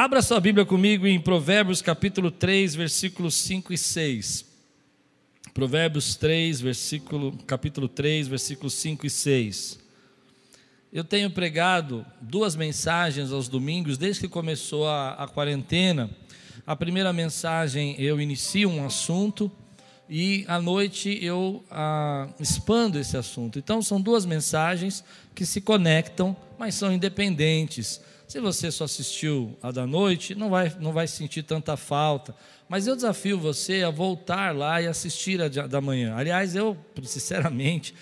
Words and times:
Abra 0.00 0.22
sua 0.22 0.38
Bíblia 0.38 0.64
comigo 0.64 1.08
em 1.08 1.18
Provérbios 1.18 1.82
capítulo 1.82 2.30
3, 2.30 2.76
versículos 2.76 3.34
5 3.34 3.72
e 3.72 3.76
6. 3.76 4.44
Provérbios 5.52 6.14
3, 6.14 6.60
versículo, 6.60 7.36
capítulo 7.48 7.88
3, 7.88 8.28
versículos 8.28 8.74
5 8.74 9.06
e 9.06 9.10
6. 9.10 9.80
Eu 10.92 11.02
tenho 11.02 11.28
pregado 11.32 12.06
duas 12.20 12.54
mensagens 12.54 13.32
aos 13.32 13.48
domingos 13.48 13.98
desde 13.98 14.20
que 14.20 14.28
começou 14.28 14.86
a, 14.86 15.14
a 15.14 15.26
quarentena. 15.26 16.08
A 16.64 16.76
primeira 16.76 17.12
mensagem 17.12 18.00
eu 18.00 18.20
inicio 18.20 18.70
um 18.70 18.86
assunto 18.86 19.50
e 20.08 20.44
à 20.46 20.60
noite 20.60 21.18
eu 21.20 21.64
ah, 21.72 22.28
expando 22.38 23.00
esse 23.00 23.16
assunto. 23.16 23.58
Então 23.58 23.82
são 23.82 24.00
duas 24.00 24.24
mensagens 24.24 25.02
que 25.34 25.44
se 25.44 25.60
conectam, 25.60 26.36
mas 26.56 26.76
são 26.76 26.92
independentes. 26.92 28.00
Se 28.28 28.40
você 28.40 28.70
só 28.70 28.84
assistiu 28.84 29.56
a 29.62 29.70
da 29.70 29.86
noite, 29.86 30.34
não 30.34 30.50
vai, 30.50 30.70
não 30.78 30.92
vai 30.92 31.06
sentir 31.06 31.42
tanta 31.42 31.78
falta. 31.78 32.34
Mas 32.68 32.86
eu 32.86 32.94
desafio 32.94 33.38
você 33.38 33.82
a 33.82 33.90
voltar 33.90 34.54
lá 34.54 34.82
e 34.82 34.86
assistir 34.86 35.40
a 35.40 35.48
da 35.48 35.80
manhã. 35.80 36.14
Aliás, 36.14 36.54
eu, 36.54 36.76
sinceramente, 37.04 37.94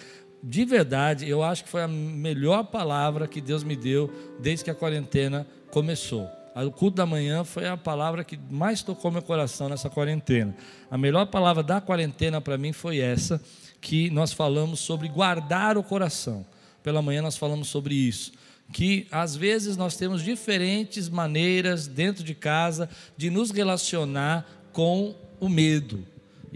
de 0.43 0.65
verdade, 0.65 1.29
eu 1.29 1.45
acho 1.45 1.63
que 1.63 1.71
foi 1.71 1.81
a 1.81 1.87
melhor 1.87 2.65
palavra 2.65 3.29
que 3.29 3.41
Deus 3.41 3.63
me 3.63 3.77
deu 3.77 4.13
desde 4.41 4.65
que 4.65 4.71
a 4.71 4.75
quarentena 4.75 5.47
começou. 5.71 6.29
O 6.57 6.73
culto 6.73 6.97
da 6.97 7.07
manhã 7.07 7.45
foi 7.45 7.69
a 7.69 7.77
palavra 7.77 8.25
que 8.25 8.37
mais 8.51 8.83
tocou 8.83 9.13
meu 9.13 9.23
coração 9.23 9.69
nessa 9.69 9.89
quarentena. 9.89 10.57
A 10.91 10.99
melhor 10.99 11.27
palavra 11.27 11.63
da 11.63 11.81
quarentena 11.81 12.41
para 12.41 12.59
mim 12.59 12.73
foi 12.73 12.99
essa, 12.99 13.41
que 13.81 14.11
nós 14.11 14.33
falamos 14.33 14.81
sobre 14.81 15.07
guardar 15.07 15.79
o 15.79 15.85
coração. 15.85 16.45
Pela 16.83 17.01
manhã 17.01 17.23
nós 17.23 17.37
falamos 17.37 17.69
sobre 17.69 17.95
isso. 17.95 18.33
Que 18.73 19.07
às 19.11 19.37
vezes 19.37 19.77
nós 19.77 19.97
temos 19.97 20.23
diferentes 20.23 21.09
maneiras 21.09 21.87
dentro 21.87 22.25
de 22.25 22.35
casa 22.35 22.89
de 23.17 23.31
nos 23.31 23.51
relacionar 23.51 24.47
com 24.73 25.15
o 25.41 25.49
medo. 25.49 26.05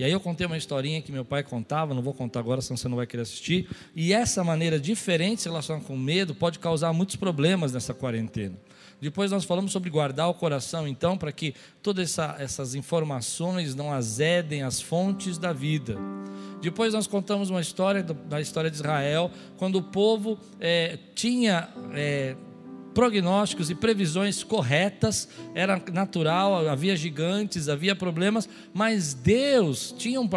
E 0.00 0.02
aí 0.02 0.12
eu 0.12 0.18
contei 0.18 0.46
uma 0.46 0.56
historinha 0.56 1.02
que 1.02 1.12
meu 1.12 1.26
pai 1.26 1.42
contava, 1.42 1.92
não 1.92 2.00
vou 2.00 2.14
contar 2.14 2.40
agora, 2.40 2.62
senão 2.62 2.74
você 2.74 2.88
não 2.88 2.96
vai 2.96 3.06
querer 3.06 3.20
assistir. 3.20 3.68
E 3.94 4.14
essa 4.14 4.42
maneira 4.42 4.80
diferente 4.80 5.34
de 5.34 5.42
se 5.42 5.48
relacionar 5.50 5.82
com 5.82 5.94
medo 5.94 6.34
pode 6.34 6.58
causar 6.58 6.90
muitos 6.94 7.16
problemas 7.16 7.74
nessa 7.74 7.92
quarentena. 7.92 8.56
Depois 8.98 9.30
nós 9.30 9.44
falamos 9.44 9.72
sobre 9.72 9.90
guardar 9.90 10.30
o 10.30 10.32
coração, 10.32 10.88
então, 10.88 11.18
para 11.18 11.30
que 11.30 11.54
todas 11.82 12.08
essa, 12.08 12.34
essas 12.38 12.74
informações 12.74 13.74
não 13.74 13.92
azedem 13.92 14.62
as 14.62 14.80
fontes 14.80 15.36
da 15.36 15.52
vida. 15.52 15.98
Depois 16.62 16.94
nós 16.94 17.06
contamos 17.06 17.50
uma 17.50 17.60
história 17.60 18.02
da 18.02 18.40
história 18.40 18.70
de 18.70 18.76
Israel, 18.76 19.30
quando 19.58 19.76
o 19.76 19.82
povo 19.82 20.38
é, 20.58 20.98
tinha 21.14 21.68
é, 21.92 22.36
prognósticos 22.94 23.70
e 23.70 23.74
previsões 23.74 24.42
corretas, 24.42 25.28
era 25.54 25.82
natural, 25.92 26.68
havia 26.68 26.96
gigantes, 26.96 27.68
havia 27.68 27.94
problemas, 27.94 28.48
mas 28.72 29.14
Deus 29.14 29.94
tinha 29.96 30.20
um, 30.20 30.28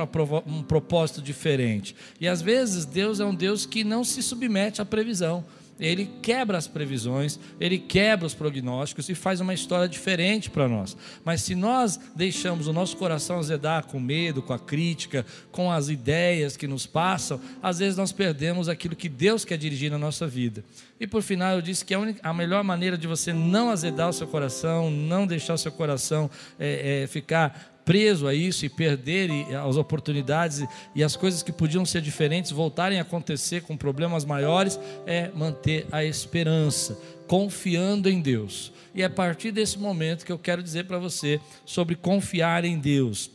um 0.45 0.63
propósito 0.63 1.21
diferente. 1.21 1.95
E 2.19 2.27
às 2.27 2.41
vezes 2.41 2.85
Deus 2.85 3.19
é 3.19 3.25
um 3.25 3.35
Deus 3.35 3.65
que 3.65 3.83
não 3.83 4.03
se 4.03 4.21
submete 4.21 4.81
à 4.81 4.85
previsão 4.85 5.43
ele 5.79 6.09
quebra 6.21 6.57
as 6.57 6.67
previsões, 6.67 7.39
ele 7.59 7.77
quebra 7.79 8.25
os 8.27 8.33
prognósticos 8.33 9.09
e 9.09 9.15
faz 9.15 9.41
uma 9.41 9.53
história 9.53 9.88
diferente 9.88 10.49
para 10.49 10.67
nós. 10.67 10.95
Mas 11.25 11.41
se 11.41 11.55
nós 11.55 11.99
deixamos 12.15 12.67
o 12.67 12.73
nosso 12.73 12.95
coração 12.95 13.39
azedar 13.39 13.85
com 13.85 13.99
medo, 13.99 14.41
com 14.41 14.53
a 14.53 14.59
crítica, 14.59 15.25
com 15.51 15.71
as 15.71 15.89
ideias 15.89 16.55
que 16.55 16.67
nos 16.67 16.85
passam, 16.85 17.39
às 17.61 17.79
vezes 17.79 17.97
nós 17.97 18.11
perdemos 18.11 18.69
aquilo 18.69 18.95
que 18.95 19.09
Deus 19.09 19.43
quer 19.43 19.57
dirigir 19.57 19.89
na 19.89 19.97
nossa 19.97 20.27
vida. 20.27 20.63
E 21.03 21.07
por 21.07 21.21
final, 21.21 21.55
eu 21.55 21.61
disse 21.61 21.83
que 21.83 21.93
a, 21.93 21.99
única, 21.99 22.21
a 22.23 22.33
melhor 22.33 22.63
maneira 22.63 22.97
de 22.97 23.07
você 23.07 23.33
não 23.33 23.69
azedar 23.69 24.07
o 24.07 24.13
seu 24.13 24.25
coração, 24.25 24.89
não 24.89 25.27
deixar 25.27 25.53
o 25.53 25.57
seu 25.57 25.69
coração 25.69 26.31
é, 26.57 27.01
é, 27.03 27.07
ficar 27.07 27.75
preso 27.83 28.25
a 28.25 28.33
isso 28.33 28.65
e 28.65 28.69
perder 28.69 29.29
as 29.53 29.75
oportunidades 29.75 30.65
e 30.95 31.03
as 31.03 31.17
coisas 31.17 31.43
que 31.43 31.51
podiam 31.51 31.85
ser 31.85 31.99
diferentes 31.99 32.51
voltarem 32.51 33.00
a 33.00 33.01
acontecer 33.01 33.63
com 33.63 33.75
problemas 33.75 34.23
maiores, 34.23 34.79
é 35.05 35.29
manter 35.35 35.85
a 35.91 36.05
esperança, 36.05 36.97
confiando 37.28 38.09
em 38.09 38.22
Deus. 38.22 38.72
E 38.95 39.01
é 39.01 39.05
a 39.05 39.09
partir 39.09 39.51
desse 39.51 39.78
momento 39.78 40.25
que 40.25 40.31
eu 40.31 40.39
quero 40.39 40.63
dizer 40.63 40.85
para 40.85 40.99
você 40.99 41.38
sobre 41.66 41.97
confiar 41.97 42.63
em 42.63 42.79
Deus. 42.79 43.29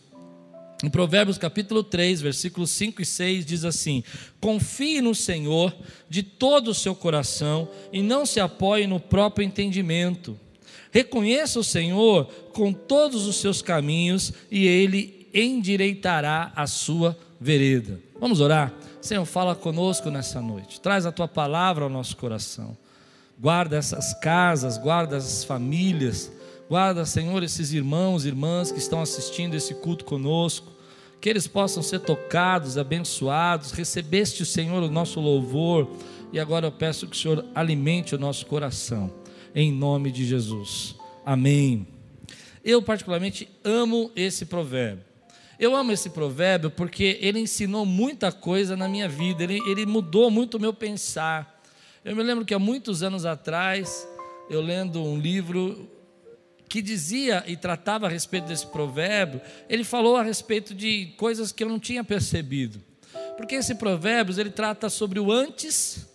Em 0.82 0.88
Provérbios 0.88 1.38
capítulo 1.38 1.82
3, 1.82 2.20
versículos 2.20 2.70
5 2.70 3.02
e 3.02 3.04
6 3.04 3.44
diz 3.44 3.64
assim: 3.64 4.04
Confie 4.40 5.00
no 5.00 5.14
Senhor 5.14 5.74
de 6.08 6.22
todo 6.22 6.68
o 6.68 6.74
seu 6.74 6.94
coração 6.94 7.68
e 7.92 8.02
não 8.02 8.24
se 8.24 8.38
apoie 8.38 8.86
no 8.86 9.00
próprio 9.00 9.44
entendimento 9.44 10.38
Reconheça 10.90 11.60
o 11.60 11.64
Senhor 11.64 12.26
com 12.52 12.72
todos 12.72 13.26
os 13.26 13.36
seus 13.36 13.60
caminhos 13.60 14.32
e 14.50 14.66
ele 14.66 15.28
endireitará 15.34 16.52
a 16.56 16.66
sua 16.66 17.16
vereda. 17.40 18.00
Vamos 18.18 18.40
orar? 18.40 18.72
Senhor, 19.00 19.24
fala 19.24 19.54
conosco 19.54 20.10
nessa 20.10 20.40
noite. 20.40 20.80
Traz 20.80 21.06
a 21.06 21.12
tua 21.12 21.28
palavra 21.28 21.84
ao 21.84 21.90
nosso 21.90 22.16
coração. 22.16 22.76
Guarda 23.38 23.76
essas 23.76 24.14
casas, 24.14 24.78
guarda 24.78 25.16
essas 25.16 25.44
famílias. 25.44 26.32
Guarda, 26.68 27.06
Senhor, 27.06 27.42
esses 27.42 27.72
irmãos 27.72 28.24
e 28.24 28.28
irmãs 28.28 28.70
que 28.70 28.78
estão 28.78 29.00
assistindo 29.00 29.54
esse 29.54 29.74
culto 29.74 30.04
conosco. 30.04 30.70
Que 31.20 31.28
eles 31.28 31.46
possam 31.46 31.82
ser 31.82 32.00
tocados, 32.00 32.76
abençoados. 32.76 33.72
Recebeste, 33.72 34.44
Senhor, 34.44 34.82
o 34.82 34.90
nosso 34.90 35.18
louvor. 35.18 35.88
E 36.32 36.38
agora 36.38 36.66
eu 36.66 36.72
peço 36.72 37.06
que 37.06 37.16
o 37.16 37.18
Senhor 37.18 37.44
alimente 37.54 38.14
o 38.14 38.18
nosso 38.18 38.44
coração 38.46 39.12
em 39.54 39.72
nome 39.72 40.10
de 40.10 40.24
Jesus. 40.24 40.94
Amém. 41.24 41.86
Eu, 42.64 42.82
particularmente, 42.82 43.48
amo 43.64 44.10
esse 44.14 44.46
provérbio. 44.46 45.04
Eu 45.58 45.74
amo 45.74 45.90
esse 45.90 46.10
provérbio 46.10 46.70
porque 46.70 47.18
ele 47.20 47.40
ensinou 47.40 47.84
muita 47.84 48.30
coisa 48.30 48.76
na 48.76 48.88
minha 48.88 49.08
vida, 49.08 49.42
ele, 49.42 49.58
ele 49.68 49.84
mudou 49.84 50.30
muito 50.30 50.56
o 50.56 50.60
meu 50.60 50.72
pensar. 50.72 51.60
Eu 52.04 52.14
me 52.14 52.22
lembro 52.22 52.44
que 52.44 52.54
há 52.54 52.58
muitos 52.58 53.02
anos 53.02 53.26
atrás, 53.26 54.06
eu 54.48 54.60
lendo 54.60 55.02
um 55.02 55.18
livro 55.18 55.88
que 56.68 56.82
dizia 56.82 57.42
e 57.46 57.56
tratava 57.56 58.06
a 58.06 58.10
respeito 58.10 58.46
desse 58.46 58.66
provérbio, 58.66 59.40
ele 59.68 59.84
falou 59.84 60.16
a 60.16 60.22
respeito 60.22 60.74
de 60.74 61.06
coisas 61.16 61.50
que 61.50 61.64
eu 61.64 61.68
não 61.68 61.78
tinha 61.78 62.04
percebido. 62.04 62.80
Porque 63.36 63.54
esse 63.54 63.74
provérbio 63.74 64.38
ele 64.38 64.50
trata 64.50 64.90
sobre 64.90 65.18
o 65.18 65.32
antes, 65.32 66.06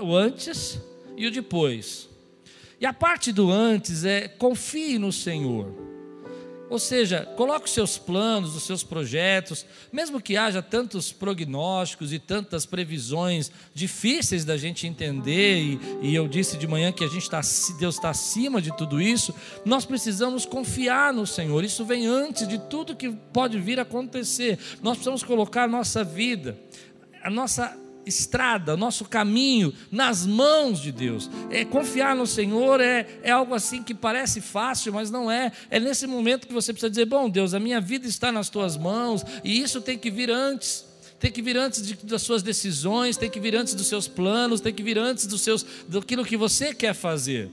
o 0.00 0.16
antes 0.16 0.80
e 1.16 1.26
o 1.26 1.30
depois. 1.30 2.08
E 2.80 2.86
a 2.86 2.92
parte 2.92 3.30
do 3.30 3.50
antes 3.50 4.04
é 4.04 4.26
confie 4.26 4.98
no 4.98 5.12
Senhor. 5.12 5.89
Ou 6.70 6.78
seja, 6.78 7.26
coloque 7.36 7.66
os 7.66 7.72
seus 7.72 7.98
planos, 7.98 8.54
os 8.54 8.62
seus 8.62 8.84
projetos, 8.84 9.66
mesmo 9.92 10.20
que 10.20 10.36
haja 10.36 10.62
tantos 10.62 11.10
prognósticos 11.10 12.12
e 12.12 12.18
tantas 12.20 12.64
previsões 12.64 13.50
difíceis 13.74 14.44
da 14.44 14.56
gente 14.56 14.86
entender, 14.86 15.58
e, 15.58 15.80
e 16.00 16.14
eu 16.14 16.28
disse 16.28 16.56
de 16.56 16.68
manhã 16.68 16.92
que 16.92 17.02
a 17.02 17.08
gente 17.08 17.24
está, 17.24 17.40
Deus 17.76 17.96
está 17.96 18.10
acima 18.10 18.62
de 18.62 18.74
tudo 18.76 19.02
isso, 19.02 19.34
nós 19.64 19.84
precisamos 19.84 20.46
confiar 20.46 21.12
no 21.12 21.26
Senhor. 21.26 21.64
Isso 21.64 21.84
vem 21.84 22.06
antes 22.06 22.46
de 22.46 22.56
tudo 22.56 22.94
que 22.94 23.10
pode 23.10 23.58
vir 23.58 23.80
a 23.80 23.82
acontecer. 23.82 24.56
Nós 24.80 24.92
precisamos 24.94 25.24
colocar 25.24 25.64
a 25.64 25.68
nossa 25.68 26.04
vida, 26.04 26.56
a 27.20 27.28
nossa 27.28 27.76
estrada, 28.06 28.76
nosso 28.76 29.04
caminho 29.04 29.72
nas 29.90 30.26
mãos 30.26 30.80
de 30.80 30.92
Deus. 30.92 31.30
É 31.50 31.64
confiar 31.64 32.14
no 32.16 32.26
Senhor 32.26 32.80
é, 32.80 33.06
é 33.22 33.30
algo 33.30 33.54
assim 33.54 33.82
que 33.82 33.94
parece 33.94 34.40
fácil, 34.40 34.92
mas 34.92 35.10
não 35.10 35.30
é. 35.30 35.52
É 35.70 35.78
nesse 35.78 36.06
momento 36.06 36.46
que 36.46 36.52
você 36.52 36.72
precisa 36.72 36.90
dizer: 36.90 37.06
Bom, 37.06 37.28
Deus, 37.28 37.54
a 37.54 37.60
minha 37.60 37.80
vida 37.80 38.06
está 38.06 38.32
nas 38.32 38.48
tuas 38.48 38.76
mãos, 38.76 39.24
e 39.44 39.60
isso 39.60 39.80
tem 39.80 39.98
que 39.98 40.10
vir 40.10 40.30
antes. 40.30 40.88
Tem 41.18 41.30
que 41.30 41.42
vir 41.42 41.58
antes 41.58 41.86
de, 41.86 41.94
das 41.96 42.22
suas 42.22 42.42
decisões, 42.42 43.18
tem 43.18 43.28
que 43.28 43.38
vir 43.38 43.54
antes 43.54 43.74
dos 43.74 43.86
seus 43.86 44.08
planos, 44.08 44.58
tem 44.58 44.72
que 44.72 44.82
vir 44.82 44.98
antes 44.98 45.26
dos 45.26 45.42
seus, 45.42 45.66
daquilo 45.86 46.24
que 46.24 46.34
você 46.34 46.72
quer 46.72 46.94
fazer. 46.94 47.50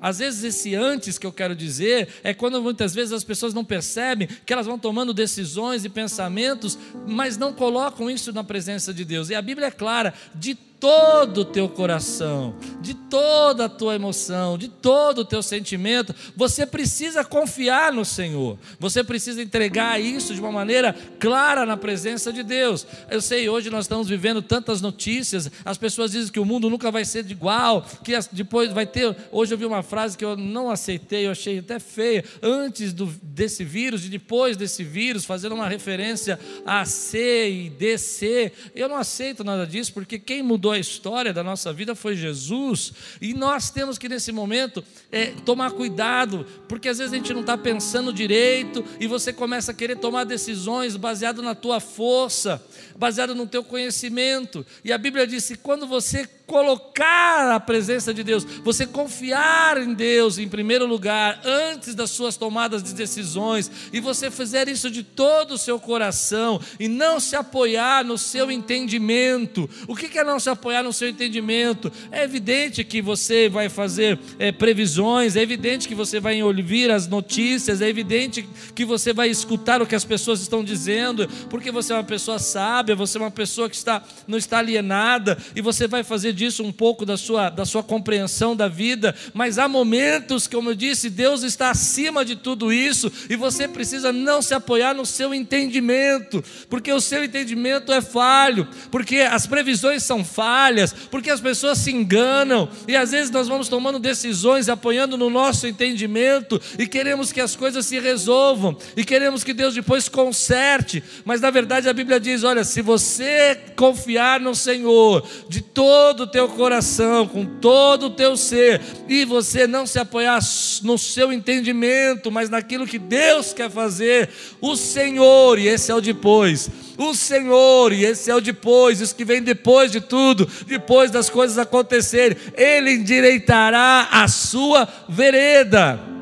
Às 0.00 0.18
vezes, 0.18 0.44
esse 0.44 0.74
antes 0.74 1.18
que 1.18 1.26
eu 1.26 1.32
quero 1.32 1.54
dizer 1.54 2.08
é 2.22 2.32
quando 2.32 2.62
muitas 2.62 2.94
vezes 2.94 3.12
as 3.12 3.24
pessoas 3.24 3.52
não 3.52 3.64
percebem 3.64 4.28
que 4.46 4.52
elas 4.52 4.66
vão 4.66 4.78
tomando 4.78 5.12
decisões 5.12 5.84
e 5.84 5.88
pensamentos, 5.88 6.78
mas 7.06 7.36
não 7.36 7.52
colocam 7.52 8.10
isso 8.10 8.32
na 8.32 8.44
presença 8.44 8.94
de 8.94 9.04
Deus. 9.04 9.30
E 9.30 9.34
a 9.34 9.42
Bíblia 9.42 9.68
é 9.68 9.70
clara: 9.70 10.14
de 10.34 10.54
todo 10.80 11.42
o 11.42 11.44
teu 11.44 11.68
coração, 11.68 12.54
de 12.80 12.94
toda 12.94 13.64
a 13.64 13.68
tua 13.68 13.94
emoção, 13.94 14.56
de 14.56 14.68
todo 14.68 15.20
o 15.20 15.24
teu 15.24 15.42
sentimento, 15.42 16.14
você 16.36 16.66
precisa 16.66 17.24
confiar 17.24 17.92
no 17.92 18.04
Senhor. 18.04 18.58
Você 18.78 19.02
precisa 19.02 19.42
entregar 19.42 20.00
isso 20.00 20.34
de 20.34 20.40
uma 20.40 20.52
maneira 20.52 20.94
clara 21.18 21.66
na 21.66 21.76
presença 21.76 22.32
de 22.32 22.42
Deus. 22.42 22.86
Eu 23.10 23.20
sei, 23.20 23.48
hoje 23.48 23.70
nós 23.70 23.84
estamos 23.84 24.08
vivendo 24.08 24.40
tantas 24.40 24.80
notícias, 24.80 25.50
as 25.64 25.78
pessoas 25.78 26.12
dizem 26.12 26.32
que 26.32 26.40
o 26.40 26.44
mundo 26.44 26.70
nunca 26.70 26.90
vai 26.90 27.04
ser 27.04 27.28
igual, 27.30 27.84
que 28.04 28.12
depois 28.32 28.72
vai 28.72 28.86
ter. 28.86 29.16
Hoje 29.32 29.52
eu 29.52 29.58
vi 29.58 29.64
uma 29.64 29.82
frase 29.82 30.16
que 30.16 30.24
eu 30.24 30.36
não 30.36 30.70
aceitei, 30.70 31.26
eu 31.26 31.32
achei 31.32 31.58
até 31.58 31.78
feia, 31.78 32.24
antes 32.42 32.92
do, 32.92 33.06
desse 33.22 33.64
vírus 33.64 34.04
e 34.04 34.08
depois 34.08 34.56
desse 34.56 34.84
vírus, 34.84 35.24
fazendo 35.24 35.54
uma 35.54 35.68
referência 35.68 36.38
a 36.64 36.84
C 36.84 37.50
e 37.50 37.70
DC. 37.70 38.52
Eu 38.74 38.88
não 38.88 38.96
aceito 38.96 39.42
nada 39.42 39.66
disso, 39.66 39.92
porque 39.92 40.18
quem 40.18 40.42
mudou 40.42 40.67
mudou 40.68 40.72
a 40.72 40.78
história 40.78 41.32
da 41.32 41.42
nossa 41.42 41.72
vida 41.72 41.94
foi 41.94 42.14
Jesus. 42.14 42.92
E 43.20 43.32
nós 43.32 43.70
temos 43.70 43.96
que, 43.96 44.08
nesse 44.08 44.30
momento, 44.30 44.84
é, 45.10 45.26
tomar 45.44 45.70
cuidado, 45.72 46.46
porque 46.68 46.88
às 46.88 46.98
vezes 46.98 47.12
a 47.12 47.16
gente 47.16 47.32
não 47.32 47.40
está 47.40 47.56
pensando 47.56 48.12
direito 48.12 48.84
e 49.00 49.06
você 49.06 49.32
começa 49.32 49.72
a 49.72 49.74
querer 49.74 49.96
tomar 49.96 50.24
decisões 50.24 50.96
baseado 50.96 51.42
na 51.42 51.54
tua 51.54 51.80
força, 51.80 52.62
baseado 52.96 53.34
no 53.34 53.46
teu 53.46 53.64
conhecimento. 53.64 54.64
E 54.84 54.92
a 54.92 54.98
Bíblia 54.98 55.26
diz 55.26 55.46
que 55.46 55.56
quando 55.56 55.86
você 55.86 56.28
colocar 56.48 57.54
a 57.54 57.60
presença 57.60 58.12
de 58.12 58.24
Deus, 58.24 58.42
você 58.64 58.86
confiar 58.86 59.76
em 59.76 59.92
Deus 59.92 60.38
em 60.38 60.48
primeiro 60.48 60.86
lugar, 60.86 61.40
antes 61.44 61.94
das 61.94 62.10
suas 62.10 62.36
tomadas 62.36 62.82
de 62.82 62.94
decisões, 62.94 63.70
e 63.92 64.00
você 64.00 64.30
fizer 64.30 64.66
isso 64.66 64.90
de 64.90 65.02
todo 65.02 65.52
o 65.52 65.58
seu 65.58 65.78
coração, 65.78 66.58
e 66.80 66.88
não 66.88 67.20
se 67.20 67.36
apoiar 67.36 68.02
no 68.02 68.16
seu 68.16 68.50
entendimento. 68.50 69.68
O 69.86 69.94
que 69.94 70.18
é 70.18 70.24
não 70.24 70.40
se 70.40 70.48
apoiar 70.48 70.82
no 70.82 70.92
seu 70.92 71.06
entendimento? 71.06 71.92
É 72.10 72.24
evidente 72.24 72.82
que 72.82 73.02
você 73.02 73.48
vai 73.48 73.68
fazer 73.68 74.18
é, 74.38 74.50
previsões, 74.50 75.36
é 75.36 75.42
evidente 75.42 75.86
que 75.86 75.94
você 75.94 76.18
vai 76.18 76.42
ouvir 76.42 76.90
as 76.90 77.06
notícias, 77.06 77.82
é 77.82 77.88
evidente 77.88 78.48
que 78.74 78.86
você 78.86 79.12
vai 79.12 79.28
escutar 79.28 79.82
o 79.82 79.86
que 79.86 79.94
as 79.94 80.04
pessoas 80.04 80.40
estão 80.40 80.64
dizendo, 80.64 81.28
porque 81.50 81.70
você 81.70 81.92
é 81.92 81.96
uma 81.96 82.04
pessoa 82.04 82.38
sábia, 82.38 82.96
você 82.96 83.18
é 83.18 83.20
uma 83.20 83.30
pessoa 83.30 83.68
que 83.68 83.76
está, 83.76 84.02
não 84.26 84.38
está 84.38 84.58
alienada, 84.58 85.36
e 85.54 85.60
você 85.60 85.86
vai 85.86 86.02
fazer 86.02 86.37
disso 86.38 86.62
um 86.62 86.70
pouco 86.70 87.04
da 87.04 87.16
sua, 87.16 87.50
da 87.50 87.66
sua 87.66 87.82
compreensão 87.82 88.54
da 88.54 88.68
vida, 88.68 89.14
mas 89.34 89.58
há 89.58 89.66
momentos, 89.66 90.46
como 90.46 90.70
eu 90.70 90.74
disse, 90.74 91.10
Deus 91.10 91.42
está 91.42 91.70
acima 91.70 92.24
de 92.24 92.36
tudo 92.36 92.72
isso 92.72 93.10
e 93.28 93.34
você 93.34 93.66
precisa 93.66 94.12
não 94.12 94.40
se 94.40 94.54
apoiar 94.54 94.94
no 94.94 95.04
seu 95.04 95.34
entendimento, 95.34 96.42
porque 96.70 96.92
o 96.92 97.00
seu 97.00 97.24
entendimento 97.24 97.92
é 97.92 98.00
falho, 98.00 98.68
porque 98.90 99.16
as 99.16 99.46
previsões 99.46 100.04
são 100.04 100.24
falhas, 100.24 100.92
porque 101.10 101.28
as 101.28 101.40
pessoas 101.40 101.78
se 101.78 101.90
enganam 101.90 102.68
e 102.86 102.94
às 102.94 103.10
vezes 103.10 103.30
nós 103.30 103.48
vamos 103.48 103.68
tomando 103.68 103.98
decisões 103.98 104.68
apoiando 104.68 105.16
no 105.16 105.28
nosso 105.28 105.66
entendimento 105.66 106.60
e 106.78 106.86
queremos 106.86 107.32
que 107.32 107.40
as 107.40 107.56
coisas 107.56 107.84
se 107.84 107.98
resolvam 107.98 108.76
e 108.96 109.04
queremos 109.04 109.42
que 109.42 109.52
Deus 109.52 109.74
depois 109.74 110.08
conserte, 110.08 111.02
mas 111.24 111.40
na 111.40 111.50
verdade 111.50 111.88
a 111.88 111.92
Bíblia 111.92 112.20
diz: 112.20 112.44
olha, 112.44 112.62
se 112.62 112.80
você 112.80 113.58
confiar 113.74 114.38
no 114.38 114.54
Senhor 114.54 115.26
de 115.48 115.60
todo 115.60 116.27
teu 116.28 116.48
coração, 116.48 117.26
com 117.26 117.44
todo 117.44 118.06
o 118.06 118.10
teu 118.10 118.36
ser, 118.36 118.80
e 119.08 119.24
você 119.24 119.66
não 119.66 119.86
se 119.86 119.98
apoiar 119.98 120.40
no 120.82 120.96
seu 120.96 121.32
entendimento, 121.32 122.30
mas 122.30 122.48
naquilo 122.48 122.86
que 122.86 122.98
Deus 122.98 123.52
quer 123.52 123.70
fazer, 123.70 124.28
o 124.60 124.76
Senhor, 124.76 125.58
e 125.58 125.66
esse 125.66 125.90
é 125.90 125.94
o 125.94 126.00
depois, 126.00 126.70
o 126.96 127.14
Senhor, 127.14 127.92
e 127.92 128.04
esse 128.04 128.30
é 128.30 128.34
o 128.34 128.40
depois, 128.40 129.00
isso 129.00 129.14
que 129.14 129.24
vem 129.24 129.42
depois 129.42 129.90
de 129.90 130.00
tudo, 130.00 130.48
depois 130.66 131.10
das 131.10 131.30
coisas 131.30 131.58
acontecerem, 131.58 132.36
Ele 132.54 132.92
endireitará 132.92 134.08
a 134.10 134.28
sua 134.28 134.88
vereda. 135.08 136.17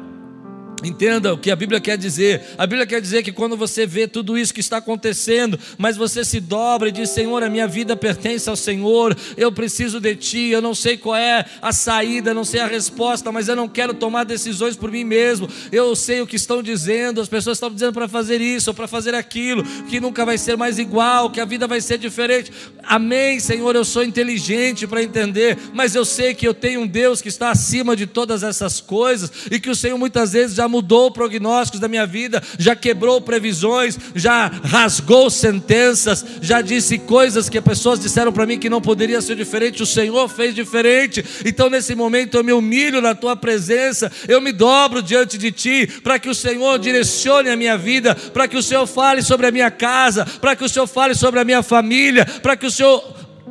Entenda 0.87 1.35
o 1.35 1.39
que 1.39 1.51
a 1.51 1.57
Bíblia 1.57 1.81
quer 1.81 1.99
dizer. 1.99 2.43
A 2.57 2.65
Bíblia 2.65 2.87
quer 2.87 3.01
dizer 3.01 3.25
que 3.25 3.33
quando 3.33 3.57
você 3.57 3.85
vê 3.85 4.07
tudo 4.07 4.39
isso 4.39 4.55
que 4.55 4.61
está 4.61 4.77
acontecendo, 4.77 5.59
mas 5.77 5.97
você 5.97 6.25
se 6.25 6.39
dobra 6.39 6.89
e 6.89 6.93
diz: 6.93 7.11
Senhor, 7.11 7.43
a 7.43 7.51
minha 7.51 7.67
vida 7.67 7.97
pertence 7.97 8.49
ao 8.49 8.55
Senhor, 8.55 9.17
eu 9.37 9.51
preciso 9.51 9.99
de 9.99 10.15
Ti, 10.15 10.51
eu 10.51 10.63
não 10.63 10.77
sei 10.77 10.97
qual 10.97 11.17
é 11.17 11.45
a 11.61 11.73
saída, 11.73 12.33
não 12.33 12.45
sei 12.45 12.61
a 12.61 12.69
resposta, 12.69 13.33
mas 13.33 13.49
eu 13.49 13.57
não 13.57 13.69
quero 13.69 13.95
tomar 13.95 14.23
decisões 14.23 14.77
por 14.77 14.93
mim 14.93 15.03
mesmo. 15.03 15.49
Eu 15.73 15.97
sei 15.97 16.21
o 16.21 16.27
que 16.27 16.37
estão 16.37 16.63
dizendo, 16.63 17.21
as 17.21 17.29
pessoas 17.29 17.57
estão 17.57 17.71
dizendo 17.71 17.93
para 17.93 18.07
fazer 18.07 18.41
isso 18.41 18.71
ou 18.71 18.75
para 18.75 18.87
fazer 18.87 19.13
aquilo, 19.13 19.65
que 19.89 19.99
nunca 19.99 20.25
vai 20.25 20.39
ser 20.39 20.57
mais 20.57 20.79
igual, 20.79 21.31
que 21.31 21.41
a 21.41 21.45
vida 21.45 21.67
vai 21.67 21.81
ser 21.81 21.99
diferente. 21.99 22.53
Amém, 22.85 23.41
Senhor, 23.41 23.75
eu 23.75 23.85
sou 23.85 24.05
inteligente 24.05 24.87
para 24.87 25.03
entender, 25.03 25.59
mas 25.75 25.97
eu 25.97 26.05
sei 26.05 26.33
que 26.33 26.47
eu 26.47 26.55
tenho 26.55 26.83
um 26.83 26.87
Deus 26.87 27.21
que 27.21 27.29
está 27.29 27.51
acima 27.51 27.97
de 27.97 28.07
todas 28.07 28.45
essas 28.45 28.81
coisas 28.81 29.33
e 29.51 29.59
que 29.59 29.69
o 29.69 29.75
Senhor 29.75 29.99
muitas 29.99 30.33
vezes 30.33 30.55
já 30.55 30.69
mudou 30.69 30.76
prognósticos 31.11 31.81
da 31.81 31.89
minha 31.89 32.07
vida, 32.07 32.43
já 32.59 32.75
quebrou 32.75 33.21
previsões, 33.21 33.99
já 34.15 34.49
rasgou 34.49 35.31
sentenças, 35.31 36.25
já 36.41 36.61
disse 36.61 36.99
coisas 36.99 37.49
que 37.49 37.61
pessoas 37.61 38.01
disseram 38.01 38.33
para 38.33 38.47
mim 38.47 38.59
que 38.59 38.71
não 38.71 38.81
poderia 38.81 39.21
ser 39.21 39.37
diferente, 39.37 39.83
o 39.83 39.87
Senhor 39.87 40.29
fez 40.29 40.55
diferente. 40.55 41.25
Então, 41.45 41.69
nesse 41.69 41.95
momento, 41.95 42.37
eu 42.37 42.45
me 42.45 42.53
humilho 42.53 43.01
na 43.01 43.15
tua 43.15 43.37
presença, 43.37 44.11
eu 44.29 44.41
me 44.41 44.53
dobro 44.53 45.03
diante 45.03 45.39
de 45.39 45.53
ti, 45.53 45.87
para 46.03 46.19
que 46.19 46.29
o 46.29 46.35
Senhor 46.35 46.79
direcione 46.79 47.51
a 47.51 47.57
minha 47.57 47.77
vida, 47.77 48.15
para 48.15 48.49
que 48.49 48.57
o 48.57 48.63
Senhor 48.63 48.87
fale 48.87 49.23
sobre 49.23 49.47
a 49.47 49.51
minha 49.51 49.71
casa, 49.71 50.25
para 50.41 50.55
que 50.55 50.65
o 50.65 50.69
Senhor 50.69 50.87
fale 50.87 51.15
sobre 51.15 51.41
a 51.41 51.45
minha 51.45 51.63
família, 51.63 52.25
para 52.43 52.57
que 52.57 52.67
o 52.67 52.71
Senhor 52.71 53.03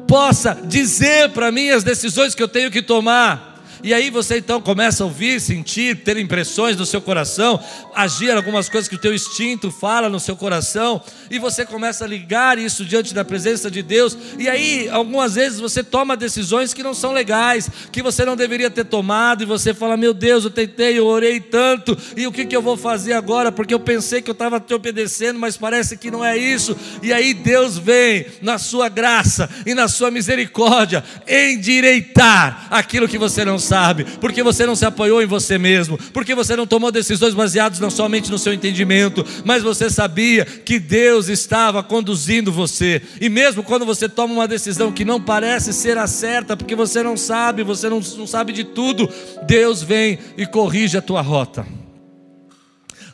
possa 0.07 0.57
dizer 0.63 1.29
para 1.29 1.51
mim 1.51 1.69
as 1.69 1.83
decisões 1.83 2.35
que 2.35 2.43
eu 2.43 2.47
tenho 2.47 2.71
que 2.71 2.81
tomar. 2.81 3.54
E 3.85 3.93
aí 3.93 4.09
você 4.09 4.39
então 4.39 4.59
começa 4.59 5.03
a 5.03 5.05
ouvir, 5.05 5.39
sentir, 5.39 5.97
ter 5.97 6.17
impressões 6.17 6.75
no 6.75 6.87
seu 6.87 6.99
coração, 6.99 7.63
agir 7.93 8.31
algumas 8.31 8.67
coisas 8.67 8.89
que 8.89 8.95
o 8.95 8.97
teu 8.97 9.13
instinto 9.13 9.69
fala 9.69 10.09
no 10.09 10.19
seu 10.19 10.35
coração, 10.35 10.99
e 11.29 11.37
você 11.37 11.67
começa 11.67 12.03
a 12.03 12.07
ligar 12.07 12.57
isso 12.57 12.83
diante 12.83 13.13
da 13.13 13.23
presença 13.23 13.69
de 13.69 13.83
Deus. 13.83 14.17
E 14.39 14.49
aí, 14.49 14.89
algumas 14.89 15.35
vezes 15.35 15.59
você 15.59 15.83
toma 15.83 16.17
decisões 16.17 16.73
que 16.73 16.81
não 16.81 16.95
são 16.95 17.11
legais, 17.11 17.69
que 17.91 18.01
você 18.01 18.25
não 18.25 18.35
deveria 18.35 18.71
ter 18.71 18.85
tomado, 18.85 19.43
e 19.43 19.45
você 19.45 19.71
fala: 19.71 19.95
"Meu 19.95 20.15
Deus, 20.15 20.45
eu 20.45 20.49
tentei, 20.49 20.97
eu 20.97 21.05
orei 21.05 21.39
tanto, 21.39 21.95
e 22.17 22.25
o 22.25 22.31
que 22.31 22.43
que 22.47 22.55
eu 22.55 22.63
vou 22.63 22.75
fazer 22.75 23.13
agora? 23.13 23.51
Porque 23.51 23.73
eu 23.73 23.79
pensei 23.79 24.19
que 24.19 24.31
eu 24.31 24.33
estava 24.33 24.59
te 24.59 24.73
obedecendo, 24.73 25.37
mas 25.37 25.57
parece 25.57 25.95
que 25.95 26.09
não 26.09 26.25
é 26.25 26.35
isso". 26.35 26.75
E 27.03 27.13
aí 27.13 27.35
Deus 27.35 27.77
vem 27.77 28.25
na 28.41 28.57
sua 28.57 28.89
graça 28.89 29.47
e 29.63 29.75
na 29.75 29.87
sua 29.87 30.09
misericórdia 30.09 31.03
endireitar 31.27 32.65
aquilo 32.71 33.07
que 33.07 33.19
você 33.19 33.45
não 33.45 33.59
sabe 33.59 33.74
sabe, 33.75 34.05
porque 34.21 34.41
você 34.41 34.65
não 34.65 34.73
se 34.73 34.85
apoiou 34.85 35.21
em 35.21 35.25
você 35.25 35.57
mesmo, 35.57 35.97
porque 36.13 36.33
você 36.33 36.55
não 36.55 36.65
tomou 36.65 36.93
decisões 36.93 37.33
baseadas 37.33 37.77
não 37.77 37.89
somente 37.89 38.31
no 38.31 38.39
seu 38.39 38.53
entendimento, 38.53 39.25
mas 39.43 39.61
você 39.61 39.89
sabia 39.89 40.45
que 40.45 40.79
Deus 40.79 41.27
estava 41.27 41.83
conduzindo 41.83 42.53
você. 42.53 43.01
E 43.19 43.27
mesmo 43.27 43.63
quando 43.63 43.85
você 43.85 44.07
toma 44.07 44.33
uma 44.33 44.47
decisão 44.47 44.93
que 44.93 45.03
não 45.03 45.19
parece 45.19 45.73
ser 45.73 45.97
a 45.97 46.07
certa, 46.07 46.55
porque 46.55 46.73
você 46.73 47.03
não 47.03 47.17
sabe, 47.17 47.63
você 47.63 47.89
não, 47.89 47.99
não 47.99 48.25
sabe 48.25 48.53
de 48.53 48.63
tudo, 48.63 49.09
Deus 49.45 49.83
vem 49.83 50.19
e 50.37 50.45
corrige 50.45 50.97
a 50.97 51.01
tua 51.01 51.19
rota. 51.19 51.67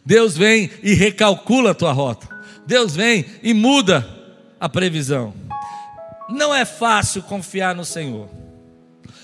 Deus 0.06 0.38
vem 0.38 0.70
e 0.84 0.94
recalcula 0.94 1.72
a 1.72 1.76
tua 1.76 1.92
rota. 1.92 2.30
Deus 2.68 2.96
vem 2.96 3.26
e 3.42 3.52
muda 3.52 4.08
a 4.60 4.70
previsão. 4.70 5.34
Não 6.30 6.54
é 6.54 6.66
fácil 6.66 7.24
confiar 7.24 7.74
no 7.74 7.84
Senhor. 7.84 8.41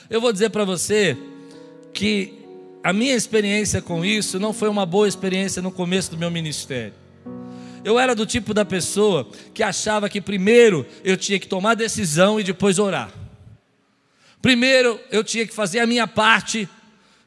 Eu 0.09 0.21
vou 0.21 0.31
dizer 0.31 0.49
para 0.49 0.63
você 0.63 1.17
que 1.93 2.33
a 2.83 2.93
minha 2.93 3.13
experiência 3.13 3.81
com 3.81 4.05
isso 4.05 4.39
não 4.39 4.53
foi 4.53 4.69
uma 4.69 4.85
boa 4.85 5.07
experiência 5.07 5.61
no 5.61 5.71
começo 5.71 6.11
do 6.11 6.17
meu 6.17 6.31
ministério. 6.31 6.93
Eu 7.83 7.99
era 7.99 8.15
do 8.15 8.25
tipo 8.25 8.53
da 8.53 8.63
pessoa 8.63 9.27
que 9.53 9.61
achava 9.61 10.09
que 10.09 10.21
primeiro 10.21 10.85
eu 11.03 11.17
tinha 11.17 11.39
que 11.39 11.47
tomar 11.47 11.73
decisão 11.73 12.39
e 12.39 12.43
depois 12.43 12.79
orar. 12.79 13.11
Primeiro 14.41 14.99
eu 15.11 15.23
tinha 15.23 15.45
que 15.45 15.53
fazer 15.53 15.79
a 15.79 15.87
minha 15.87 16.07
parte 16.07 16.69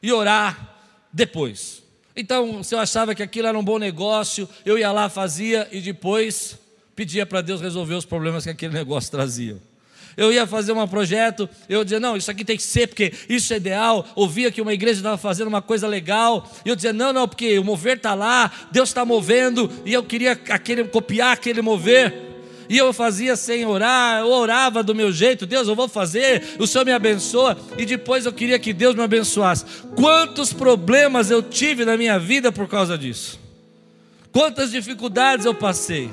e 0.01 0.11
orar 0.11 0.75
depois. 1.13 1.83
Então, 2.15 2.63
se 2.63 2.73
eu 2.73 2.79
achava 2.79 3.13
que 3.13 3.23
aquilo 3.23 3.47
era 3.47 3.57
um 3.57 3.63
bom 3.63 3.77
negócio, 3.77 4.49
eu 4.65 4.77
ia 4.77 4.91
lá, 4.91 5.09
fazia 5.09 5.67
e 5.71 5.79
depois 5.79 6.57
pedia 6.95 7.25
para 7.25 7.41
Deus 7.41 7.61
resolver 7.61 7.95
os 7.95 8.05
problemas 8.05 8.43
que 8.43 8.49
aquele 8.49 8.73
negócio 8.77 9.11
trazia. 9.11 9.57
Eu 10.17 10.31
ia 10.31 10.45
fazer 10.45 10.71
um 10.71 10.87
projeto, 10.87 11.49
eu 11.69 11.83
dizia, 11.83 11.99
não, 11.99 12.17
isso 12.17 12.29
aqui 12.29 12.43
tem 12.43 12.57
que 12.57 12.63
ser, 12.63 12.87
porque 12.87 13.13
isso 13.29 13.53
é 13.53 13.57
ideal. 13.57 14.05
Ouvia 14.15 14.51
que 14.51 14.61
uma 14.61 14.73
igreja 14.73 14.99
estava 14.99 15.17
fazendo 15.17 15.47
uma 15.47 15.61
coisa 15.61 15.87
legal, 15.87 16.49
e 16.65 16.69
eu 16.69 16.75
dizia, 16.75 16.93
não, 16.93 17.13
não, 17.13 17.27
porque 17.27 17.57
o 17.59 17.63
mover 17.63 17.97
está 17.97 18.13
lá, 18.13 18.51
Deus 18.71 18.89
está 18.89 19.05
movendo, 19.05 19.71
e 19.85 19.93
eu 19.93 20.03
queria 20.03 20.31
aquele, 20.31 20.83
copiar 20.85 21.33
aquele 21.33 21.61
mover. 21.61 22.29
E 22.69 22.77
eu 22.77 22.93
fazia 22.93 23.35
sem 23.35 23.65
orar, 23.65 24.21
eu 24.21 24.29
orava 24.29 24.81
do 24.81 24.95
meu 24.95 25.11
jeito, 25.11 25.45
Deus, 25.45 25.67
eu 25.67 25.75
vou 25.75 25.89
fazer, 25.89 26.55
o 26.57 26.65
Senhor 26.65 26.85
me 26.85 26.93
abençoa, 26.93 27.57
e 27.77 27.85
depois 27.85 28.25
eu 28.25 28.31
queria 28.31 28.57
que 28.57 28.71
Deus 28.71 28.95
me 28.95 29.03
abençoasse. 29.03 29.65
Quantos 29.95 30.53
problemas 30.53 31.29
eu 31.29 31.43
tive 31.43 31.83
na 31.83 31.97
minha 31.97 32.17
vida 32.17 32.49
por 32.49 32.69
causa 32.69 32.97
disso? 32.97 33.37
Quantas 34.31 34.71
dificuldades 34.71 35.45
eu 35.45 35.53
passei? 35.53 36.09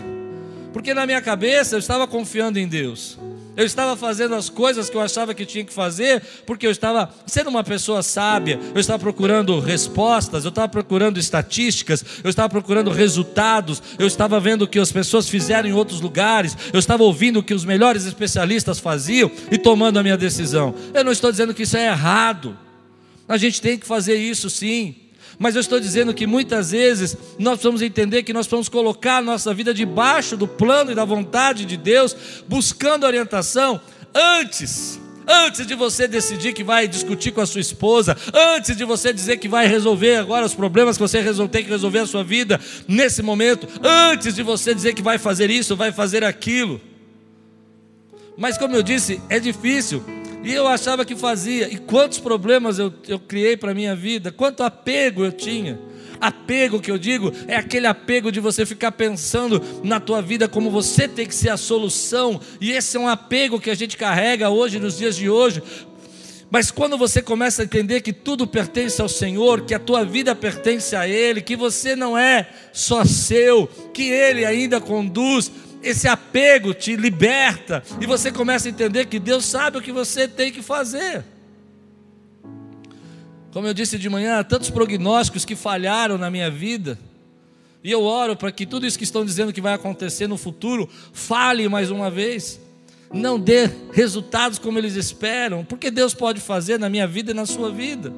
Porque 0.79 0.95
na 0.95 1.05
minha 1.05 1.21
cabeça 1.21 1.75
eu 1.75 1.81
estava 1.81 2.07
confiando 2.07 2.57
em 2.57 2.69
Deus. 2.69 3.19
Eu 3.57 3.67
estava 3.67 3.97
fazendo 3.97 4.37
as 4.37 4.49
coisas 4.49 4.89
que 4.89 4.97
eu 4.97 5.01
achava 5.01 5.35
que 5.35 5.45
tinha 5.45 5.65
que 5.65 5.73
fazer, 5.73 6.23
porque 6.47 6.65
eu 6.65 6.71
estava 6.71 7.13
sendo 7.27 7.51
uma 7.51 7.65
pessoa 7.65 8.01
sábia, 8.01 8.61
eu 8.73 8.81
estava 8.81 8.97
procurando 8.97 9.59
respostas, 9.59 10.45
eu 10.45 10.51
estava 10.51 10.69
procurando 10.69 11.19
estatísticas, 11.19 12.05
eu 12.23 12.31
estava 12.31 12.49
procurando 12.49 12.93
resultados, 12.93 13.83
eu 13.99 14.07
estava 14.07 14.39
vendo 14.39 14.63
o 14.63 14.69
que 14.69 14.79
as 14.79 14.93
pessoas 14.93 15.29
fizeram 15.29 15.69
em 15.69 15.73
outros 15.73 16.01
lugares, 16.01 16.57
eu 16.73 16.79
estava 16.79 17.03
ouvindo 17.03 17.41
o 17.41 17.43
que 17.43 17.55
os 17.55 17.65
melhores 17.65 18.05
especialistas 18.05 18.79
faziam 18.79 19.29
e 19.51 19.59
tomando 19.59 19.99
a 19.99 20.03
minha 20.05 20.17
decisão. 20.17 20.77
Eu 20.95 21.03
não 21.03 21.11
estou 21.11 21.33
dizendo 21.33 21.53
que 21.53 21.65
isso 21.65 21.77
é 21.77 21.89
errado. 21.89 22.57
A 23.27 23.37
gente 23.37 23.61
tem 23.61 23.77
que 23.77 23.85
fazer 23.85 24.15
isso 24.15 24.49
sim. 24.49 25.08
Mas 25.39 25.55
eu 25.55 25.61
estou 25.61 25.79
dizendo 25.79 26.13
que 26.13 26.27
muitas 26.27 26.73
vezes 26.73 27.17
nós 27.39 27.55
precisamos 27.55 27.83
entender 27.83 28.23
que 28.23 28.33
nós 28.33 28.47
vamos 28.47 28.69
colocar 28.69 29.19
a 29.19 29.23
nossa 29.23 29.55
vida 29.55 29.73
debaixo 29.73 30.37
do 30.37 30.49
plano 30.49 30.91
e 30.91 30.95
da 30.95 31.05
vontade 31.05 31.65
de 31.65 31.77
Deus, 31.77 32.17
buscando 32.49 33.07
orientação 33.07 33.81
antes 34.15 34.99
Antes 35.31 35.67
de 35.67 35.75
você 35.75 36.09
decidir 36.09 36.55
que 36.55 36.65
vai 36.65 36.89
discutir 36.89 37.33
com 37.33 37.43
a 37.43 37.47
sua 37.47 37.61
esposa, 37.61 38.17
antes 38.33 38.75
de 38.75 38.83
você 38.83 39.13
dizer 39.13 39.37
que 39.37 39.47
vai 39.47 39.67
resolver 39.67 40.17
agora 40.17 40.47
os 40.47 40.55
problemas 40.55 40.97
que 40.97 41.03
você 41.03 41.23
tem 41.49 41.63
que 41.63 41.69
resolver 41.69 41.99
a 41.99 42.07
sua 42.07 42.25
vida 42.25 42.59
nesse 42.89 43.21
momento, 43.21 43.69
antes 43.85 44.35
de 44.35 44.43
você 44.43 44.75
dizer 44.75 44.95
que 44.95 45.03
vai 45.03 45.19
fazer 45.19 45.51
isso, 45.51 45.77
vai 45.77 45.93
fazer 45.93 46.25
aquilo. 46.25 46.81
Mas 48.39 48.57
como 48.57 48.75
eu 48.75 48.83
disse, 48.83 49.21
é 49.29 49.39
difícil. 49.39 50.03
E 50.43 50.53
eu 50.53 50.67
achava 50.67 51.05
que 51.05 51.17
fazia. 51.17 51.69
E 51.69 51.77
quantos 51.77 52.19
problemas 52.19 52.79
eu, 52.79 52.93
eu 53.07 53.19
criei 53.19 53.57
para 53.57 53.73
a 53.73 53.75
minha 53.75 53.95
vida, 53.95 54.31
quanto 54.31 54.63
apego 54.63 55.25
eu 55.25 55.33
tinha. 55.33 55.79
Apego 56.21 56.81
que 56.81 56.91
eu 56.91 56.99
digo 56.99 57.33
é 57.47 57.57
aquele 57.57 57.87
apego 57.87 58.33
de 58.33 58.41
você 58.41 58.67
ficar 58.67 58.93
pensando 58.93 59.63
na 59.85 60.01
tua 60.01 60.21
vida 60.21 60.49
como 60.49 60.71
você 60.71 61.07
tem 61.07 61.27
que 61.27 61.35
ser 61.35 61.51
a 61.51 61.57
solução, 61.57 62.41
e 62.61 62.73
esse 62.73 62.97
é 62.97 63.01
um 63.01 63.09
apego 63.09 63.61
que 63.61 63.71
a 63.71 63.75
gente 63.75 63.97
carrega 63.97 64.51
hoje 64.51 64.81
nos 64.81 64.99
dias 64.99 65.17
de 65.17 65.31
hoje. 65.31 65.63
Mas 66.51 66.71
quando 66.71 66.97
você 66.97 67.21
começa 67.21 67.61
a 67.61 67.65
entender 67.65 68.01
que 68.01 68.13
tudo 68.13 68.47
pertence 68.47 69.01
ao 69.03 69.09
Senhor, 69.09 69.61
que 69.63 69.75
a 69.75 69.79
tua 69.79 70.03
vida 70.03 70.35
pertence 70.35 70.97
a 70.97 71.07
Ele, 71.07 71.43
que 71.43 71.55
você 71.55 71.95
não 71.95 72.17
é 72.17 72.49
só 72.73 73.05
seu, 73.05 73.67
que 73.93 74.11
Ele 74.11 74.47
ainda 74.47 74.81
conduz, 74.81 75.53
esse 75.91 76.07
apego 76.09 76.75
te 76.75 76.97
liberta 76.97 77.83
e 78.01 78.07
você 78.07 78.31
começa 78.31 78.69
a 78.69 78.71
entender 78.71 79.07
que 79.07 79.19
Deus 79.19 79.45
sabe 79.45 79.79
o 79.79 79.83
que 79.83 79.93
você 79.93 80.29
tem 80.29 80.53
que 80.53 80.63
fazer. 80.63 81.25
Como 83.53 83.67
eu 83.67 83.75
disse 83.75 83.99
de 83.99 84.09
manhã, 84.09 84.43
tantos 84.45 84.71
prognósticos 84.71 85.45
que 85.45 85.57
falharam 85.57 86.19
na 86.19 86.31
minha 86.31 86.51
vida. 86.51 86.99
E 87.83 87.91
eu 87.91 88.03
oro 88.03 88.37
para 88.37 88.53
que 88.53 88.67
tudo 88.67 88.87
isso 88.87 88.99
que 88.99 89.05
estão 89.05 89.25
dizendo 89.25 89.53
que 89.53 89.61
vai 89.61 89.73
acontecer 89.73 90.27
no 90.27 90.37
futuro 90.37 90.89
fale 91.13 91.69
mais 91.69 91.91
uma 91.91 92.11
vez. 92.11 92.61
Não 93.13 93.41
dê 93.41 93.71
resultados 93.93 94.59
como 94.59 94.79
eles 94.79 94.95
esperam, 94.95 95.65
porque 95.65 95.91
Deus 95.91 96.13
pode 96.13 96.41
fazer 96.41 96.79
na 96.79 96.91
minha 96.91 97.07
vida 97.07 97.31
e 97.31 97.35
na 97.35 97.47
sua 97.47 97.71
vida. 97.71 98.13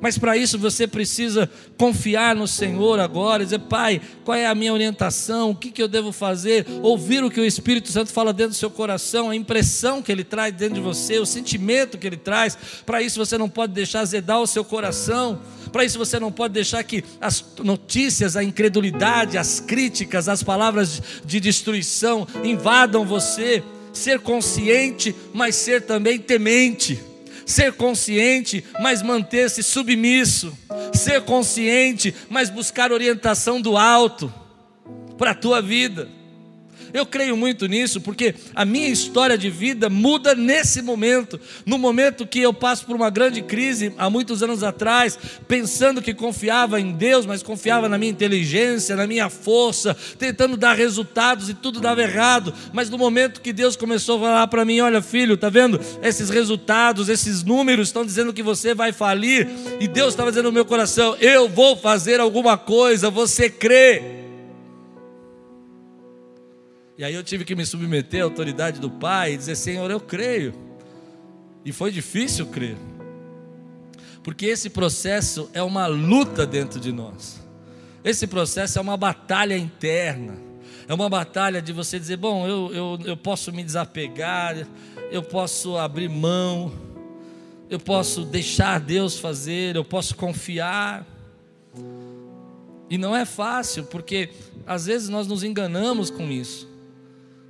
Mas 0.00 0.16
para 0.16 0.36
isso 0.36 0.58
você 0.58 0.86
precisa 0.86 1.48
confiar 1.76 2.34
no 2.34 2.48
Senhor 2.48 2.98
agora, 2.98 3.44
dizer, 3.44 3.60
Pai, 3.60 4.00
qual 4.24 4.36
é 4.36 4.46
a 4.46 4.54
minha 4.54 4.72
orientação, 4.72 5.50
o 5.50 5.54
que, 5.54 5.70
que 5.70 5.82
eu 5.82 5.88
devo 5.88 6.10
fazer, 6.10 6.66
ouvir 6.82 7.22
o 7.22 7.30
que 7.30 7.40
o 7.40 7.44
Espírito 7.44 7.90
Santo 7.92 8.10
fala 8.10 8.32
dentro 8.32 8.52
do 8.52 8.56
seu 8.56 8.70
coração, 8.70 9.30
a 9.30 9.36
impressão 9.36 10.00
que 10.00 10.10
ele 10.10 10.24
traz 10.24 10.54
dentro 10.54 10.76
de 10.76 10.80
você, 10.80 11.18
o 11.18 11.26
sentimento 11.26 11.98
que 11.98 12.06
ele 12.06 12.16
traz. 12.16 12.56
Para 12.86 13.02
isso 13.02 13.18
você 13.18 13.36
não 13.36 13.48
pode 13.48 13.74
deixar 13.74 14.00
azedar 14.00 14.40
o 14.40 14.46
seu 14.46 14.64
coração. 14.64 15.38
Para 15.70 15.84
isso 15.84 15.98
você 15.98 16.18
não 16.18 16.32
pode 16.32 16.54
deixar 16.54 16.82
que 16.82 17.04
as 17.20 17.44
notícias, 17.62 18.36
a 18.36 18.42
incredulidade, 18.42 19.36
as 19.36 19.60
críticas, 19.60 20.28
as 20.28 20.42
palavras 20.42 21.02
de 21.24 21.38
destruição 21.40 22.26
invadam 22.42 23.04
você. 23.04 23.62
Ser 23.92 24.20
consciente, 24.20 25.14
mas 25.34 25.56
ser 25.56 25.82
também 25.82 26.16
temente 26.16 27.09
ser 27.50 27.72
consciente, 27.72 28.64
mas 28.80 29.02
manter-se 29.02 29.62
submisso, 29.62 30.56
ser 30.94 31.22
consciente, 31.22 32.14
mas 32.28 32.48
buscar 32.48 32.92
orientação 32.92 33.60
do 33.60 33.76
alto 33.76 34.32
para 35.18 35.32
a 35.32 35.34
tua 35.34 35.60
vida. 35.60 36.19
Eu 36.92 37.06
creio 37.06 37.36
muito 37.36 37.66
nisso, 37.66 38.00
porque 38.00 38.34
a 38.54 38.64
minha 38.64 38.88
história 38.88 39.36
de 39.36 39.50
vida 39.50 39.88
muda 39.88 40.34
nesse 40.34 40.82
momento. 40.82 41.40
No 41.64 41.78
momento 41.78 42.26
que 42.26 42.40
eu 42.40 42.52
passo 42.52 42.84
por 42.84 42.96
uma 42.96 43.10
grande 43.10 43.42
crise, 43.42 43.92
há 43.96 44.10
muitos 44.10 44.42
anos 44.42 44.62
atrás, 44.62 45.18
pensando 45.46 46.02
que 46.02 46.14
confiava 46.14 46.80
em 46.80 46.92
Deus, 46.92 47.26
mas 47.26 47.42
confiava 47.42 47.88
na 47.88 47.98
minha 47.98 48.10
inteligência, 48.10 48.96
na 48.96 49.06
minha 49.06 49.28
força, 49.28 49.96
tentando 50.18 50.56
dar 50.56 50.74
resultados 50.74 51.48
e 51.48 51.54
tudo 51.54 51.80
dava 51.80 52.02
errado. 52.02 52.52
Mas 52.72 52.90
no 52.90 52.98
momento 52.98 53.40
que 53.40 53.52
Deus 53.52 53.76
começou 53.76 54.18
a 54.18 54.28
falar 54.28 54.46
para 54.48 54.64
mim: 54.64 54.80
Olha, 54.80 55.02
filho, 55.02 55.36
tá 55.36 55.48
vendo? 55.48 55.80
Esses 56.02 56.30
resultados, 56.30 57.08
esses 57.08 57.42
números 57.42 57.88
estão 57.88 58.04
dizendo 58.04 58.32
que 58.32 58.42
você 58.42 58.74
vai 58.74 58.92
falir, 58.92 59.48
e 59.80 59.88
Deus 59.88 60.10
estava 60.10 60.30
dizendo 60.30 60.46
no 60.46 60.52
meu 60.52 60.64
coração: 60.64 61.16
Eu 61.20 61.48
vou 61.48 61.76
fazer 61.76 62.20
alguma 62.20 62.56
coisa, 62.58 63.10
você 63.10 63.48
crê. 63.48 64.19
E 67.00 67.04
aí 67.04 67.14
eu 67.14 67.24
tive 67.24 67.46
que 67.46 67.56
me 67.56 67.64
submeter 67.64 68.20
à 68.20 68.24
autoridade 68.24 68.78
do 68.78 68.90
Pai 68.90 69.32
e 69.32 69.36
dizer: 69.38 69.56
Senhor, 69.56 69.90
eu 69.90 69.98
creio. 69.98 70.52
E 71.64 71.72
foi 71.72 71.90
difícil 71.90 72.44
crer, 72.48 72.76
porque 74.22 74.44
esse 74.44 74.68
processo 74.68 75.48
é 75.54 75.62
uma 75.62 75.86
luta 75.86 76.46
dentro 76.46 76.78
de 76.78 76.92
nós, 76.92 77.40
esse 78.04 78.26
processo 78.26 78.78
é 78.78 78.82
uma 78.82 78.98
batalha 78.98 79.56
interna, 79.56 80.36
é 80.86 80.92
uma 80.92 81.08
batalha 81.08 81.62
de 81.62 81.72
você 81.72 81.98
dizer: 81.98 82.18
bom, 82.18 82.46
eu, 82.46 82.70
eu, 82.74 82.98
eu 83.06 83.16
posso 83.16 83.50
me 83.50 83.64
desapegar, 83.64 84.66
eu 85.10 85.22
posso 85.22 85.78
abrir 85.78 86.10
mão, 86.10 86.70
eu 87.70 87.80
posso 87.80 88.26
deixar 88.26 88.78
Deus 88.78 89.18
fazer, 89.18 89.74
eu 89.74 89.86
posso 89.86 90.14
confiar. 90.14 91.06
E 92.90 92.98
não 92.98 93.16
é 93.16 93.24
fácil, 93.24 93.84
porque 93.84 94.28
às 94.66 94.84
vezes 94.84 95.08
nós 95.08 95.26
nos 95.26 95.42
enganamos 95.42 96.10
com 96.10 96.30
isso. 96.30 96.69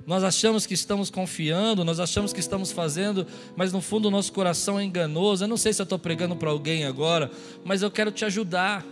Nós 0.05 0.23
achamos 0.23 0.65
que 0.65 0.73
estamos 0.73 1.09
confiando, 1.09 1.85
nós 1.85 1.99
achamos 1.99 2.33
que 2.33 2.39
estamos 2.39 2.71
fazendo, 2.71 3.25
mas 3.55 3.71
no 3.71 3.81
fundo 3.81 4.07
o 4.07 4.11
nosso 4.11 4.31
coração 4.33 4.79
é 4.79 4.83
enganoso. 4.83 5.43
Eu 5.43 5.47
não 5.47 5.57
sei 5.57 5.73
se 5.73 5.81
eu 5.81 5.83
estou 5.83 5.99
pregando 5.99 6.35
para 6.35 6.49
alguém 6.49 6.85
agora, 6.85 7.31
mas 7.63 7.81
eu 7.81 7.91
quero 7.91 8.11
te 8.11 8.25
ajudar. 8.25 8.85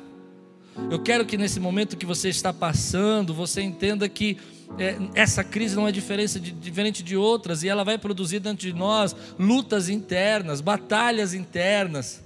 Eu 0.89 0.99
quero 0.99 1.25
que 1.25 1.37
nesse 1.37 1.59
momento 1.59 1.97
que 1.97 2.05
você 2.05 2.29
está 2.29 2.53
passando, 2.53 3.33
você 3.33 3.61
entenda 3.61 4.07
que 4.07 4.37
é, 4.77 4.97
essa 5.15 5.43
crise 5.43 5.75
não 5.75 5.87
é 5.87 5.91
diferente 5.91 6.39
de, 6.39 6.51
diferente 6.51 7.03
de 7.03 7.17
outras 7.17 7.63
e 7.63 7.67
ela 7.69 7.83
vai 7.83 7.97
produzir 7.97 8.39
dentro 8.39 8.67
de 8.67 8.73
nós 8.73 9.15
lutas 9.37 9.89
internas, 9.89 10.61
batalhas 10.61 11.33
internas, 11.33 12.23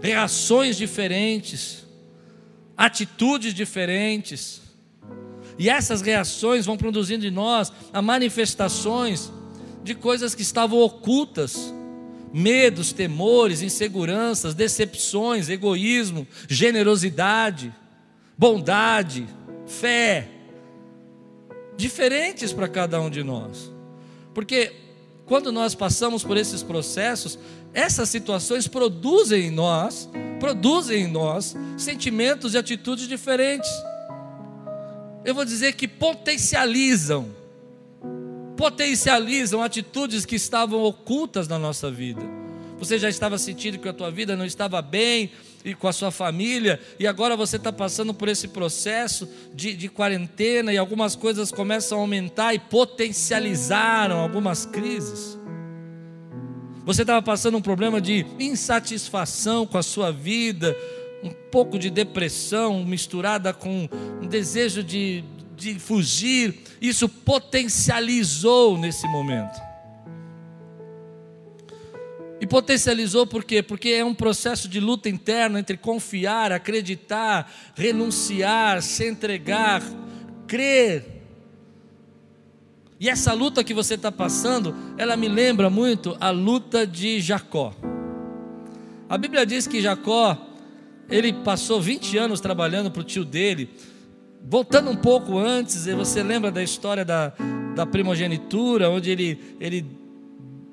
reações 0.00 0.76
diferentes, 0.76 1.84
atitudes 2.76 3.52
diferentes. 3.52 4.63
E 5.58 5.68
essas 5.68 6.00
reações 6.00 6.66
vão 6.66 6.76
produzindo 6.76 7.26
em 7.26 7.30
nós 7.30 7.72
a 7.92 8.02
manifestações 8.02 9.32
de 9.82 9.94
coisas 9.94 10.34
que 10.34 10.42
estavam 10.42 10.80
ocultas, 10.80 11.72
medos, 12.32 12.92
temores, 12.92 13.62
inseguranças, 13.62 14.54
decepções, 14.54 15.48
egoísmo, 15.48 16.26
generosidade, 16.48 17.72
bondade, 18.36 19.26
fé, 19.66 20.28
diferentes 21.76 22.52
para 22.52 22.66
cada 22.66 23.00
um 23.00 23.10
de 23.10 23.22
nós. 23.22 23.70
Porque 24.32 24.72
quando 25.26 25.52
nós 25.52 25.74
passamos 25.74 26.24
por 26.24 26.36
esses 26.36 26.62
processos, 26.62 27.38
essas 27.72 28.08
situações 28.08 28.66
produzem 28.66 29.46
em 29.46 29.50
nós, 29.50 30.08
produzem 30.40 31.04
em 31.04 31.10
nós 31.10 31.56
sentimentos 31.76 32.54
e 32.54 32.58
atitudes 32.58 33.06
diferentes 33.06 33.70
eu 35.24 35.34
vou 35.34 35.44
dizer 35.44 35.72
que 35.72 35.88
potencializam, 35.88 37.34
potencializam 38.56 39.62
atitudes 39.62 40.26
que 40.26 40.36
estavam 40.36 40.82
ocultas 40.82 41.48
na 41.48 41.58
nossa 41.58 41.90
vida. 41.90 42.22
Você 42.78 42.98
já 42.98 43.08
estava 43.08 43.38
sentindo 43.38 43.78
que 43.78 43.88
a 43.88 43.92
tua 43.92 44.10
vida 44.10 44.36
não 44.36 44.44
estava 44.44 44.82
bem 44.82 45.30
e 45.64 45.74
com 45.74 45.88
a 45.88 45.92
sua 45.92 46.10
família, 46.10 46.78
e 46.98 47.06
agora 47.06 47.34
você 47.34 47.56
está 47.56 47.72
passando 47.72 48.12
por 48.12 48.28
esse 48.28 48.48
processo 48.48 49.26
de, 49.54 49.74
de 49.74 49.88
quarentena 49.88 50.70
e 50.72 50.76
algumas 50.76 51.16
coisas 51.16 51.50
começam 51.50 51.96
a 51.96 52.00
aumentar 52.02 52.52
e 52.52 52.58
potencializaram 52.58 54.18
algumas 54.18 54.66
crises. 54.66 55.38
Você 56.84 57.00
estava 57.00 57.22
passando 57.22 57.56
um 57.56 57.62
problema 57.62 57.98
de 57.98 58.26
insatisfação 58.38 59.66
com 59.66 59.78
a 59.78 59.82
sua 59.82 60.12
vida, 60.12 60.76
um 61.24 61.30
pouco 61.50 61.78
de 61.78 61.88
depressão 61.88 62.84
misturada 62.84 63.54
com 63.54 63.88
um 64.20 64.26
desejo 64.26 64.84
de, 64.84 65.24
de 65.56 65.78
fugir, 65.78 66.60
isso 66.82 67.08
potencializou 67.08 68.76
nesse 68.76 69.08
momento. 69.08 69.58
E 72.38 72.46
potencializou 72.46 73.26
por 73.26 73.42
quê? 73.42 73.62
Porque 73.62 73.88
é 73.88 74.04
um 74.04 74.12
processo 74.12 74.68
de 74.68 74.78
luta 74.78 75.08
interna 75.08 75.58
entre 75.58 75.78
confiar, 75.78 76.52
acreditar, 76.52 77.50
renunciar, 77.74 78.82
se 78.82 79.08
entregar, 79.08 79.82
crer. 80.46 81.22
E 83.00 83.08
essa 83.08 83.32
luta 83.32 83.64
que 83.64 83.72
você 83.72 83.94
está 83.94 84.12
passando, 84.12 84.76
ela 84.98 85.16
me 85.16 85.26
lembra 85.26 85.70
muito 85.70 86.18
a 86.20 86.28
luta 86.28 86.86
de 86.86 87.18
Jacó. 87.18 87.74
A 89.08 89.16
Bíblia 89.16 89.46
diz 89.46 89.66
que 89.66 89.80
Jacó, 89.80 90.43
ele 91.14 91.32
passou 91.32 91.80
20 91.80 92.18
anos 92.18 92.40
trabalhando 92.40 92.90
para 92.90 93.00
o 93.00 93.04
tio 93.04 93.24
dele. 93.24 93.70
Voltando 94.42 94.90
um 94.90 94.96
pouco 94.96 95.38
antes, 95.38 95.86
você 95.86 96.24
lembra 96.24 96.50
da 96.50 96.60
história 96.60 97.04
da, 97.04 97.32
da 97.76 97.86
primogenitura, 97.86 98.90
onde 98.90 99.12
ele, 99.12 99.38
ele, 99.60 99.86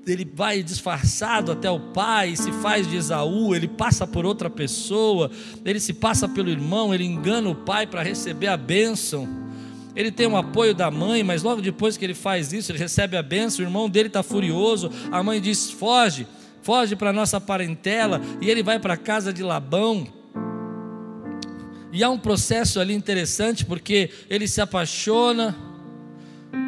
ele 0.07 0.25
vai 0.25 0.63
disfarçado 0.63 1.51
até 1.51 1.69
o 1.69 1.79
pai, 1.79 2.35
se 2.35 2.51
faz 2.53 2.89
de 2.89 2.97
Esaú, 2.97 3.53
ele 3.53 3.67
passa 3.67 4.07
por 4.07 4.25
outra 4.25 4.49
pessoa, 4.49 5.29
ele 5.63 5.79
se 5.79 5.93
passa 5.93 6.27
pelo 6.27 6.49
irmão, 6.49 6.91
ele 6.91 7.05
engana 7.05 7.47
o 7.47 7.55
pai 7.55 7.85
para 7.85 8.01
receber 8.01 8.47
a 8.47 8.57
bênção. 8.57 9.29
ele 9.95 10.11
tem 10.11 10.25
o 10.25 10.35
apoio 10.35 10.73
da 10.73 10.89
mãe, 10.89 11.23
mas 11.23 11.43
logo 11.43 11.61
depois 11.61 11.97
que 11.97 12.03
ele 12.03 12.15
faz 12.15 12.51
isso, 12.51 12.71
ele 12.71 12.79
recebe 12.79 13.15
a 13.15 13.21
benção, 13.21 13.63
o 13.63 13.67
irmão 13.67 13.87
dele 13.87 14.07
está 14.07 14.23
furioso, 14.23 14.89
a 15.11 15.21
mãe 15.21 15.39
diz: 15.39 15.69
foge, 15.69 16.25
foge 16.63 16.95
para 16.95 17.13
nossa 17.13 17.39
parentela, 17.39 18.19
e 18.41 18.49
ele 18.49 18.63
vai 18.63 18.79
para 18.79 18.95
a 18.95 18.97
casa 18.97 19.31
de 19.31 19.43
Labão. 19.43 20.19
E 21.91 22.03
há 22.03 22.09
um 22.09 22.17
processo 22.17 22.79
ali 22.79 22.93
interessante, 22.93 23.65
porque 23.65 24.09
ele 24.29 24.47
se 24.47 24.61
apaixona 24.61 25.55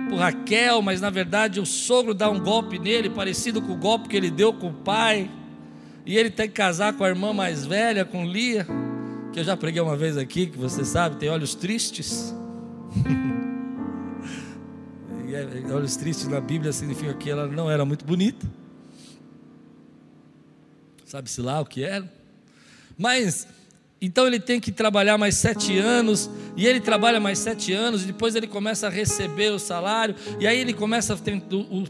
por 0.09 0.19
Raquel, 0.19 0.81
mas 0.81 0.99
na 0.99 1.09
verdade 1.09 1.59
o 1.59 1.65
sogro 1.65 2.13
dá 2.13 2.29
um 2.29 2.39
golpe 2.39 2.77
nele, 2.77 3.09
parecido 3.09 3.61
com 3.61 3.73
o 3.73 3.77
golpe 3.77 4.09
que 4.09 4.17
ele 4.17 4.29
deu 4.29 4.53
com 4.53 4.67
o 4.67 4.73
pai, 4.73 5.31
e 6.05 6.17
ele 6.17 6.29
tem 6.29 6.47
que 6.47 6.53
casar 6.53 6.93
com 6.93 7.03
a 7.03 7.09
irmã 7.09 7.33
mais 7.33 7.65
velha, 7.65 8.03
com 8.03 8.25
Lia, 8.25 8.67
que 9.31 9.39
eu 9.39 9.43
já 9.43 9.55
preguei 9.55 9.81
uma 9.81 9.95
vez 9.95 10.17
aqui, 10.17 10.47
que 10.47 10.57
você 10.57 10.83
sabe, 10.83 11.15
tem 11.15 11.29
olhos 11.29 11.55
tristes. 11.55 12.33
É, 15.33 15.73
olhos 15.73 15.95
tristes 15.95 16.27
na 16.27 16.39
Bíblia 16.39 16.71
significa 16.71 17.11
que 17.15 17.27
ela 17.27 17.47
não 17.47 17.67
era 17.67 17.83
muito 17.83 18.05
bonita. 18.05 18.45
Sabe-se 21.05 21.41
lá 21.41 21.59
o 21.59 21.65
que 21.65 21.83
era. 21.83 22.07
Mas 22.95 23.47
então 24.05 24.27
ele 24.27 24.37
tem 24.37 24.59
que 24.59 24.69
trabalhar 24.69 25.17
mais 25.17 25.35
sete 25.35 25.77
anos, 25.77 26.29
e 26.57 26.67
ele 26.67 26.81
trabalha 26.81 27.21
mais 27.21 27.39
sete 27.39 27.71
anos, 27.71 28.03
e 28.03 28.07
depois 28.07 28.35
ele 28.35 28.47
começa 28.47 28.87
a 28.87 28.89
receber 28.89 29.49
o 29.51 29.57
salário, 29.57 30.13
e 30.41 30.45
aí 30.45 30.59
ele 30.59 30.73
começa 30.73 31.13
a 31.13 31.17
ter, 31.17 31.41
o, 31.49 31.55
o, 31.55 31.85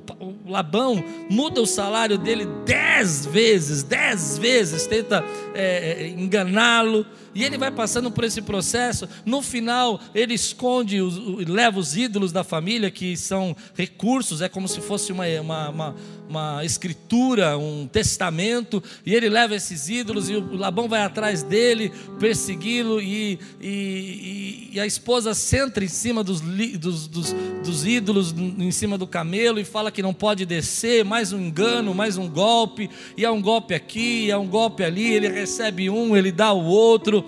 o 0.45 0.51
Labão 0.51 1.03
muda 1.27 1.59
o 1.59 1.65
salário 1.65 2.15
dele 2.15 2.47
dez 2.65 3.25
vezes, 3.25 3.81
dez 3.81 4.37
vezes, 4.37 4.85
tenta 4.85 5.25
é, 5.55 6.03
é 6.03 6.07
enganá-lo, 6.09 7.03
e 7.35 7.43
ele 7.43 7.57
vai 7.57 7.71
passando 7.71 8.11
por 8.11 8.23
esse 8.23 8.41
processo. 8.41 9.07
No 9.25 9.41
final, 9.41 9.99
ele 10.13 10.33
esconde, 10.33 11.01
os, 11.01 11.17
leva 11.47 11.79
os 11.79 11.95
ídolos 11.95 12.31
da 12.31 12.43
família, 12.43 12.91
que 12.91 13.17
são 13.17 13.55
recursos, 13.75 14.41
é 14.41 14.49
como 14.49 14.67
se 14.67 14.81
fosse 14.81 15.11
uma, 15.11 15.25
uma, 15.41 15.69
uma, 15.69 15.95
uma 16.29 16.65
escritura, 16.65 17.57
um 17.57 17.87
testamento, 17.87 18.83
e 19.05 19.13
ele 19.13 19.29
leva 19.29 19.55
esses 19.55 19.89
ídolos, 19.89 20.29
e 20.29 20.35
o 20.35 20.55
Labão 20.55 20.87
vai 20.87 21.01
atrás 21.01 21.43
dele, 21.43 21.91
persegui-lo, 22.19 23.01
e, 23.01 23.39
e, 23.61 24.69
e, 24.73 24.79
a 24.79 24.85
esposa 24.85 25.33
senta 25.33 25.83
em 25.83 25.87
cima 25.87 26.23
dos, 26.23 26.41
dos, 26.41 27.07
dos, 27.07 27.35
dos 27.63 27.85
ídolos, 27.85 28.33
em 28.33 28.71
cima 28.71 28.97
do 28.97 29.07
camelo, 29.07 29.59
e 29.59 29.65
fala 29.65 29.91
que 29.91 30.01
não 30.01 30.13
pode 30.13 30.45
descer, 30.45 31.03
mais 31.03 31.33
um 31.33 31.39
engano, 31.39 31.93
mais 31.93 32.17
um 32.17 32.29
golpe, 32.29 32.89
e 33.17 33.25
há 33.25 33.31
um 33.31 33.41
golpe 33.41 33.73
aqui, 33.73 34.25
e 34.25 34.31
há 34.31 34.37
um 34.37 34.47
golpe 34.47 34.83
ali, 34.83 35.13
ele 35.13 35.29
recebe 35.29 35.89
um, 35.89 36.15
ele 36.15 36.31
dá 36.31 36.53
o 36.53 36.63
outro. 36.63 37.22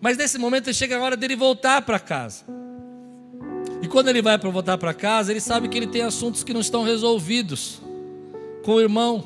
Mas 0.00 0.16
nesse 0.16 0.38
momento 0.38 0.72
chega 0.72 0.96
a 0.96 1.00
hora 1.00 1.16
dele 1.16 1.34
voltar 1.34 1.82
para 1.82 1.98
casa. 1.98 2.44
E 3.82 3.88
quando 3.88 4.08
ele 4.08 4.22
vai 4.22 4.38
para 4.38 4.50
voltar 4.50 4.78
para 4.78 4.94
casa, 4.94 5.32
ele 5.32 5.40
sabe 5.40 5.68
que 5.68 5.76
ele 5.76 5.86
tem 5.86 6.02
assuntos 6.02 6.44
que 6.44 6.52
não 6.52 6.60
estão 6.60 6.82
resolvidos 6.82 7.80
com 8.64 8.74
o 8.74 8.80
irmão. 8.80 9.24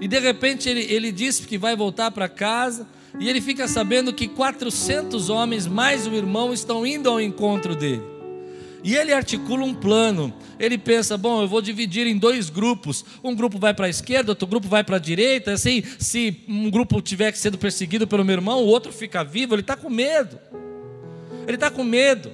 E 0.00 0.08
de 0.08 0.18
repente 0.18 0.68
ele, 0.68 0.82
ele 0.92 1.12
diz 1.12 1.40
que 1.40 1.56
vai 1.56 1.76
voltar 1.76 2.10
para 2.10 2.28
casa. 2.28 2.86
E 3.20 3.28
ele 3.28 3.40
fica 3.40 3.68
sabendo 3.68 4.12
que 4.12 4.26
400 4.26 5.28
homens, 5.28 5.66
mais 5.66 6.06
o 6.06 6.14
irmão, 6.14 6.52
estão 6.52 6.86
indo 6.86 7.08
ao 7.08 7.20
encontro 7.20 7.76
dele. 7.76 8.11
E 8.84 8.96
ele 8.96 9.12
articula 9.12 9.64
um 9.64 9.74
plano. 9.74 10.34
Ele 10.58 10.76
pensa: 10.76 11.16
bom, 11.16 11.42
eu 11.42 11.48
vou 11.48 11.62
dividir 11.62 12.06
em 12.06 12.18
dois 12.18 12.50
grupos. 12.50 13.04
Um 13.22 13.34
grupo 13.34 13.58
vai 13.58 13.72
para 13.72 13.86
a 13.86 13.90
esquerda, 13.90 14.32
outro 14.32 14.46
grupo 14.46 14.66
vai 14.68 14.82
para 14.82 14.96
a 14.96 15.00
direita. 15.00 15.52
Assim, 15.52 15.82
se 15.98 16.42
um 16.48 16.70
grupo 16.70 17.00
tiver 17.00 17.34
sendo 17.34 17.58
perseguido 17.58 18.06
pelo 18.06 18.24
meu 18.24 18.34
irmão, 18.34 18.62
o 18.62 18.66
outro 18.66 18.92
fica 18.92 19.22
vivo. 19.22 19.54
Ele 19.54 19.62
está 19.62 19.76
com 19.76 19.88
medo. 19.88 20.38
Ele 21.46 21.56
está 21.56 21.70
com 21.70 21.84
medo. 21.84 22.32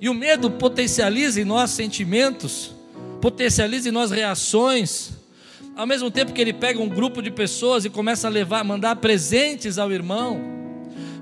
E 0.00 0.08
o 0.08 0.14
medo 0.14 0.50
potencializa 0.50 1.40
em 1.40 1.44
nós 1.44 1.70
sentimentos, 1.70 2.72
potencializa 3.20 3.88
em 3.88 3.92
nós 3.92 4.10
reações. 4.10 5.12
Ao 5.76 5.86
mesmo 5.86 6.10
tempo 6.10 6.32
que 6.32 6.40
ele 6.40 6.52
pega 6.52 6.82
um 6.82 6.88
grupo 6.88 7.22
de 7.22 7.30
pessoas 7.30 7.84
e 7.84 7.90
começa 7.90 8.26
a 8.26 8.30
levar, 8.30 8.62
mandar 8.64 8.96
presentes 8.96 9.78
ao 9.78 9.90
irmão. 9.90 10.51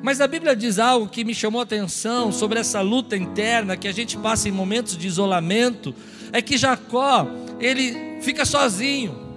Mas 0.02 0.20
a 0.20 0.26
Bíblia 0.26 0.56
diz 0.56 0.78
algo 0.78 1.08
que 1.08 1.24
me 1.24 1.34
chamou 1.34 1.60
a 1.60 1.64
atenção 1.64 2.32
sobre 2.32 2.58
essa 2.58 2.80
luta 2.80 3.16
interna 3.16 3.76
que 3.76 3.86
a 3.86 3.92
gente 3.92 4.16
passa 4.16 4.48
em 4.48 4.52
momentos 4.52 4.96
de 4.96 5.06
isolamento, 5.06 5.94
é 6.32 6.40
que 6.40 6.56
Jacó, 6.56 7.28
ele 7.58 8.20
fica 8.22 8.44
sozinho. 8.44 9.28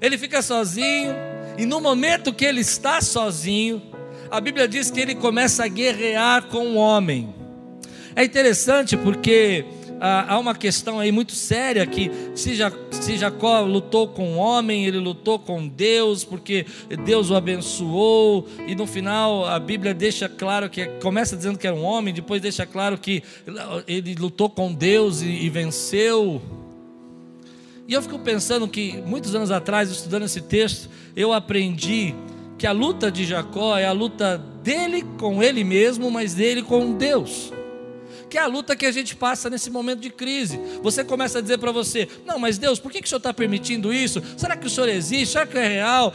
Ele 0.00 0.18
fica 0.18 0.42
sozinho, 0.42 1.14
e 1.56 1.66
no 1.66 1.80
momento 1.80 2.32
que 2.32 2.44
ele 2.44 2.60
está 2.60 3.00
sozinho, 3.00 3.82
a 4.30 4.40
Bíblia 4.40 4.68
diz 4.68 4.90
que 4.90 5.00
ele 5.00 5.14
começa 5.14 5.64
a 5.64 5.68
guerrear 5.68 6.44
com 6.44 6.68
o 6.68 6.74
homem. 6.74 7.34
É 8.14 8.22
interessante 8.22 8.96
porque 8.96 9.64
ah, 10.00 10.26
há 10.28 10.38
uma 10.38 10.54
questão 10.54 11.00
aí 11.00 11.10
muito 11.10 11.32
séria 11.32 11.86
que 11.86 12.10
se, 12.34 12.54
se 13.04 13.16
Jacó 13.16 13.60
lutou 13.60 14.08
com 14.08 14.34
o 14.34 14.36
homem, 14.36 14.86
ele 14.86 14.98
lutou 14.98 15.38
com 15.38 15.66
Deus, 15.66 16.24
porque 16.24 16.66
Deus 17.04 17.30
o 17.30 17.34
abençoou, 17.34 18.46
e 18.66 18.74
no 18.74 18.86
final 18.86 19.46
a 19.46 19.58
Bíblia 19.58 19.94
deixa 19.94 20.28
claro 20.28 20.68
que 20.68 20.86
começa 21.02 21.36
dizendo 21.36 21.58
que 21.58 21.66
era 21.66 21.74
um 21.74 21.84
homem, 21.84 22.12
depois 22.12 22.40
deixa 22.42 22.66
claro 22.66 22.98
que 22.98 23.22
ele 23.86 24.14
lutou 24.14 24.48
com 24.48 24.72
Deus 24.72 25.22
e, 25.22 25.26
e 25.28 25.48
venceu. 25.48 26.40
E 27.86 27.94
eu 27.94 28.02
fico 28.02 28.18
pensando 28.18 28.68
que 28.68 29.02
muitos 29.06 29.34
anos 29.34 29.50
atrás, 29.50 29.90
estudando 29.90 30.24
esse 30.24 30.42
texto, 30.42 30.90
eu 31.16 31.32
aprendi 31.32 32.14
que 32.58 32.66
a 32.66 32.72
luta 32.72 33.10
de 33.10 33.24
Jacó 33.24 33.78
é 33.78 33.86
a 33.86 33.92
luta 33.92 34.36
dele 34.62 35.02
com 35.18 35.42
ele 35.42 35.64
mesmo, 35.64 36.10
mas 36.10 36.34
dele 36.34 36.62
com 36.62 36.92
Deus 36.92 37.52
que 38.28 38.38
é 38.38 38.40
a 38.40 38.46
luta 38.46 38.76
que 38.76 38.86
a 38.86 38.92
gente 38.92 39.16
passa 39.16 39.48
nesse 39.48 39.70
momento 39.70 40.00
de 40.00 40.10
crise. 40.10 40.60
Você 40.82 41.02
começa 41.04 41.38
a 41.38 41.42
dizer 41.42 41.58
para 41.58 41.72
você: 41.72 42.08
Não, 42.26 42.38
mas 42.38 42.58
Deus, 42.58 42.78
por 42.78 42.92
que, 42.92 43.00
que 43.00 43.06
o 43.06 43.08
Senhor 43.08 43.18
está 43.18 43.32
permitindo 43.32 43.92
isso? 43.92 44.22
Será 44.36 44.56
que 44.56 44.66
o 44.66 44.70
Senhor 44.70 44.88
existe? 44.88 45.32
Será 45.32 45.46
que 45.46 45.58
é 45.58 45.68
real? 45.68 46.12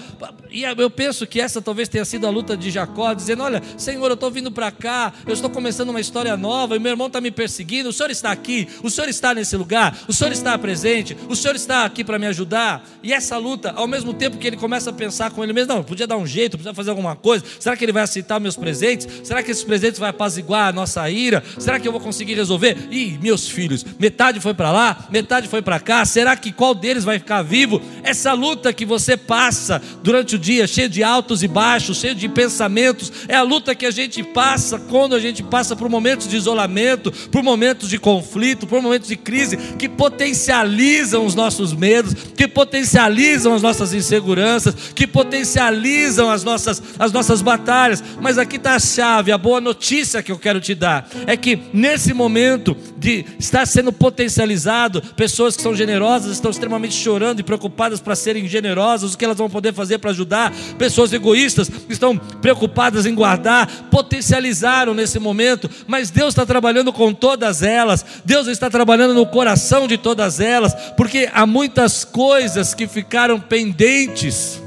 E 0.51 0.63
eu 0.63 0.89
penso 0.89 1.25
que 1.25 1.41
essa 1.41 1.61
talvez 1.61 1.89
tenha 1.89 2.05
sido 2.05 2.27
a 2.27 2.29
luta 2.29 2.55
de 2.55 2.69
Jacó, 2.69 3.13
dizendo: 3.13 3.43
Olha, 3.43 3.61
Senhor, 3.77 4.07
eu 4.07 4.13
estou 4.13 4.29
vindo 4.29 4.51
para 4.51 4.71
cá, 4.71 5.13
eu 5.25 5.33
estou 5.33 5.49
começando 5.49 5.89
uma 5.89 5.99
história 5.99 6.35
nova, 6.37 6.75
e 6.75 6.79
meu 6.79 6.91
irmão 6.91 7.07
está 7.07 7.19
me 7.19 7.31
perseguindo. 7.31 7.89
O 7.89 7.93
Senhor 7.93 8.11
está 8.11 8.31
aqui, 8.31 8.67
o 8.83 8.89
Senhor 8.89 9.09
está 9.09 9.33
nesse 9.33 9.57
lugar, 9.57 9.97
o 10.07 10.13
Senhor 10.13 10.31
está 10.31 10.57
presente, 10.57 11.17
o 11.27 11.35
Senhor 11.35 11.55
está 11.55 11.85
aqui 11.85 12.03
para 12.03 12.19
me 12.19 12.27
ajudar. 12.27 12.87
E 13.01 13.11
essa 13.11 13.37
luta, 13.37 13.71
ao 13.75 13.87
mesmo 13.87 14.13
tempo 14.13 14.37
que 14.37 14.45
ele 14.45 14.57
começa 14.57 14.91
a 14.91 14.93
pensar 14.93 15.31
com 15.31 15.43
ele 15.43 15.53
mesmo: 15.53 15.73
Não, 15.73 15.83
podia 15.83 16.05
dar 16.05 16.17
um 16.17 16.27
jeito, 16.27 16.57
podia 16.57 16.73
fazer 16.73 16.91
alguma 16.91 17.15
coisa. 17.15 17.43
Será 17.59 17.75
que 17.75 17.83
ele 17.83 17.91
vai 17.91 18.03
aceitar 18.03 18.39
meus 18.39 18.55
presentes? 18.55 19.07
Será 19.23 19.41
que 19.41 19.49
esses 19.49 19.63
presentes 19.63 19.99
vão 19.99 20.07
apaziguar 20.07 20.67
a 20.67 20.71
nossa 20.71 21.09
ira? 21.09 21.43
Será 21.57 21.79
que 21.79 21.87
eu 21.87 21.91
vou 21.91 22.02
conseguir 22.03 22.35
resolver? 22.35 22.77
Ih, 22.91 23.17
meus 23.21 23.47
filhos, 23.47 23.85
metade 23.97 24.39
foi 24.39 24.53
para 24.53 24.71
lá, 24.71 25.07
metade 25.09 25.47
foi 25.47 25.61
para 25.61 25.79
cá. 25.79 26.05
Será 26.05 26.35
que 26.35 26.51
qual 26.51 26.75
deles 26.75 27.03
vai 27.03 27.17
ficar 27.17 27.41
vivo? 27.41 27.81
Essa 28.03 28.33
luta 28.33 28.73
que 28.73 28.85
você 28.85 29.15
passa 29.15 29.81
durante 30.03 30.35
o 30.35 30.39
dia, 30.39 30.67
cheio 30.67 30.89
de 30.89 31.03
altos 31.03 31.41
e 31.41 31.47
baixos, 31.47 31.97
cheio 31.97 32.13
de 32.13 32.27
pensamentos, 32.27 33.11
é 33.27 33.35
a 33.35 33.41
luta 33.41 33.73
que 33.73 33.85
a 33.85 33.91
gente 33.91 34.21
passa 34.21 34.77
quando 34.77 35.15
a 35.15 35.19
gente 35.19 35.41
passa 35.41 35.75
por 35.75 35.89
momentos 35.89 36.27
de 36.27 36.35
isolamento, 36.35 37.11
por 37.31 37.41
momentos 37.41 37.89
de 37.89 37.97
conflito, 37.97 38.67
por 38.67 38.81
momentos 38.81 39.07
de 39.07 39.15
crise 39.15 39.55
que 39.55 39.87
potencializam 39.87 41.25
os 41.25 41.35
nossos 41.35 41.73
medos, 41.73 42.13
que 42.35 42.47
potencializam 42.47 43.53
as 43.53 43.61
nossas 43.61 43.93
inseguranças, 43.93 44.75
que 44.93 45.07
potencializam 45.07 46.29
as 46.29 46.43
nossas, 46.43 46.81
as 46.99 47.11
nossas 47.11 47.41
batalhas. 47.41 48.03
Mas 48.21 48.37
aqui 48.37 48.57
está 48.57 48.75
a 48.75 48.79
chave, 48.79 49.31
a 49.31 49.37
boa 49.37 49.61
notícia 49.61 50.21
que 50.21 50.31
eu 50.31 50.39
quero 50.39 50.59
te 50.59 50.75
dar 50.75 51.07
é 51.25 51.37
que 51.37 51.59
nesse 51.71 51.92
momento 52.13 52.33
momento 52.63 52.75
de 52.97 53.25
estar 53.37 53.65
sendo 53.65 53.91
potencializado, 53.91 55.01
pessoas 55.15 55.55
que 55.55 55.61
são 55.61 55.75
generosas 55.75 56.31
estão 56.31 56.49
extremamente 56.51 56.95
chorando 56.95 57.39
e 57.39 57.43
preocupadas 57.43 57.99
para 57.99 58.15
serem 58.15 58.47
generosas, 58.47 59.13
o 59.13 59.17
que 59.17 59.25
elas 59.25 59.37
vão 59.37 59.49
poder 59.49 59.73
fazer 59.73 59.97
para 59.99 60.11
ajudar, 60.11 60.53
pessoas 60.77 61.13
egoístas 61.13 61.69
estão 61.89 62.17
preocupadas 62.17 63.05
em 63.05 63.13
guardar, 63.13 63.67
potencializaram 63.91 64.93
nesse 64.93 65.19
momento, 65.19 65.69
mas 65.85 66.09
Deus 66.09 66.29
está 66.29 66.45
trabalhando 66.45 66.91
com 66.91 67.13
todas 67.13 67.61
elas, 67.61 68.05
Deus 68.25 68.47
está 68.47 68.69
trabalhando 68.69 69.13
no 69.13 69.25
coração 69.25 69.87
de 69.87 69.97
todas 69.97 70.39
elas, 70.39 70.73
porque 70.97 71.29
há 71.33 71.45
muitas 71.45 72.03
coisas 72.03 72.73
que 72.73 72.87
ficaram 72.87 73.39
pendentes 73.39 74.61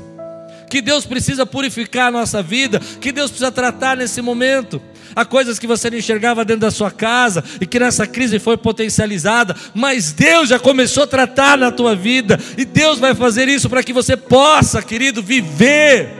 que 0.68 0.82
Deus 0.82 1.06
precisa 1.06 1.46
purificar 1.46 2.08
a 2.08 2.10
nossa 2.10 2.42
vida, 2.42 2.80
que 3.00 3.12
Deus 3.12 3.30
precisa 3.30 3.52
tratar 3.52 3.96
nesse 3.96 4.20
momento. 4.20 4.82
Há 5.16 5.24
coisas 5.24 5.58
que 5.58 5.66
você 5.66 5.88
não 5.88 5.96
enxergava 5.96 6.44
dentro 6.44 6.60
da 6.60 6.70
sua 6.70 6.90
casa 6.90 7.42
e 7.58 7.64
que 7.64 7.80
nessa 7.80 8.06
crise 8.06 8.38
foi 8.38 8.58
potencializada, 8.58 9.56
mas 9.74 10.12
Deus 10.12 10.50
já 10.50 10.58
começou 10.58 11.04
a 11.04 11.06
tratar 11.06 11.56
na 11.56 11.72
tua 11.72 11.96
vida 11.96 12.38
e 12.58 12.66
Deus 12.66 12.98
vai 12.98 13.14
fazer 13.14 13.48
isso 13.48 13.70
para 13.70 13.82
que 13.82 13.94
você 13.94 14.14
possa, 14.14 14.82
querido, 14.82 15.22
viver 15.22 16.10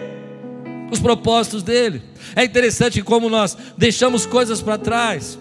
os 0.91 0.99
propósitos 0.99 1.63
dele. 1.63 2.03
É 2.35 2.43
interessante 2.43 3.03
como 3.03 3.29
nós 3.29 3.55
deixamos 3.77 4.25
coisas 4.25 4.63
para 4.63 4.79
trás, 4.79 5.39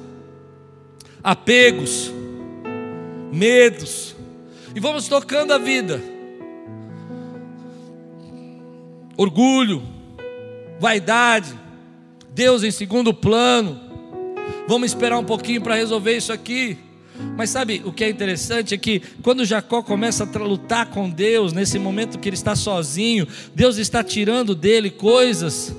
apegos, 1.23 2.11
medos, 3.31 4.17
e 4.75 4.81
vamos 4.81 5.07
tocando 5.07 5.53
a 5.53 5.57
vida. 5.57 6.03
Orgulho, 9.15 9.81
vaidade, 10.77 11.63
Deus 12.35 12.63
em 12.63 12.71
segundo 12.71 13.13
plano. 13.13 13.79
Vamos 14.67 14.91
esperar 14.91 15.17
um 15.17 15.23
pouquinho 15.23 15.61
para 15.61 15.75
resolver 15.75 16.17
isso 16.17 16.33
aqui. 16.33 16.77
Mas 17.37 17.49
sabe 17.49 17.81
o 17.85 17.93
que 17.93 18.03
é 18.03 18.09
interessante 18.09 18.73
é 18.73 18.77
que 18.77 19.01
quando 19.23 19.45
Jacó 19.45 19.81
começa 19.81 20.25
a 20.25 20.39
lutar 20.39 20.87
com 20.87 21.09
Deus, 21.09 21.53
nesse 21.53 21.79
momento 21.79 22.19
que 22.19 22.27
ele 22.27 22.35
está 22.35 22.53
sozinho, 22.53 23.25
Deus 23.55 23.77
está 23.77 24.03
tirando 24.03 24.53
dele 24.53 24.89
coisas 24.89 25.73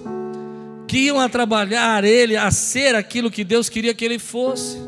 que 0.88 0.96
iam 0.96 1.20
a 1.20 1.28
trabalhar 1.28 2.02
ele 2.04 2.38
a 2.38 2.50
ser 2.50 2.94
aquilo 2.94 3.30
que 3.30 3.44
Deus 3.44 3.68
queria 3.68 3.92
que 3.92 4.04
ele 4.04 4.18
fosse. 4.18 4.78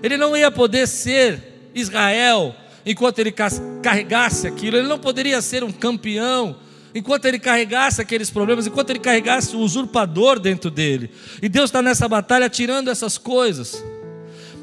Ele 0.00 0.16
não 0.16 0.36
ia 0.36 0.48
poder 0.48 0.86
ser 0.86 1.70
Israel 1.74 2.54
enquanto 2.86 3.18
ele 3.18 3.34
carregasse 3.82 4.46
aquilo, 4.46 4.76
ele 4.76 4.86
não 4.86 4.98
poderia 5.00 5.42
ser 5.42 5.64
um 5.64 5.72
campeão 5.72 6.54
enquanto 6.94 7.24
ele 7.24 7.38
carregasse 7.38 8.00
aqueles 8.00 8.30
problemas, 8.30 8.66
enquanto 8.66 8.90
ele 8.90 8.98
carregasse 8.98 9.56
o 9.56 9.60
usurpador 9.60 10.38
dentro 10.38 10.70
dele. 10.70 11.10
E 11.42 11.48
Deus 11.48 11.66
está 11.66 11.82
nessa 11.82 12.08
batalha 12.08 12.48
tirando 12.48 12.90
essas 12.90 13.18
coisas. 13.18 13.82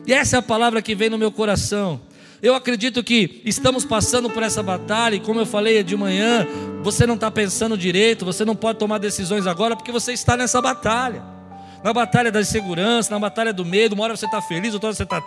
E 0.08 0.14
essa 0.14 0.38
é 0.38 0.40
a 0.40 0.42
palavra 0.42 0.82
que 0.82 0.96
vem 0.96 1.10
no 1.10 1.18
meu 1.18 1.32
coração. 1.32 2.00
Eu 2.42 2.56
acredito 2.56 3.04
que 3.04 3.42
estamos 3.46 3.86
passando 3.86 4.30
por 4.30 4.42
essa 4.42 4.64
batalha, 4.64 5.16
e 5.16 5.20
como 5.20 5.40
eu 5.40 5.46
falei 5.46 5.84
de 5.84 5.96
manhã, 5.96 6.48
você 6.82 7.06
não 7.06 7.16
está 7.16 7.30
pensando 7.30 7.78
direito, 7.78 8.26
você 8.26 8.44
não 8.44 8.56
pode 8.56 8.80
tomar 8.80 8.98
decisões 8.98 9.46
agora, 9.46 9.76
porque 9.76 9.92
você 9.92 10.14
está 10.14 10.36
nessa 10.36 10.60
batalha 10.62 11.41
na 11.84 11.94
batalha 11.94 12.32
da 12.32 12.42
insegurança, 12.42 13.12
na 13.12 13.20
batalha 13.20 13.52
do 13.52 13.66
medo. 13.66 13.94
Uma 13.94 14.04
hora 14.06 14.16
você 14.16 14.26
está 14.26 14.42
feliz, 14.42 14.74
outra 14.74 14.88
hora 14.90 14.96
você 14.96 15.04
está 15.04 15.22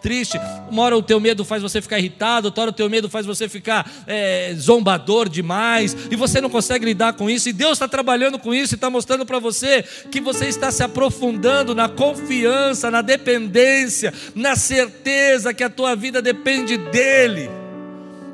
triste. 0.00 0.38
Uma 0.70 0.82
hora 0.82 0.96
o 0.96 1.02
teu 1.02 1.18
medo 1.18 1.44
faz 1.44 1.62
você 1.62 1.80
ficar 1.80 1.98
irritado, 1.98 2.48
outra 2.48 2.62
hora 2.62 2.70
o 2.70 2.74
teu 2.74 2.88
medo 2.90 3.08
faz 3.08 3.26
você 3.26 3.48
ficar 3.48 3.90
é, 4.06 4.54
zombador 4.56 5.28
demais. 5.28 5.96
E 6.10 6.16
você 6.16 6.40
não 6.40 6.50
consegue 6.50 6.84
lidar 6.84 7.14
com 7.14 7.28
isso. 7.30 7.48
E 7.48 7.52
Deus 7.52 7.72
está 7.72 7.88
trabalhando 7.88 8.38
com 8.38 8.54
isso 8.54 8.74
e 8.74 8.76
está 8.76 8.90
mostrando 8.90 9.24
para 9.24 9.38
você 9.38 9.82
que 10.10 10.20
você 10.20 10.46
está 10.46 10.70
se 10.70 10.82
aprofundando 10.82 11.74
na 11.74 11.88
confiança, 11.88 12.90
na 12.90 13.02
dependência, 13.02 14.12
na 14.34 14.56
certeza 14.56 15.54
que 15.54 15.64
a 15.64 15.70
tua 15.70 15.94
vida 15.94 16.20
depende 16.20 16.76
dEle. 16.76 17.50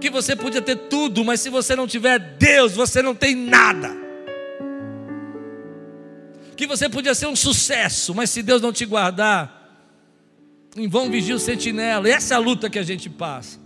Que 0.01 0.11
você 0.11 0.35
podia 0.35 0.63
ter 0.63 0.77
tudo, 0.77 1.25
mas 1.25 1.41
se 1.41 1.51
você 1.51 1.77
não 1.77 1.87
tiver 1.87 2.19
Deus, 2.19 2.73
você 2.73 3.03
não 3.03 3.15
tem 3.15 3.35
nada 3.35 4.00
que 6.61 6.67
você 6.67 6.89
podia 6.89 7.15
ser 7.15 7.27
um 7.27 7.37
sucesso, 7.37 8.15
mas 8.15 8.31
se 8.31 8.43
Deus 8.43 8.61
não 8.61 8.73
te 8.73 8.85
guardar, 8.85 9.61
em 10.77 10.89
vão 10.89 11.11
vigia 11.11 11.35
o 11.35 11.39
sentinela. 11.39 12.09
Essa 12.09 12.35
é 12.35 12.37
a 12.37 12.41
luta 12.41 12.69
que 12.69 12.79
a 12.79 12.83
gente 12.83 13.09
passa. 13.09 13.59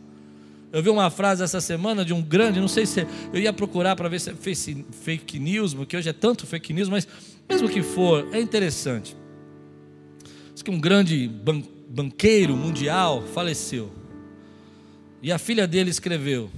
Eu 0.72 0.82
vi 0.82 0.90
uma 0.90 1.10
frase 1.10 1.42
essa 1.42 1.60
semana 1.60 2.04
de 2.04 2.12
um 2.12 2.20
grande, 2.20 2.60
não 2.60 2.68
sei 2.68 2.84
se 2.84 3.06
eu 3.32 3.40
ia 3.40 3.52
procurar 3.52 3.94
para 3.94 4.08
ver 4.08 4.20
se 4.20 4.30
é 4.30 4.34
fake 4.34 5.38
news, 5.38 5.72
porque 5.72 5.96
hoje 5.96 6.08
é 6.08 6.12
tanto 6.12 6.46
fake 6.46 6.72
news, 6.72 6.88
mas 6.88 7.06
mesmo 7.48 7.68
que 7.68 7.82
for, 7.82 8.28
é 8.32 8.40
interessante. 8.40 9.16
Diz 10.52 10.62
que 10.62 10.70
um 10.70 10.80
grande 10.80 11.28
ban 11.28 11.62
banqueiro 11.88 12.56
mundial 12.56 13.22
faleceu. 13.22 13.92
E 15.22 15.30
a 15.30 15.38
filha 15.38 15.66
dele 15.66 15.90
escreveu: 15.90 16.50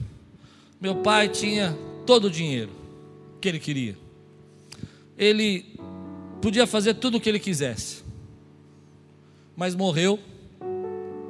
Meu 0.80 0.96
pai 0.96 1.28
tinha 1.28 1.76
todo 2.06 2.26
o 2.26 2.30
dinheiro 2.30 2.72
que 3.40 3.48
ele 3.48 3.58
queria. 3.58 3.98
Ele 5.18 5.75
podia 6.46 6.64
fazer 6.64 6.94
tudo 6.94 7.16
o 7.16 7.20
que 7.20 7.28
ele 7.28 7.40
quisesse, 7.40 8.04
mas 9.56 9.74
morreu 9.74 10.16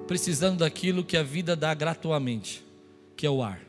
precisando 0.07 0.59
daquilo 0.59 1.03
que 1.03 1.17
a 1.17 1.23
vida 1.23 1.57
dá 1.57 1.73
gratuitamente, 1.73 2.63
que 3.17 3.27
é 3.27 3.31
o 3.31 3.43
ar. 3.43 3.63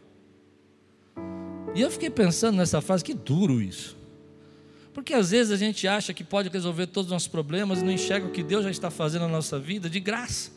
E 1.74 1.80
eu 1.80 1.90
fiquei 1.90 2.10
pensando 2.10 2.58
nessa 2.58 2.82
frase, 2.82 3.02
que 3.02 3.14
duro 3.14 3.62
isso. 3.62 3.96
Porque 4.94 5.14
às 5.14 5.32
vezes 5.32 5.54
a 5.54 5.56
gente 5.56 5.88
acha 5.88 6.14
que 6.14 6.22
pode 6.22 6.50
resolver 6.50 6.88
todos 6.88 7.08
os 7.08 7.14
nossos 7.14 7.30
problemas 7.30 7.80
e 7.80 7.86
não 7.86 7.94
enxerga 7.94 8.28
o 8.28 8.32
que 8.32 8.44
Deus 8.44 8.66
já 8.66 8.70
está 8.70 8.92
fazendo 8.92 9.22
na 9.22 9.30
nossa 9.30 9.58
vida 9.58 9.90
de 9.90 10.02
graça, 10.02 10.52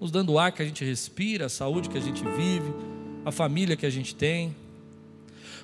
nos 0.00 0.10
dando 0.10 0.32
o 0.32 0.38
ar 0.38 0.50
que 0.50 0.62
a 0.62 0.64
gente 0.64 0.82
respira, 0.82 1.44
a 1.44 1.50
saúde 1.50 1.90
que 1.90 1.98
a 1.98 2.00
gente 2.00 2.24
vive, 2.24 2.72
a 3.22 3.30
família 3.30 3.76
que 3.76 3.84
a 3.84 3.90
gente 3.90 4.14
tem. 4.14 4.56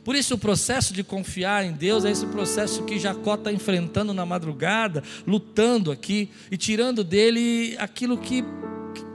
Por 0.05 0.15
isso, 0.15 0.35
o 0.35 0.39
processo 0.39 0.93
de 0.93 1.03
confiar 1.05 1.65
em 1.65 1.73
Deus 1.73 2.05
é 2.05 2.11
esse 2.11 2.27
processo 2.27 2.85
que 2.85 2.99
Jacó 2.99 3.35
está 3.35 3.53
enfrentando 3.53 4.15
na 4.15 4.25
madrugada, 4.25 5.03
lutando 5.27 5.91
aqui 5.91 6.31
e 6.51 6.57
tirando 6.57 7.05
dele 7.05 7.77
aquilo 7.79 8.17
que, 8.17 8.45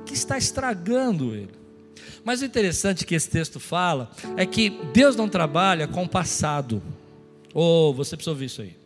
que 0.05 0.13
está 0.13 0.37
estragando 0.37 1.35
ele. 1.35 1.63
Mas 2.23 2.41
o 2.41 2.45
interessante 2.45 3.05
que 3.05 3.15
esse 3.15 3.29
texto 3.29 3.59
fala 3.59 4.11
é 4.37 4.45
que 4.45 4.69
Deus 4.93 5.15
não 5.15 5.27
trabalha 5.27 5.87
com 5.87 6.03
o 6.03 6.09
passado. 6.09 6.81
Oh, 7.53 7.93
você 7.93 8.15
precisa 8.15 8.31
ouvir 8.31 8.45
isso 8.45 8.61
aí. 8.61 8.77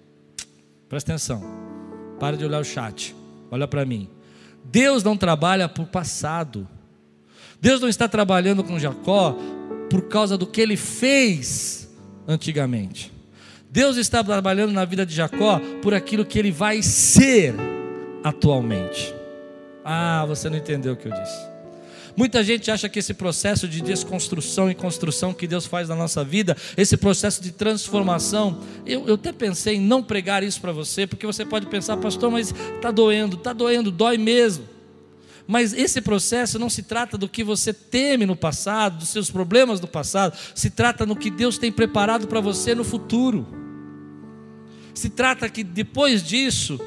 Presta 0.89 1.11
atenção. 1.11 1.43
Para 2.19 2.35
de 2.35 2.43
olhar 2.43 2.59
o 2.59 2.65
chat. 2.65 3.15
Olha 3.51 3.67
para 3.67 3.85
mim. 3.85 4.09
Deus 4.63 5.03
não 5.03 5.15
trabalha 5.15 5.69
por 5.69 5.85
passado. 5.85 6.67
Deus 7.61 7.79
não 7.79 7.87
está 7.87 8.07
trabalhando 8.07 8.63
com 8.63 8.79
Jacó 8.79 9.37
por 9.89 10.07
causa 10.07 10.37
do 10.37 10.47
que 10.47 10.59
ele 10.59 10.75
fez 10.75 11.76
antigamente. 12.27 13.11
Deus 13.69 13.97
está 13.97 14.23
trabalhando 14.23 14.71
na 14.71 14.85
vida 14.85 15.05
de 15.05 15.13
Jacó 15.13 15.59
por 15.81 15.93
aquilo 15.93 16.25
que 16.25 16.39
ele 16.39 16.51
vai 16.51 16.81
ser 16.81 17.53
atualmente. 18.23 19.13
Ah, 19.83 20.25
você 20.27 20.49
não 20.49 20.57
entendeu 20.57 20.93
o 20.93 20.95
que 20.97 21.07
eu 21.07 21.13
disse. 21.13 21.57
Muita 22.17 22.43
gente 22.43 22.71
acha 22.71 22.89
que 22.89 22.97
esse 22.97 23.13
processo 23.13 23.67
de 23.67 23.79
desconstrução 23.79 24.71
e 24.71 24.73
construção 24.73 25.35
que 25.35 25.45
Deus 25.45 25.67
faz 25.67 25.87
na 25.87 25.95
nossa 25.95 26.23
vida, 26.23 26.57
esse 26.75 26.97
processo 26.97 27.43
de 27.43 27.51
transformação, 27.51 28.59
eu, 28.87 29.07
eu 29.07 29.13
até 29.13 29.31
pensei 29.31 29.75
em 29.75 29.79
não 29.79 30.01
pregar 30.01 30.41
isso 30.41 30.59
para 30.59 30.71
você, 30.71 31.05
porque 31.05 31.27
você 31.27 31.45
pode 31.45 31.67
pensar, 31.67 31.95
pastor, 31.97 32.31
mas 32.31 32.51
está 32.75 32.89
doendo, 32.89 33.35
está 33.35 33.53
doendo, 33.53 33.91
dói 33.91 34.17
mesmo. 34.17 34.76
Mas 35.47 35.73
esse 35.73 36.01
processo 36.01 36.59
não 36.59 36.69
se 36.69 36.83
trata 36.83 37.17
do 37.17 37.29
que 37.29 37.43
você 37.43 37.73
teme 37.73 38.25
no 38.25 38.35
passado, 38.35 38.97
dos 38.97 39.09
seus 39.09 39.31
problemas 39.31 39.79
do 39.79 39.87
passado, 39.87 40.37
se 40.53 40.69
trata 40.69 41.05
no 41.05 41.15
que 41.15 41.31
Deus 41.31 41.57
tem 41.57 41.71
preparado 41.71 42.27
para 42.27 42.41
você 42.41 42.75
no 42.75 42.83
futuro. 42.83 43.47
Se 44.93 45.09
trata 45.09 45.47
que 45.47 45.63
depois 45.63 46.21
disso, 46.21 46.79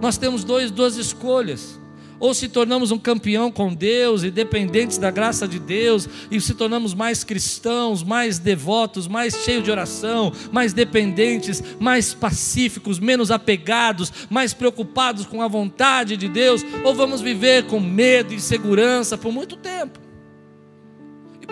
nós 0.00 0.18
temos 0.18 0.42
dois, 0.42 0.70
duas 0.70 0.96
escolhas 0.96 1.78
ou 2.20 2.34
se 2.34 2.48
tornamos 2.48 2.90
um 2.90 2.98
campeão 2.98 3.50
com 3.50 3.72
Deus 3.72 4.22
e 4.22 4.30
dependentes 4.30 4.98
da 4.98 5.10
graça 5.10 5.46
de 5.46 5.58
Deus, 5.58 6.08
e 6.30 6.40
se 6.40 6.54
tornamos 6.54 6.94
mais 6.94 7.24
cristãos, 7.24 8.02
mais 8.02 8.38
devotos, 8.38 9.06
mais 9.06 9.34
cheios 9.44 9.64
de 9.64 9.70
oração, 9.70 10.32
mais 10.50 10.72
dependentes, 10.72 11.62
mais 11.78 12.14
pacíficos, 12.14 12.98
menos 12.98 13.30
apegados, 13.30 14.12
mais 14.28 14.52
preocupados 14.52 15.26
com 15.26 15.42
a 15.42 15.48
vontade 15.48 16.16
de 16.16 16.28
Deus, 16.28 16.64
ou 16.84 16.94
vamos 16.94 17.20
viver 17.20 17.66
com 17.66 17.80
medo 17.80 18.32
e 18.32 18.36
insegurança 18.36 19.16
por 19.16 19.32
muito 19.32 19.56
tempo. 19.56 19.98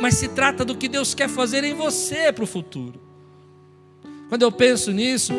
Mas 0.01 0.15
se 0.15 0.29
trata 0.29 0.65
do 0.65 0.77
que 0.77 0.89
Deus 0.89 1.15
quer 1.15 1.29
fazer 1.29 1.65
em 1.65 1.75
você 1.75 2.33
para 2.33 2.45
o 2.45 2.47
futuro. 2.47 3.01
Quando 4.29 4.43
eu 4.43 4.53
penso 4.53 4.93
nisso, 4.93 5.33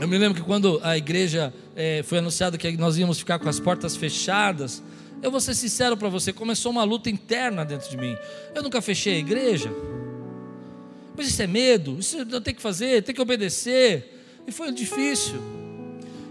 eu 0.00 0.08
me 0.08 0.18
lembro 0.18 0.40
que 0.40 0.46
quando 0.46 0.80
a 0.82 0.98
igreja 0.98 1.54
é, 1.76 2.02
foi 2.02 2.18
anunciado 2.18 2.58
que 2.58 2.76
nós 2.76 2.98
íamos 2.98 3.18
ficar 3.18 3.38
com 3.38 3.48
as 3.48 3.60
portas 3.60 3.96
fechadas, 3.96 4.82
eu 5.22 5.30
vou 5.30 5.40
ser 5.40 5.54
sincero 5.54 5.96
para 5.96 6.08
você, 6.08 6.32
começou 6.32 6.72
uma 6.72 6.84
luta 6.84 7.08
interna 7.08 7.64
dentro 7.64 7.88
de 7.88 7.96
mim. 7.96 8.16
Eu 8.54 8.62
nunca 8.62 8.82
fechei 8.82 9.14
a 9.14 9.18
igreja. 9.18 9.72
Mas 11.16 11.28
isso 11.28 11.40
é 11.40 11.46
medo, 11.46 11.96
isso 11.98 12.18
eu 12.18 12.40
tenho 12.40 12.56
que 12.56 12.62
fazer, 12.62 13.02
tenho 13.02 13.14
que 13.14 13.22
obedecer. 13.22 14.20
E 14.46 14.52
foi 14.52 14.72
difícil. 14.72 15.40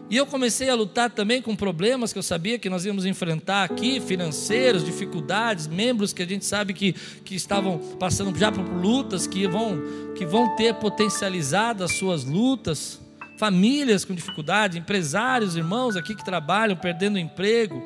E 0.09 0.17
eu 0.17 0.25
comecei 0.27 0.69
a 0.69 0.75
lutar 0.75 1.09
também 1.09 1.41
com 1.41 1.55
problemas 1.55 2.11
que 2.11 2.19
eu 2.19 2.23
sabia 2.23 2.59
que 2.59 2.69
nós 2.69 2.85
íamos 2.85 3.05
enfrentar 3.05 3.63
aqui, 3.63 3.99
financeiros, 4.01 4.83
dificuldades, 4.83 5.65
membros 5.65 6.11
que 6.11 6.21
a 6.21 6.27
gente 6.27 6.45
sabe 6.45 6.73
que, 6.73 6.93
que 7.23 7.33
estavam 7.33 7.79
passando 7.97 8.37
já 8.37 8.51
por 8.51 8.61
lutas, 8.61 9.25
que 9.25 9.47
vão, 9.47 9.81
que 10.15 10.25
vão 10.25 10.55
ter 10.55 10.75
potencializado 10.75 11.83
as 11.83 11.93
suas 11.93 12.25
lutas 12.25 12.99
famílias 13.43 14.05
com 14.05 14.15
dificuldade, 14.15 14.79
empresários, 14.79 15.57
irmãos 15.57 15.97
aqui 15.97 16.15
que 16.15 16.23
trabalham, 16.23 16.77
perdendo 16.77 17.19
emprego. 17.19 17.83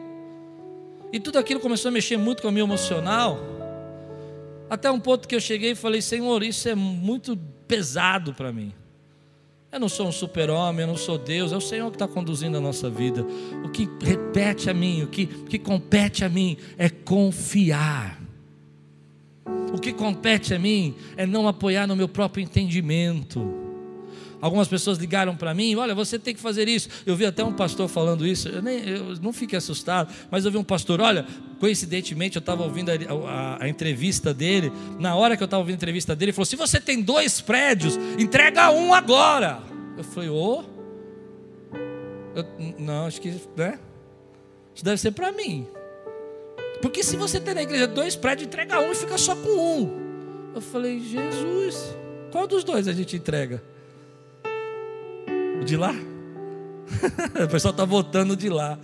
E 1.12 1.20
tudo 1.20 1.40
aquilo 1.40 1.60
começou 1.60 1.90
a 1.90 1.92
mexer 1.92 2.16
muito 2.16 2.44
com 2.44 2.50
o 2.50 2.52
meu 2.52 2.64
emocional. 2.64 3.40
Até 4.70 4.92
um 4.92 5.00
ponto 5.00 5.28
que 5.28 5.34
eu 5.34 5.40
cheguei 5.40 5.72
e 5.72 5.76
falei: 5.76 6.00
Senhor, 6.00 6.44
isso 6.44 6.70
é 6.70 6.76
muito 6.76 7.36
pesado 7.68 8.36
para 8.36 8.54
mim. 8.54 8.72
Eu 9.72 9.80
não 9.80 9.90
sou 9.90 10.08
um 10.08 10.12
super-homem, 10.12 10.82
eu 10.82 10.88
não 10.88 10.96
sou 10.96 11.18
Deus, 11.18 11.52
é 11.52 11.58
o 11.58 11.62
Senhor 11.62 11.90
que 11.90 11.96
está 11.96 12.08
conduzindo 12.08 12.56
a 12.56 12.62
nossa 12.62 12.88
vida. 12.88 13.26
O 13.66 13.70
que 13.70 13.90
repete 14.00 14.70
a 14.70 14.76
mim, 14.76 15.02
o 15.02 15.08
que, 15.08 15.24
o 15.24 15.46
que 15.46 15.58
compete 15.58 16.24
a 16.24 16.30
mim 16.30 16.56
é 16.78 16.88
confiar. 16.88 18.22
O 19.74 19.80
que 19.80 19.92
compete 19.92 20.54
a 20.54 20.60
mim 20.60 20.94
é 21.18 21.26
não 21.26 21.48
apoiar 21.48 21.88
no 21.88 21.96
meu 21.96 22.08
próprio 22.08 22.44
entendimento 22.44 23.67
Algumas 24.40 24.68
pessoas 24.68 25.00
ligaram 25.00 25.36
para 25.36 25.54
mim, 25.54 25.76
olha, 25.76 25.96
você 25.96 26.20
tem 26.20 26.34
que 26.34 26.40
fazer 26.40 26.68
isso. 26.68 26.90
Eu 27.06 27.16
vi 27.16 27.26
até 27.26 27.44
um 27.44 27.54
pastor 27.54 27.88
falando 27.88 28.26
isso, 28.26 28.48
eu, 28.48 28.62
nem, 28.62 28.88
eu 28.88 29.16
não 29.22 29.34
fiquei 29.34 29.58
assustado, 29.58 30.14
mas 30.30 30.46
eu 30.46 30.52
vi 30.52 30.58
um 30.58 30.64
pastor, 30.64 31.02
olha, 31.02 31.26
coincidentemente 31.60 32.36
eu 32.36 32.40
estava 32.40 32.64
ouvindo 32.64 32.92
a, 32.92 32.94
a, 33.30 33.64
a, 33.64 33.70
entrevista 33.70 34.34
dele, 34.34 34.72
na 35.00 35.16
hora 35.16 35.36
que 35.36 35.42
eu 35.42 35.46
estava 35.46 35.62
ouvindo 35.62 35.74
a 35.74 35.78
entrevista 35.78 36.16
dele, 36.16 36.30
ele 36.30 36.36
falou: 36.36 36.46
se 36.46 36.56
você 36.56 36.80
tem 36.80 37.02
dois 37.02 37.42
prédios, 37.42 37.98
entrega 38.20 38.70
um 38.72 38.94
agora. 38.94 39.60
Eu 39.98 40.04
falei, 40.04 40.30
ô. 40.30 40.64
Oh. 40.64 40.64
não, 42.78 43.08
acho 43.08 43.20
que, 43.20 43.34
né? 43.56 43.80
Isso 44.76 44.86
deve 44.86 45.02
ser 45.02 45.12
para 45.12 45.32
mim. 45.32 45.68
Porque 46.82 47.04
se 47.04 47.18
você 47.18 47.40
tem 47.40 47.56
na 47.56 47.64
igreja 47.64 47.88
dois 47.88 48.16
prédios, 48.16 48.48
entrega 48.48 48.80
um 48.80 48.92
e 48.92 48.96
fica 48.96 49.18
só 49.18 49.36
com 49.36 49.50
um. 49.50 50.08
Eu 50.54 50.62
falei, 50.62 51.00
Jesus, 51.00 51.96
qual 52.32 52.46
dos 52.46 52.64
dois 52.64 52.88
a 52.88 52.94
gente 52.94 53.16
entrega? 53.16 53.64
De 55.68 55.76
lá? 55.76 55.92
o 57.44 57.48
pessoal 57.50 57.72
está 57.72 57.84
votando 57.84 58.38
de 58.38 58.48
lá. 58.48 58.80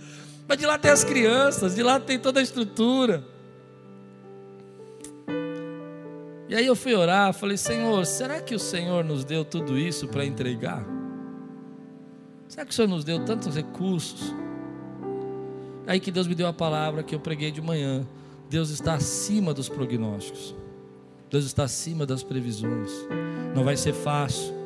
Mas 0.46 0.58
de 0.58 0.66
lá 0.66 0.76
tem 0.76 0.90
as 0.90 1.02
crianças, 1.02 1.74
de 1.74 1.82
lá 1.82 1.98
tem 1.98 2.18
toda 2.18 2.40
a 2.40 2.42
estrutura. 2.42 3.24
E 6.46 6.54
aí 6.54 6.66
eu 6.66 6.76
fui 6.76 6.94
orar, 6.94 7.32
falei, 7.32 7.56
Senhor, 7.56 8.04
será 8.04 8.38
que 8.38 8.54
o 8.54 8.58
Senhor 8.58 9.02
nos 9.02 9.24
deu 9.24 9.46
tudo 9.46 9.78
isso 9.78 10.06
para 10.06 10.26
entregar? 10.26 10.84
Será 12.46 12.66
que 12.66 12.72
o 12.72 12.74
Senhor 12.74 12.88
nos 12.88 13.02
deu 13.02 13.24
tantos 13.24 13.56
recursos? 13.56 14.34
Aí 15.86 15.98
que 15.98 16.10
Deus 16.10 16.26
me 16.26 16.34
deu 16.34 16.46
a 16.46 16.52
palavra 16.52 17.02
que 17.02 17.14
eu 17.14 17.20
preguei 17.20 17.50
de 17.50 17.62
manhã. 17.62 18.06
Deus 18.50 18.68
está 18.68 18.92
acima 18.92 19.54
dos 19.54 19.70
prognósticos. 19.70 20.54
Deus 21.30 21.46
está 21.46 21.64
acima 21.64 22.04
das 22.04 22.22
previsões. 22.22 22.90
Não 23.56 23.64
vai 23.64 23.76
ser 23.78 23.94
fácil. 23.94 24.63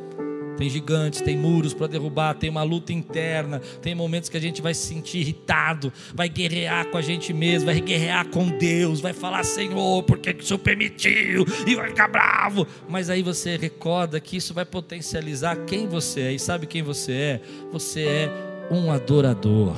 Tem 0.58 0.68
gigantes, 0.68 1.20
tem 1.20 1.38
muros 1.38 1.72
para 1.72 1.86
derrubar, 1.86 2.34
tem 2.34 2.50
uma 2.50 2.64
luta 2.64 2.92
interna, 2.92 3.60
tem 3.80 3.94
momentos 3.94 4.28
que 4.28 4.36
a 4.36 4.40
gente 4.40 4.60
vai 4.60 4.74
se 4.74 4.88
sentir 4.88 5.18
irritado, 5.18 5.92
vai 6.12 6.28
guerrear 6.28 6.86
com 6.86 6.98
a 6.98 7.00
gente 7.00 7.32
mesmo, 7.32 7.66
vai 7.66 7.80
guerrear 7.80 8.26
com 8.26 8.48
Deus, 8.48 9.00
vai 9.00 9.12
falar, 9.12 9.44
Senhor, 9.44 10.02
por 10.02 10.18
que, 10.18 10.34
que 10.34 10.42
o 10.42 10.46
Senhor 10.46 10.58
permitiu? 10.58 11.46
E 11.64 11.76
vai 11.76 11.90
ficar 11.90 12.08
bravo. 12.08 12.66
Mas 12.88 13.08
aí 13.08 13.22
você 13.22 13.56
recorda 13.56 14.18
que 14.18 14.36
isso 14.36 14.52
vai 14.52 14.64
potencializar 14.64 15.54
quem 15.64 15.86
você 15.86 16.22
é. 16.22 16.32
E 16.32 16.38
sabe 16.40 16.66
quem 16.66 16.82
você 16.82 17.12
é? 17.12 17.40
Você 17.72 18.02
é 18.02 18.30
um 18.70 18.90
adorador. 18.90 19.76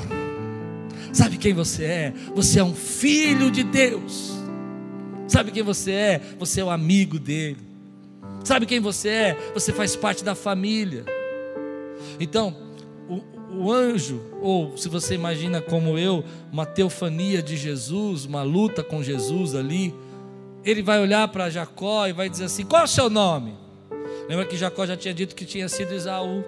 Sabe 1.13 1.37
quem 1.37 1.53
você 1.53 1.85
é? 1.85 2.13
Você 2.35 2.59
é 2.59 2.65
um 2.65 2.75
filho 2.75 3.51
de 3.51 3.63
Deus. 3.63 4.33
Sabe 5.29 5.51
quem 5.51 5.63
você 5.63 5.93
é? 5.93 6.21
Você 6.39 6.61
é 6.61 6.65
o 6.65 6.71
amigo 6.71 7.19
dele. 7.19 7.70
Sabe 8.45 8.67
quem 8.67 8.81
você 8.81 9.09
é? 9.09 9.39
Você 9.55 9.73
faz 9.73 9.95
parte 9.95 10.25
da 10.25 10.35
família. 10.35 11.05
Então, 12.19 12.57
o, 13.09 13.65
o 13.65 13.73
anjo, 13.73 14.21
ou 14.41 14.77
se 14.77 14.89
você 14.89 15.15
imagina 15.15 15.61
como 15.61 15.99
eu, 15.99 16.25
uma 16.53 16.65
teofania 16.65 17.43
de 17.43 17.57
Jesus, 17.57 18.25
uma 18.25 18.43
luta 18.43 18.83
com 18.83 19.03
Jesus 19.03 19.55
ali, 19.55 19.95
ele 20.65 20.83
vai 20.83 21.01
olhar 21.01 21.27
para 21.29 21.51
Jacó 21.51 22.07
e 22.07 22.13
vai 22.13 22.29
dizer 22.29 22.45
assim: 22.45 22.65
Qual 22.65 22.83
é 22.83 22.85
o 22.85 22.89
seu 22.89 23.11
nome? 23.11 23.55
Lembra 24.29 24.45
que 24.45 24.57
Jacó 24.57 24.87
já 24.87 24.97
tinha 24.97 25.13
dito 25.13 25.35
que 25.35 25.45
tinha 25.45 25.69
sido 25.69 25.93
Esaú. 25.93 26.45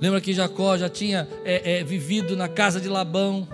Lembra 0.00 0.20
que 0.20 0.32
Jacó 0.32 0.76
já 0.76 0.88
tinha 0.88 1.28
é, 1.44 1.78
é, 1.78 1.84
vivido 1.84 2.36
na 2.36 2.48
casa 2.48 2.80
de 2.80 2.88
Labão. 2.88 3.48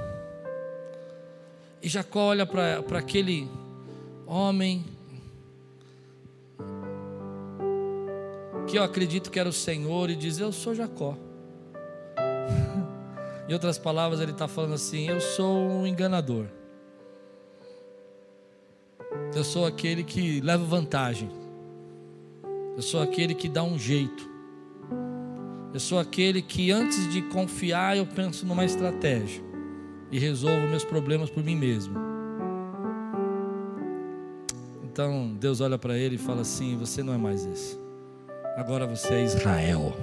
E 1.83 1.89
Jacó 1.89 2.29
olha 2.29 2.47
para 2.47 2.99
aquele 2.99 3.49
homem 4.27 4.85
que 8.73 8.79
eu 8.79 8.83
acredito 8.83 9.31
que 9.31 9.39
era 9.39 9.51
o 9.51 9.53
Senhor 9.53 10.09
e 10.09 10.17
diz: 10.17 10.39
Eu 10.39 10.51
sou 10.51 10.75
Jacó. 10.75 11.15
em 13.47 13.53
outras 13.53 13.77
palavras, 13.77 14.19
ele 14.19 14.33
está 14.33 14.49
falando 14.49 14.73
assim: 14.73 15.11
Eu 15.11 15.21
sou 15.21 15.59
um 15.59 15.87
enganador. 15.87 16.47
Eu 19.35 19.45
sou 19.45 19.67
aquele 19.67 20.03
que 20.03 20.41
leva 20.41 20.65
vantagem. 20.65 21.29
Eu 22.75 22.81
sou 22.81 23.03
aquele 23.03 23.35
que 23.35 23.47
dá 23.47 23.63
um 23.63 23.79
jeito. 23.79 24.27
Eu 25.75 25.81
sou 25.81 25.99
aquele 25.99 26.41
que 26.41 26.71
antes 26.71 27.13
de 27.13 27.21
confiar, 27.21 27.99
eu 27.99 28.07
penso 28.07 28.47
numa 28.47 28.65
estratégia 28.65 29.45
e 30.11 30.19
resolvo 30.19 30.67
meus 30.67 30.85
problemas 30.85 31.29
por 31.29 31.45
mim 31.45 31.57
mesmo. 31.57 31.95
Então 34.83 35.37
Deus 35.39 35.61
olha 35.61 35.77
para 35.77 35.99
ele 35.99 36.15
e 36.15 36.19
fala 36.19 36.41
assim: 36.41 36.75
Você 36.79 37.03
não 37.03 37.13
é 37.13 37.19
mais 37.19 37.45
esse. 37.45 37.82
Agora 38.57 38.87
você 38.87 39.15
é 39.15 39.23
Israel. 39.23 39.97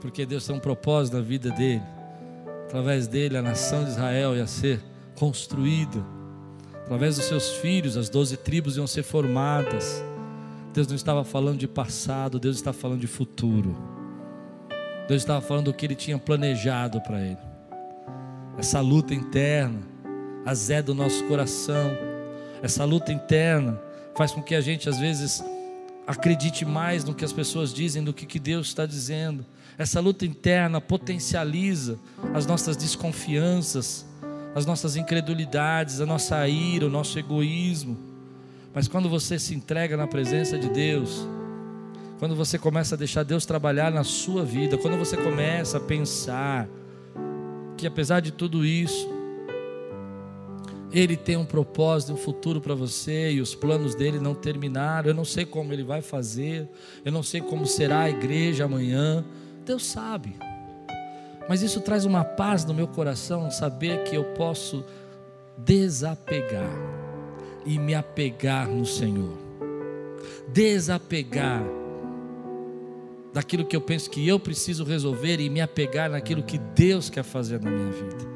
Porque 0.00 0.26
Deus 0.26 0.46
tem 0.46 0.56
um 0.56 0.60
propósito 0.60 1.16
na 1.16 1.22
vida 1.22 1.50
dele. 1.50 1.82
Através 2.64 3.06
dele, 3.06 3.36
a 3.36 3.42
nação 3.42 3.84
de 3.84 3.90
Israel 3.90 4.36
ia 4.36 4.46
ser 4.46 4.80
construída. 5.14 6.04
Através 6.82 7.16
dos 7.16 7.26
seus 7.26 7.50
filhos, 7.56 7.96
as 7.96 8.08
doze 8.08 8.36
tribos 8.36 8.76
iam 8.76 8.86
ser 8.86 9.04
formadas. 9.04 10.02
Deus 10.72 10.88
não 10.88 10.96
estava 10.96 11.24
falando 11.24 11.58
de 11.58 11.68
passado, 11.68 12.40
Deus 12.40 12.56
está 12.56 12.72
falando 12.72 13.00
de 13.00 13.06
futuro. 13.06 13.76
Deus 15.06 15.22
estava 15.22 15.40
falando 15.40 15.66
do 15.66 15.74
que 15.74 15.86
ele 15.86 15.94
tinha 15.94 16.18
planejado 16.18 17.00
para 17.00 17.20
ele. 17.20 17.38
Essa 18.58 18.80
luta 18.80 19.14
interna, 19.14 19.80
a 20.44 20.54
Zé 20.54 20.82
do 20.82 20.94
nosso 20.94 21.24
coração, 21.24 21.90
essa 22.62 22.84
luta 22.84 23.12
interna 23.12 23.80
faz 24.16 24.32
com 24.32 24.42
que 24.42 24.54
a 24.54 24.60
gente 24.60 24.88
às 24.88 24.98
vezes 24.98 25.42
acredite 26.10 26.64
mais 26.64 27.04
no 27.04 27.14
que 27.14 27.24
as 27.24 27.32
pessoas 27.32 27.72
dizem 27.72 28.02
do 28.02 28.12
que, 28.12 28.26
que 28.26 28.38
Deus 28.38 28.66
está 28.66 28.84
dizendo. 28.84 29.46
Essa 29.78 30.00
luta 30.00 30.26
interna 30.26 30.80
potencializa 30.80 31.98
as 32.34 32.46
nossas 32.46 32.76
desconfianças, 32.76 34.04
as 34.54 34.66
nossas 34.66 34.96
incredulidades, 34.96 36.00
a 36.00 36.06
nossa 36.06 36.46
ira, 36.48 36.86
o 36.86 36.90
nosso 36.90 37.18
egoísmo. 37.18 37.96
Mas 38.74 38.88
quando 38.88 39.08
você 39.08 39.38
se 39.38 39.54
entrega 39.54 39.96
na 39.96 40.06
presença 40.06 40.58
de 40.58 40.68
Deus, 40.68 41.26
quando 42.18 42.34
você 42.34 42.58
começa 42.58 42.96
a 42.96 42.98
deixar 42.98 43.22
Deus 43.22 43.46
trabalhar 43.46 43.92
na 43.92 44.04
sua 44.04 44.44
vida, 44.44 44.76
quando 44.76 44.98
você 44.98 45.16
começa 45.16 45.78
a 45.78 45.80
pensar 45.80 46.68
que 47.76 47.86
apesar 47.86 48.20
de 48.20 48.32
tudo 48.32 48.66
isso, 48.66 49.08
ele 50.92 51.16
tem 51.16 51.36
um 51.36 51.44
propósito, 51.44 52.12
um 52.12 52.16
futuro 52.16 52.60
para 52.60 52.74
você 52.74 53.32
e 53.32 53.40
os 53.40 53.54
planos 53.54 53.94
dele 53.94 54.18
não 54.18 54.34
terminaram. 54.34 55.08
Eu 55.08 55.14
não 55.14 55.24
sei 55.24 55.44
como 55.44 55.72
ele 55.72 55.84
vai 55.84 56.02
fazer, 56.02 56.68
eu 57.04 57.12
não 57.12 57.22
sei 57.22 57.40
como 57.40 57.66
será 57.66 58.00
a 58.00 58.10
igreja 58.10 58.64
amanhã. 58.64 59.24
Deus 59.64 59.86
sabe. 59.86 60.34
Mas 61.48 61.62
isso 61.62 61.80
traz 61.80 62.04
uma 62.04 62.24
paz 62.24 62.64
no 62.64 62.74
meu 62.74 62.86
coração, 62.86 63.50
saber 63.50 64.04
que 64.04 64.16
eu 64.16 64.24
posso 64.34 64.84
desapegar 65.58 66.70
e 67.64 67.78
me 67.78 67.94
apegar 67.94 68.68
no 68.68 68.86
Senhor. 68.86 69.36
Desapegar 70.52 71.62
daquilo 73.32 73.64
que 73.64 73.76
eu 73.76 73.80
penso 73.80 74.10
que 74.10 74.26
eu 74.26 74.40
preciso 74.40 74.84
resolver 74.84 75.40
e 75.40 75.48
me 75.48 75.60
apegar 75.60 76.10
naquilo 76.10 76.42
que 76.42 76.58
Deus 76.58 77.08
quer 77.08 77.22
fazer 77.22 77.60
na 77.60 77.70
minha 77.70 77.90
vida. 77.90 78.29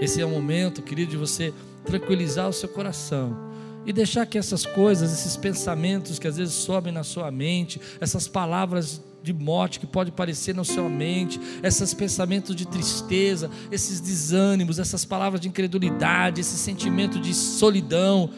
Esse 0.00 0.20
é 0.20 0.24
o 0.24 0.30
momento, 0.30 0.82
querido, 0.82 1.10
de 1.10 1.16
você 1.16 1.52
tranquilizar 1.84 2.48
o 2.48 2.52
seu 2.52 2.68
coração 2.68 3.50
e 3.84 3.92
deixar 3.92 4.26
que 4.26 4.38
essas 4.38 4.66
coisas, 4.66 5.12
esses 5.12 5.36
pensamentos 5.36 6.18
que 6.18 6.28
às 6.28 6.36
vezes 6.36 6.54
sobem 6.54 6.92
na 6.92 7.02
sua 7.02 7.30
mente, 7.30 7.80
essas 8.00 8.28
palavras 8.28 9.02
de 9.22 9.32
morte 9.32 9.78
que 9.78 9.86
pode 9.86 10.10
parecer 10.10 10.54
na 10.54 10.64
sua 10.64 10.88
mente, 10.88 11.40
esses 11.62 11.92
pensamentos 11.92 12.56
de 12.56 12.66
tristeza, 12.66 13.50
esses 13.70 14.00
desânimos, 14.00 14.78
essas 14.78 15.04
palavras 15.04 15.40
de 15.40 15.48
incredulidade, 15.48 16.40
esse 16.40 16.56
sentimento 16.56 17.18
de 17.20 17.34
solidão, 17.34 18.30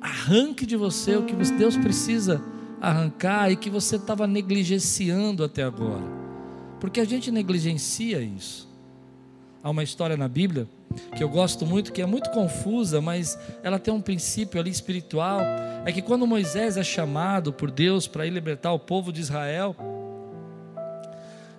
arranque 0.00 0.66
de 0.66 0.76
você 0.76 1.16
o 1.16 1.24
que 1.24 1.34
Deus 1.34 1.76
precisa 1.76 2.42
arrancar 2.80 3.50
e 3.50 3.56
que 3.56 3.70
você 3.70 3.96
estava 3.96 4.26
negligenciando 4.26 5.42
até 5.42 5.62
agora, 5.62 6.04
porque 6.80 7.00
a 7.00 7.04
gente 7.04 7.30
negligencia 7.30 8.20
isso. 8.20 8.66
Há 9.66 9.70
uma 9.70 9.82
história 9.82 10.16
na 10.16 10.28
Bíblia 10.28 10.68
que 11.16 11.24
eu 11.24 11.28
gosto 11.28 11.66
muito, 11.66 11.92
que 11.92 12.00
é 12.00 12.06
muito 12.06 12.30
confusa, 12.30 13.00
mas 13.00 13.36
ela 13.64 13.80
tem 13.80 13.92
um 13.92 14.00
princípio 14.00 14.60
ali 14.60 14.70
espiritual. 14.70 15.40
É 15.84 15.90
que 15.90 16.00
quando 16.00 16.24
Moisés 16.24 16.76
é 16.76 16.84
chamado 16.84 17.52
por 17.52 17.68
Deus 17.68 18.06
para 18.06 18.24
ir 18.24 18.30
libertar 18.30 18.70
o 18.70 18.78
povo 18.78 19.12
de 19.12 19.20
Israel, 19.20 19.74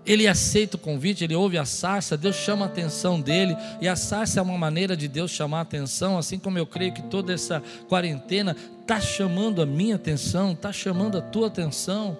ele 0.06 0.26
aceita 0.26 0.78
o 0.78 0.80
convite, 0.80 1.26
ele 1.26 1.36
ouve 1.36 1.58
a 1.58 1.66
sarça, 1.66 2.16
Deus 2.16 2.38
chama 2.38 2.64
a 2.64 2.70
atenção 2.70 3.20
dele, 3.20 3.58
e 3.82 3.90
a 3.90 3.96
sarça 3.98 4.40
é 4.40 4.42
uma 4.42 4.58
maneira 4.58 4.96
de 4.96 5.10
Deus 5.10 5.30
chamar 5.30 5.58
a 5.58 5.64
atenção, 5.64 6.18
assim 6.18 6.40
como 6.40 6.58
eu 6.58 6.66
creio 6.66 6.94
que 6.94 7.02
toda 7.02 7.34
essa 7.34 7.62
quarentena 7.90 8.56
está 8.80 9.02
chamando 9.02 9.62
a 9.62 9.66
minha 9.66 9.96
atenção, 9.96 10.54
está 10.54 10.72
chamando 10.72 11.18
a 11.18 11.22
tua 11.22 11.48
atenção, 11.48 12.18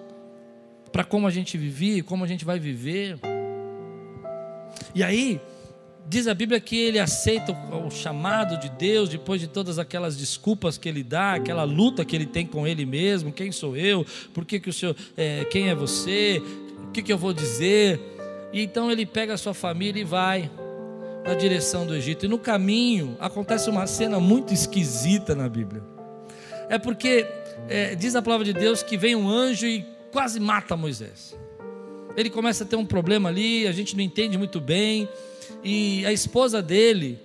para 0.92 1.02
como 1.02 1.26
a 1.26 1.30
gente 1.30 1.56
vivia, 1.56 2.04
como 2.04 2.24
a 2.24 2.28
gente 2.28 2.44
vai 2.44 2.58
viver. 2.58 3.18
E 4.94 5.02
aí, 5.02 5.40
Diz 6.08 6.26
a 6.26 6.32
Bíblia 6.32 6.58
que 6.58 6.74
ele 6.74 6.98
aceita 6.98 7.52
o 7.52 7.90
chamado 7.90 8.58
de 8.58 8.70
Deus 8.70 9.10
depois 9.10 9.42
de 9.42 9.46
todas 9.46 9.78
aquelas 9.78 10.16
desculpas 10.16 10.78
que 10.78 10.88
ele 10.88 11.02
dá, 11.02 11.34
aquela 11.34 11.64
luta 11.64 12.02
que 12.02 12.16
ele 12.16 12.24
tem 12.24 12.46
com 12.46 12.66
ele 12.66 12.86
mesmo. 12.86 13.30
Quem 13.30 13.52
sou 13.52 13.76
eu? 13.76 14.06
Por 14.32 14.46
que, 14.46 14.58
que 14.58 14.70
o 14.70 14.72
senhor? 14.72 14.96
É, 15.14 15.44
quem 15.44 15.68
é 15.68 15.74
você? 15.74 16.42
O 16.88 16.92
que, 16.92 17.02
que 17.02 17.12
eu 17.12 17.18
vou 17.18 17.34
dizer? 17.34 18.00
E 18.54 18.62
então 18.62 18.90
ele 18.90 19.04
pega 19.04 19.34
a 19.34 19.36
sua 19.36 19.52
família 19.52 20.00
e 20.00 20.04
vai 20.04 20.50
na 21.26 21.34
direção 21.34 21.86
do 21.86 21.94
Egito. 21.94 22.24
E 22.24 22.28
no 22.28 22.38
caminho 22.38 23.14
acontece 23.20 23.68
uma 23.68 23.86
cena 23.86 24.18
muito 24.18 24.54
esquisita 24.54 25.34
na 25.34 25.46
Bíblia. 25.46 25.82
É 26.70 26.78
porque 26.78 27.26
é, 27.68 27.94
diz 27.94 28.16
a 28.16 28.22
palavra 28.22 28.46
de 28.46 28.54
Deus 28.54 28.82
que 28.82 28.96
vem 28.96 29.14
um 29.14 29.28
anjo 29.28 29.66
e 29.66 29.84
quase 30.10 30.40
mata 30.40 30.74
Moisés. 30.74 31.36
ele 32.16 32.30
começa 32.30 32.64
a 32.64 32.66
ter 32.66 32.76
um 32.76 32.86
problema 32.86 33.28
ali, 33.28 33.66
a 33.66 33.72
gente 33.72 33.94
não 33.94 34.02
entende 34.02 34.38
muito 34.38 34.58
bem, 34.58 35.06
e 35.62 36.04
a 36.06 36.12
esposa 36.12 36.62
dele 36.62 37.18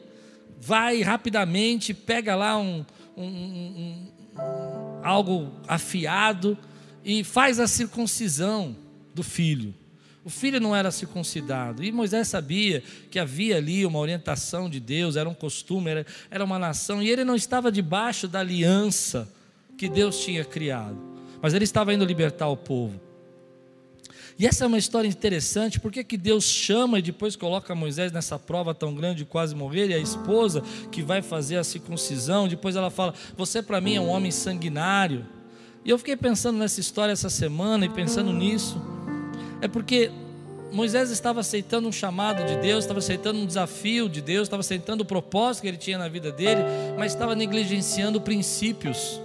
vai 0.59 1.01
rapidamente, 1.01 1.93
pega 1.93 2.35
lá 2.35 2.57
um, 2.57 2.85
um, 3.17 3.25
um, 3.25 4.11
um 4.37 4.99
algo 5.03 5.51
afiado 5.67 6.57
e 7.03 7.23
faz 7.23 7.59
a 7.59 7.67
circuncisão 7.67 8.75
do 9.13 9.21
filho. 9.21 9.73
O 10.25 10.29
filho 10.29 10.59
não 10.59 10.73
era 10.73 10.89
circuncidado. 10.89 11.83
E 11.83 11.91
Moisés 11.91 12.29
sabia 12.29 12.81
que 13.11 13.19
havia 13.19 13.57
ali 13.57 13.85
uma 13.85 13.99
orientação 13.99 14.69
de 14.69 14.79
Deus, 14.79 15.17
era 15.17 15.27
um 15.27 15.33
costume, 15.33 15.91
era, 15.91 16.05
era 16.31 16.45
uma 16.45 16.57
nação. 16.57 17.03
E 17.03 17.09
ele 17.09 17.25
não 17.25 17.35
estava 17.35 17.69
debaixo 17.69 18.25
da 18.25 18.39
aliança 18.39 19.27
que 19.77 19.89
Deus 19.89 20.23
tinha 20.23 20.45
criado. 20.45 20.97
Mas 21.41 21.53
ele 21.53 21.65
estava 21.65 21.93
indo 21.93 22.05
libertar 22.05 22.47
o 22.47 22.55
povo. 22.55 22.99
E 24.37 24.47
essa 24.47 24.63
é 24.63 24.67
uma 24.67 24.77
história 24.77 25.07
interessante, 25.07 25.79
porque 25.79 26.03
que 26.03 26.17
Deus 26.17 26.45
chama 26.45 26.99
e 26.99 27.01
depois 27.01 27.35
coloca 27.35 27.75
Moisés 27.75 28.11
nessa 28.11 28.39
prova 28.39 28.73
tão 28.73 28.93
grande 28.95 29.19
de 29.19 29.25
quase 29.25 29.55
morrer, 29.55 29.89
e 29.89 29.93
a 29.93 29.99
esposa 29.99 30.63
que 30.91 31.01
vai 31.01 31.21
fazer 31.21 31.57
a 31.57 31.63
circuncisão, 31.63 32.47
depois 32.47 32.75
ela 32.75 32.89
fala: 32.89 33.13
Você 33.37 33.61
para 33.61 33.79
mim 33.79 33.95
é 33.95 34.01
um 34.01 34.09
homem 34.09 34.31
sanguinário. 34.31 35.25
E 35.85 35.89
eu 35.89 35.97
fiquei 35.97 36.15
pensando 36.15 36.57
nessa 36.57 36.79
história 36.79 37.11
essa 37.11 37.29
semana 37.29 37.85
e 37.85 37.89
pensando 37.89 38.31
nisso. 38.31 38.81
É 39.61 39.67
porque 39.67 40.09
Moisés 40.71 41.11
estava 41.11 41.41
aceitando 41.41 41.87
um 41.87 41.91
chamado 41.91 42.45
de 42.45 42.55
Deus, 42.57 42.83
estava 42.83 42.99
aceitando 42.99 43.39
um 43.39 43.45
desafio 43.45 44.09
de 44.09 44.21
Deus, 44.21 44.47
estava 44.47 44.61
aceitando 44.61 45.03
o 45.03 45.05
propósito 45.05 45.61
que 45.61 45.67
ele 45.67 45.77
tinha 45.77 45.97
na 45.97 46.07
vida 46.07 46.31
dele, 46.31 46.61
mas 46.97 47.13
estava 47.13 47.35
negligenciando 47.35 48.19
princípios. 48.19 49.21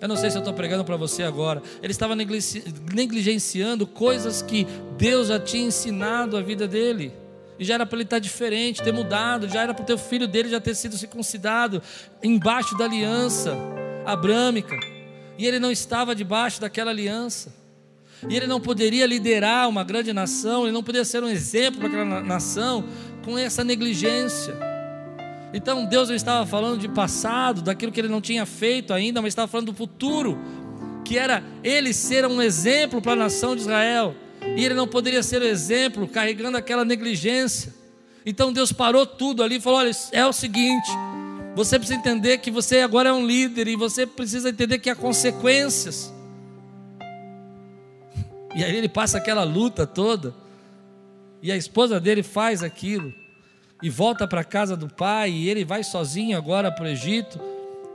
Eu 0.00 0.08
não 0.08 0.16
sei 0.16 0.30
se 0.30 0.36
eu 0.36 0.40
estou 0.40 0.54
pregando 0.54 0.84
para 0.84 0.96
você 0.96 1.22
agora. 1.22 1.62
Ele 1.82 1.90
estava 1.90 2.14
negligenciando 2.14 3.86
coisas 3.86 4.42
que 4.42 4.66
Deus 4.96 5.28
já 5.28 5.40
tinha 5.40 5.66
ensinado 5.66 6.36
a 6.36 6.42
vida 6.42 6.68
dele. 6.68 7.12
E 7.58 7.64
já 7.64 7.74
era 7.74 7.84
para 7.84 7.96
ele 7.96 8.04
estar 8.04 8.20
diferente, 8.20 8.82
ter 8.82 8.92
mudado, 8.92 9.48
já 9.48 9.62
era 9.62 9.74
para 9.74 9.82
o 9.82 9.86
teu 9.86 9.98
filho 9.98 10.28
dele 10.28 10.48
já 10.48 10.60
ter 10.60 10.76
sido 10.76 10.96
circuncidado 10.96 11.82
embaixo 12.22 12.78
da 12.78 12.84
aliança 12.84 13.56
abrâmica. 14.06 14.78
E 15.36 15.44
ele 15.44 15.58
não 15.58 15.72
estava 15.72 16.14
debaixo 16.14 16.60
daquela 16.60 16.92
aliança. 16.92 17.52
E 18.28 18.36
ele 18.36 18.46
não 18.46 18.60
poderia 18.60 19.06
liderar 19.06 19.68
uma 19.68 19.84
grande 19.84 20.12
nação, 20.12 20.64
ele 20.64 20.72
não 20.72 20.82
poderia 20.82 21.04
ser 21.04 21.22
um 21.22 21.28
exemplo 21.28 21.80
para 21.80 21.88
aquela 21.88 22.22
nação 22.22 22.84
com 23.24 23.36
essa 23.36 23.64
negligência. 23.64 24.77
Então 25.52 25.84
Deus 25.86 26.08
não 26.08 26.16
estava 26.16 26.44
falando 26.44 26.80
de 26.80 26.88
passado, 26.88 27.62
daquilo 27.62 27.90
que 27.90 28.00
ele 28.00 28.08
não 28.08 28.20
tinha 28.20 28.44
feito 28.44 28.92
ainda, 28.92 29.22
mas 29.22 29.28
estava 29.28 29.48
falando 29.48 29.66
do 29.66 29.74
futuro, 29.74 30.38
que 31.04 31.16
era 31.16 31.42
ele 31.64 31.92
ser 31.92 32.26
um 32.26 32.42
exemplo 32.42 33.00
para 33.00 33.12
a 33.12 33.16
nação 33.16 33.56
de 33.56 33.62
Israel. 33.62 34.14
E 34.56 34.64
ele 34.64 34.74
não 34.74 34.86
poderia 34.86 35.22
ser 35.22 35.40
o 35.40 35.44
exemplo 35.44 36.06
carregando 36.06 36.56
aquela 36.56 36.84
negligência. 36.84 37.74
Então 38.26 38.52
Deus 38.52 38.72
parou 38.72 39.06
tudo 39.06 39.42
ali 39.42 39.56
e 39.56 39.60
falou: 39.60 39.78
olha, 39.78 39.90
é 40.12 40.26
o 40.26 40.32
seguinte, 40.32 40.90
você 41.54 41.78
precisa 41.78 41.98
entender 41.98 42.38
que 42.38 42.50
você 42.50 42.80
agora 42.80 43.08
é 43.08 43.12
um 43.12 43.26
líder 43.26 43.68
e 43.68 43.76
você 43.76 44.06
precisa 44.06 44.50
entender 44.50 44.78
que 44.78 44.90
há 44.90 44.94
consequências. 44.94 46.12
E 48.54 48.62
aí 48.62 48.76
ele 48.76 48.88
passa 48.88 49.18
aquela 49.18 49.44
luta 49.44 49.86
toda, 49.86 50.34
e 51.42 51.50
a 51.50 51.56
esposa 51.56 51.98
dele 51.98 52.22
faz 52.22 52.62
aquilo 52.62 53.14
e 53.82 53.88
volta 53.88 54.26
para 54.26 54.40
a 54.40 54.44
casa 54.44 54.76
do 54.76 54.88
pai, 54.88 55.30
e 55.30 55.48
ele 55.48 55.64
vai 55.64 55.84
sozinho 55.84 56.36
agora 56.36 56.70
para 56.70 56.84
o 56.84 56.88
Egito, 56.88 57.38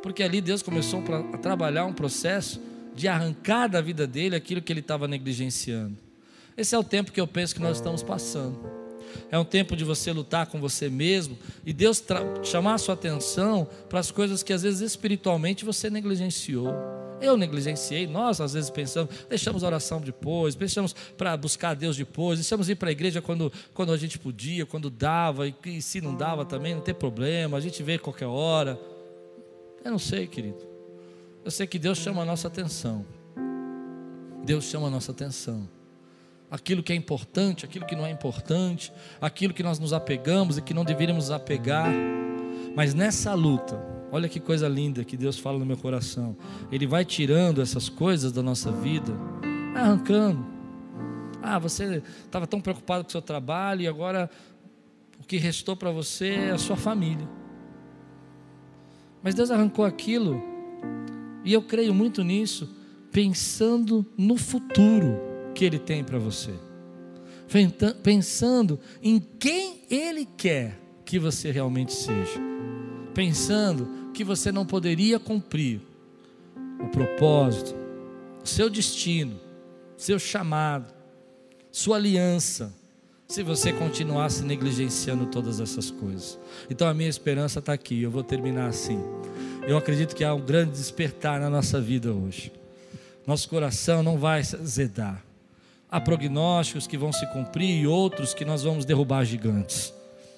porque 0.01 0.23
ali 0.23 0.41
Deus 0.41 0.61
começou 0.61 1.03
a 1.33 1.37
trabalhar 1.37 1.85
um 1.85 1.93
processo 1.93 2.61
de 2.95 3.07
arrancar 3.07 3.67
da 3.67 3.81
vida 3.81 4.05
dele 4.05 4.35
aquilo 4.35 4.61
que 4.61 4.71
ele 4.71 4.79
estava 4.79 5.07
negligenciando. 5.07 5.97
Esse 6.55 6.75
é 6.75 6.77
o 6.77 6.83
tempo 6.83 7.11
que 7.11 7.19
eu 7.19 7.27
penso 7.27 7.55
que 7.55 7.61
nós 7.61 7.77
estamos 7.77 8.03
passando. 8.03 8.59
É 9.31 9.37
um 9.37 9.45
tempo 9.45 9.75
de 9.75 9.83
você 9.83 10.11
lutar 10.11 10.47
com 10.47 10.59
você 10.59 10.89
mesmo 10.89 11.37
e 11.65 11.73
Deus 11.73 12.03
chamar 12.43 12.75
a 12.75 12.77
sua 12.77 12.93
atenção 12.93 13.67
para 13.89 13.99
as 13.99 14.11
coisas 14.11 14.43
que 14.43 14.53
às 14.53 14.63
vezes 14.63 14.81
espiritualmente 14.81 15.65
você 15.65 15.89
negligenciou. 15.89 16.73
Eu 17.23 17.37
negligenciei, 17.37 18.05
nós 18.05 18.41
às 18.41 18.51
vezes 18.51 18.69
pensamos, 18.69 19.25
deixamos 19.29 19.63
a 19.63 19.67
oração 19.67 20.01
depois, 20.01 20.55
deixamos 20.55 20.93
para 21.17 21.37
buscar 21.37 21.73
Deus 21.73 21.95
depois, 21.95 22.37
deixamos 22.37 22.67
ir 22.67 22.75
para 22.75 22.89
a 22.89 22.91
igreja 22.91 23.21
quando, 23.21 23.49
quando 23.73 23.93
a 23.93 23.97
gente 23.97 24.19
podia, 24.19 24.65
quando 24.65 24.89
dava, 24.89 25.47
e, 25.47 25.55
e 25.67 25.81
se 25.81 26.01
não 26.01 26.13
dava 26.13 26.43
também, 26.43 26.75
não 26.75 26.81
tem 26.81 26.93
problema, 26.93 27.55
a 27.55 27.61
gente 27.61 27.81
vê 27.81 27.97
qualquer 27.97 28.25
hora. 28.25 28.77
Eu 29.85 29.91
não 29.91 29.99
sei, 29.99 30.27
querido. 30.27 30.67
Eu 31.45 31.49
sei 31.49 31.65
que 31.65 31.79
Deus 31.79 31.97
chama 31.97 32.23
a 32.23 32.25
nossa 32.25 32.49
atenção. 32.49 33.05
Deus 34.43 34.65
chama 34.65 34.87
a 34.87 34.89
nossa 34.89 35.13
atenção. 35.13 35.69
Aquilo 36.51 36.83
que 36.83 36.91
é 36.91 36.95
importante, 36.95 37.63
aquilo 37.63 37.85
que 37.85 37.95
não 37.95 38.05
é 38.05 38.11
importante, 38.11 38.91
aquilo 39.21 39.53
que 39.53 39.63
nós 39.63 39.79
nos 39.79 39.93
apegamos 39.93 40.57
e 40.57 40.61
que 40.61 40.73
não 40.73 40.83
deveríamos 40.83 41.31
apegar. 41.31 41.89
Mas 42.75 42.93
nessa 42.93 43.33
luta, 43.33 44.02
Olha 44.13 44.29
que 44.29 44.39
coisa 44.39 44.67
linda 44.67 45.03
que 45.03 45.17
Deus 45.17 45.39
fala 45.39 45.57
no 45.57 45.65
meu 45.65 45.75
coração. 45.75 46.37
Ele 46.71 46.85
vai 46.85 47.03
tirando 47.03 47.63
essas 47.63 47.89
coisas 47.89 48.31
da 48.31 48.43
nossa 48.43 48.71
vida, 48.71 49.11
arrancando. 49.75 50.45
Ah, 51.41 51.57
você 51.57 52.03
estava 52.23 52.45
tão 52.45 52.61
preocupado 52.61 53.03
com 53.03 53.07
o 53.07 53.11
seu 53.11 53.23
trabalho 53.23 53.81
e 53.81 53.87
agora 53.87 54.29
o 55.19 55.25
que 55.25 55.37
restou 55.37 55.75
para 55.75 55.89
você 55.89 56.27
é 56.27 56.51
a 56.51 56.59
sua 56.59 56.75
família. 56.75 57.27
Mas 59.23 59.33
Deus 59.33 59.49
arrancou 59.49 59.83
aquilo, 59.83 60.39
e 61.43 61.51
eu 61.51 61.63
creio 61.63 61.91
muito 61.91 62.23
nisso, 62.23 62.69
pensando 63.11 64.05
no 64.15 64.37
futuro 64.37 65.19
que 65.55 65.65
Ele 65.65 65.79
tem 65.79 66.03
para 66.03 66.19
você, 66.19 66.53
pensando 68.03 68.79
em 69.01 69.19
quem 69.39 69.85
Ele 69.89 70.27
quer 70.37 70.79
que 71.03 71.17
você 71.17 71.49
realmente 71.49 71.93
seja, 71.93 72.39
pensando 73.15 74.02
que 74.13 74.23
você 74.23 74.51
não 74.51 74.65
poderia 74.65 75.19
cumprir 75.19 75.81
o 76.79 76.87
propósito, 76.87 77.75
seu 78.43 78.69
destino, 78.69 79.39
seu 79.97 80.19
chamado, 80.19 80.93
sua 81.71 81.97
aliança, 81.97 82.73
se 83.27 83.41
você 83.41 83.73
continuasse 83.73 84.43
negligenciando 84.43 85.25
todas 85.25 85.59
essas 85.59 85.89
coisas. 85.89 86.37
Então 86.69 86.87
a 86.87 86.93
minha 86.93 87.09
esperança 87.09 87.59
está 87.59 87.73
aqui, 87.73 88.03
eu 88.03 88.11
vou 88.11 88.23
terminar 88.23 88.67
assim. 88.67 88.99
Eu 89.67 89.77
acredito 89.77 90.15
que 90.15 90.23
há 90.23 90.33
um 90.33 90.41
grande 90.41 90.71
despertar 90.71 91.39
na 91.39 91.49
nossa 91.49 91.81
vida 91.81 92.13
hoje. 92.13 92.51
Nosso 93.25 93.49
coração 93.49 94.03
não 94.03 94.17
vai 94.17 94.43
se 94.43 94.55
azedar. 94.55 95.23
Há 95.89 96.01
prognósticos 96.01 96.85
que 96.85 96.97
vão 96.97 97.13
se 97.13 97.25
cumprir 97.27 97.81
e 97.81 97.87
outros 97.87 98.33
que 98.33 98.43
nós 98.43 98.63
vamos 98.63 98.85
derrubar 98.85 99.23
gigantes. 99.23 99.93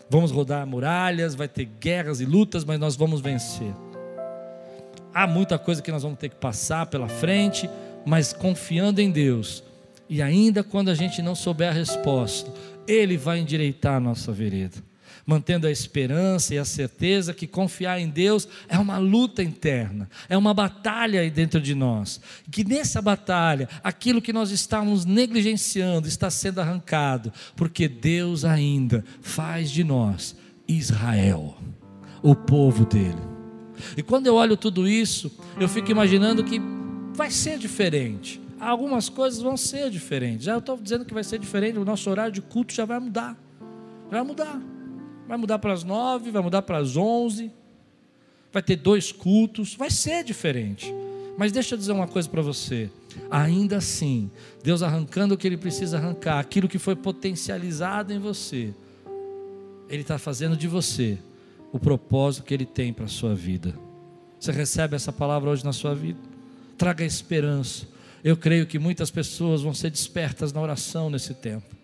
Vamos 0.09 0.31
rodar 0.31 0.65
muralhas, 0.67 1.35
vai 1.35 1.47
ter 1.47 1.65
guerras 1.65 2.21
e 2.21 2.25
lutas, 2.25 2.63
mas 2.63 2.79
nós 2.79 2.95
vamos 2.95 3.21
vencer. 3.21 3.73
Há 5.13 5.25
muita 5.25 5.57
coisa 5.57 5.81
que 5.81 5.91
nós 5.91 6.03
vamos 6.03 6.19
ter 6.19 6.29
que 6.29 6.35
passar 6.35 6.85
pela 6.87 7.07
frente, 7.07 7.69
mas 8.05 8.33
confiando 8.33 9.01
em 9.01 9.09
Deus. 9.09 9.63
E 10.09 10.21
ainda 10.21 10.63
quando 10.63 10.89
a 10.89 10.93
gente 10.93 11.21
não 11.21 11.33
souber 11.33 11.69
a 11.69 11.73
resposta, 11.73 12.51
Ele 12.87 13.17
vai 13.17 13.39
endireitar 13.39 13.95
a 13.95 13.99
nossa 13.99 14.31
vereda. 14.31 14.77
Mantendo 15.25 15.65
a 15.65 15.71
esperança 15.71 16.53
e 16.53 16.59
a 16.59 16.65
certeza 16.65 17.33
que 17.33 17.47
confiar 17.47 17.99
em 17.99 18.07
Deus 18.07 18.47
é 18.67 18.77
uma 18.77 18.99
luta 18.99 19.41
interna, 19.41 20.07
é 20.29 20.37
uma 20.37 20.53
batalha 20.53 21.21
aí 21.21 21.31
dentro 21.31 21.59
de 21.59 21.73
nós. 21.73 22.21
Que 22.51 22.63
nessa 22.63 23.01
batalha, 23.01 23.67
aquilo 23.83 24.21
que 24.21 24.31
nós 24.31 24.51
estamos 24.51 25.03
negligenciando 25.03 26.07
está 26.07 26.29
sendo 26.29 26.61
arrancado, 26.61 27.33
porque 27.55 27.87
Deus 27.87 28.45
ainda 28.45 29.03
faz 29.19 29.71
de 29.71 29.83
nós 29.83 30.35
Israel, 30.67 31.57
o 32.21 32.35
povo 32.35 32.85
dele. 32.85 33.21
E 33.97 34.03
quando 34.03 34.27
eu 34.27 34.35
olho 34.35 34.55
tudo 34.55 34.87
isso, 34.87 35.31
eu 35.59 35.67
fico 35.67 35.89
imaginando 35.89 36.43
que 36.43 36.61
vai 37.15 37.31
ser 37.31 37.57
diferente. 37.57 38.39
Algumas 38.59 39.09
coisas 39.09 39.41
vão 39.41 39.57
ser 39.57 39.89
diferentes. 39.89 40.45
Já 40.45 40.57
estou 40.57 40.77
dizendo 40.77 41.03
que 41.03 41.13
vai 41.13 41.23
ser 41.23 41.39
diferente, 41.39 41.79
o 41.79 41.85
nosso 41.85 42.09
horário 42.09 42.31
de 42.31 42.41
culto 42.41 42.73
já 42.73 42.85
vai 42.85 42.99
mudar. 42.99 43.35
Vai 44.09 44.21
mudar. 44.21 44.74
Vai 45.27 45.37
mudar 45.37 45.59
para 45.59 45.73
as 45.73 45.83
nove, 45.83 46.31
vai 46.31 46.41
mudar 46.41 46.61
para 46.61 46.77
as 46.77 46.95
onze. 46.95 47.51
Vai 48.51 48.61
ter 48.61 48.75
dois 48.75 49.11
cultos. 49.11 49.75
Vai 49.75 49.89
ser 49.89 50.23
diferente. 50.23 50.93
Mas 51.37 51.51
deixa 51.51 51.75
eu 51.75 51.77
dizer 51.79 51.91
uma 51.91 52.07
coisa 52.07 52.29
para 52.29 52.41
você. 52.41 52.89
Ainda 53.29 53.77
assim, 53.77 54.29
Deus 54.63 54.81
arrancando 54.81 55.33
o 55.33 55.37
que 55.37 55.47
Ele 55.47 55.57
precisa 55.57 55.97
arrancar, 55.97 56.39
aquilo 56.39 56.67
que 56.67 56.77
foi 56.77 56.95
potencializado 56.95 58.13
em 58.13 58.19
você, 58.19 58.73
Ele 59.89 60.01
está 60.01 60.17
fazendo 60.17 60.55
de 60.55 60.67
você 60.67 61.17
o 61.71 61.79
propósito 61.79 62.45
que 62.45 62.53
Ele 62.53 62.65
tem 62.65 62.93
para 62.93 63.05
a 63.05 63.09
sua 63.09 63.33
vida. 63.33 63.73
Você 64.39 64.51
recebe 64.51 64.95
essa 64.95 65.11
palavra 65.11 65.49
hoje 65.49 65.63
na 65.63 65.73
sua 65.73 65.95
vida? 65.95 66.19
Traga 66.77 67.03
esperança. 67.03 67.87
Eu 68.23 68.37
creio 68.37 68.65
que 68.65 68.79
muitas 68.79 69.11
pessoas 69.11 69.61
vão 69.61 69.73
ser 69.73 69.89
despertas 69.89 70.51
na 70.51 70.61
oração 70.61 71.09
nesse 71.09 71.33
tempo. 71.33 71.75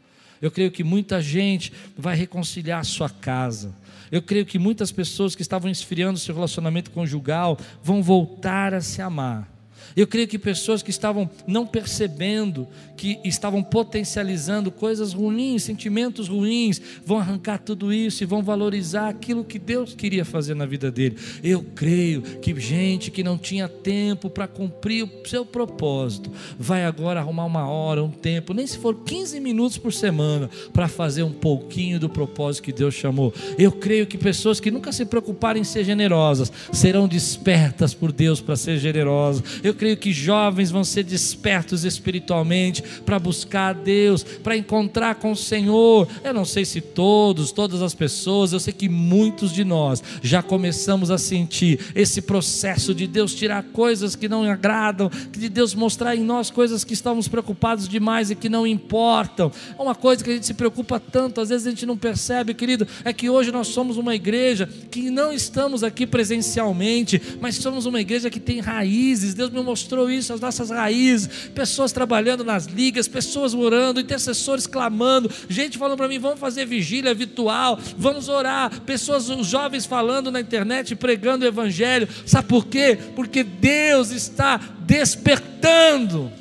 Eu 0.42 0.50
creio 0.50 0.72
que 0.72 0.84
muita 0.84 1.22
gente 1.22 1.72
vai 1.98 2.16
reconciliar 2.16 2.80
a 2.80 2.84
sua 2.84 3.10
casa. 3.10 3.74
Eu 4.12 4.22
creio 4.22 4.46
que 4.46 4.60
muitas 4.60 4.92
pessoas 4.92 5.36
que 5.36 5.42
estavam 5.42 5.72
esfriando 5.72 6.20
seu 6.20 6.36
relacionamento 6.36 6.92
conjugal 6.92 7.58
vão 7.84 8.02
voltar 8.02 8.74
a 8.74 8.82
se 8.82 9.02
amar. 9.02 9.48
Eu 9.96 10.08
creio 10.08 10.28
que 10.28 10.38
pessoas 10.38 10.82
que 10.82 10.90
estavam 10.90 11.30
não 11.48 11.66
percebendo, 11.66 12.68
que 12.98 13.20
estavam 13.24 13.64
potencializando 13.64 14.72
coisas 14.72 15.14
ruins, 15.14 15.64
sentimentos 15.64 16.28
ruins, 16.28 16.82
vão 17.06 17.18
arrancar 17.18 17.60
tudo 17.60 17.92
isso 17.92 18.24
e 18.24 18.26
vão 18.26 18.44
valorizar 18.44 19.10
aquilo 19.10 19.44
que 19.44 19.58
Deus 19.58 19.94
queria 19.94 20.24
fazer 20.24 20.54
na 20.54 20.66
vida 20.66 20.92
dele. 20.92 21.18
Eu 21.44 21.64
creio 21.76 22.22
que 22.22 22.60
gente 22.60 23.12
que 23.12 23.24
não 23.24 23.38
tinha 23.38 23.68
tempo 23.68 24.30
para 24.30 24.48
cumprir 24.48 25.04
o 25.04 25.28
seu 25.28 25.46
propósito, 25.46 26.32
vai 26.60 26.86
agora 26.86 27.20
arrumar 27.20 27.46
uma 27.46 27.68
hora, 27.68 28.04
um 28.04 28.12
tempo, 28.12 28.54
nem 28.54 28.68
se 28.68 28.78
for 28.78 28.96
15 29.04 29.40
minutos 29.40 29.78
por 29.78 29.92
semana, 29.92 30.50
para 30.72 30.88
fazer 30.88 31.24
um 31.24 31.32
pouquinho 31.32 32.00
do 32.00 32.10
propósito 32.10 32.64
que 32.64 32.72
Deus 32.72 32.94
chamou. 32.94 33.34
Eu 33.58 33.72
creio 33.72 34.06
que 34.06 34.18
pessoas 34.18 34.60
que 34.60 34.72
nunca 34.72 34.92
se 34.92 35.06
preocuparem 35.06 35.62
em 35.62 35.66
ser 35.66 35.84
generosas 35.84 36.52
serão 36.72 37.08
despertas 37.08 37.94
por 37.94 38.12
Deus 38.12 38.40
para 38.40 38.56
ser 38.56 38.78
generosas. 38.78 39.44
Eu 39.64 39.74
creio 39.82 39.98
que 39.98 40.14
jovens 40.14 40.70
vão 40.70 40.84
ser 40.84 41.02
despertos 41.02 41.84
espiritualmente 41.84 42.84
para 43.04 43.18
buscar 43.18 43.70
a 43.70 43.74
Deus, 43.74 44.22
para 44.22 44.56
encontrar 44.56 45.16
com 45.16 45.32
o 45.32 45.36
Senhor. 45.36 46.08
Eu 46.24 46.36
não 46.36 46.46
sei 46.46 46.66
se 46.66 46.80
todos, 46.80 47.52
todas 47.52 47.82
as 47.82 47.96
pessoas, 47.96 48.54
eu 48.54 48.60
sei 48.60 48.74
que 48.74 48.88
muitos 48.88 49.52
de 49.52 49.64
nós 49.64 50.04
já 50.22 50.44
começamos 50.44 51.10
a 51.10 51.18
sentir 51.18 51.80
esse 51.96 52.22
processo 52.22 52.94
de 52.94 53.08
Deus 53.08 53.34
tirar 53.34 53.64
coisas 53.64 54.16
que 54.16 54.30
não 54.30 54.44
agradam, 54.44 55.10
de 55.32 55.50
Deus 55.50 55.74
mostrar 55.74 56.16
em 56.16 56.24
nós 56.24 56.52
coisas 56.52 56.84
que 56.84 56.94
estamos 56.94 57.28
preocupados 57.28 57.90
demais 57.90 58.30
e 58.30 58.36
que 58.36 58.50
não 58.50 58.68
importam. 58.68 59.52
Uma 59.80 59.96
coisa 59.96 60.24
que 60.24 60.30
a 60.30 60.34
gente 60.34 60.46
se 60.46 60.54
preocupa 60.54 61.00
tanto, 61.00 61.42
às 61.42 61.50
vezes 61.50 61.66
a 61.66 61.72
gente 61.72 61.88
não 61.88 61.98
percebe, 61.98 62.54
querido, 62.54 62.88
é 63.04 63.12
que 63.12 63.32
hoje 63.32 63.52
nós 63.52 63.70
somos 63.70 63.98
uma 63.98 64.14
igreja 64.14 64.70
que 64.92 65.10
não 65.10 65.34
estamos 65.34 65.84
aqui 65.84 66.06
presencialmente, 66.06 67.20
mas 67.42 67.56
somos 67.56 67.88
uma 67.88 68.00
igreja 68.00 68.30
que 68.30 68.40
tem 68.40 68.60
raízes. 68.60 69.34
Deus 69.34 69.50
me 69.50 69.60
mostrou 69.64 70.10
isso, 70.10 70.34
as 70.34 70.40
nossas 70.40 70.70
raízes, 70.70 71.50
pessoas 71.54 71.92
trabalhando 71.92 72.44
nas 72.44 72.66
ligas, 72.66 73.08
pessoas 73.08 73.54
orando, 73.54 74.00
intercessores 74.00 74.68
clamando, 74.68 75.32
gente 75.50 75.78
falando 75.78 75.98
para 75.98 76.08
mim: 76.08 76.20
vamos 76.20 76.40
fazer 76.40 76.66
vigília 76.66 77.14
virtual, 77.14 77.80
vamos 77.98 78.30
orar, 78.30 78.82
pessoas, 78.82 79.30
os 79.30 79.48
jovens 79.48 79.86
falando 79.86 80.32
na 80.32 80.40
internet, 80.40 80.96
pregando 80.96 81.46
o 81.46 81.48
evangelho. 81.48 82.08
Sabe 82.26 82.48
por 82.48 82.68
quê? 82.68 82.98
Porque 83.16 83.44
Deus 83.44 84.12
está 84.12 84.58
despertando 84.80 86.32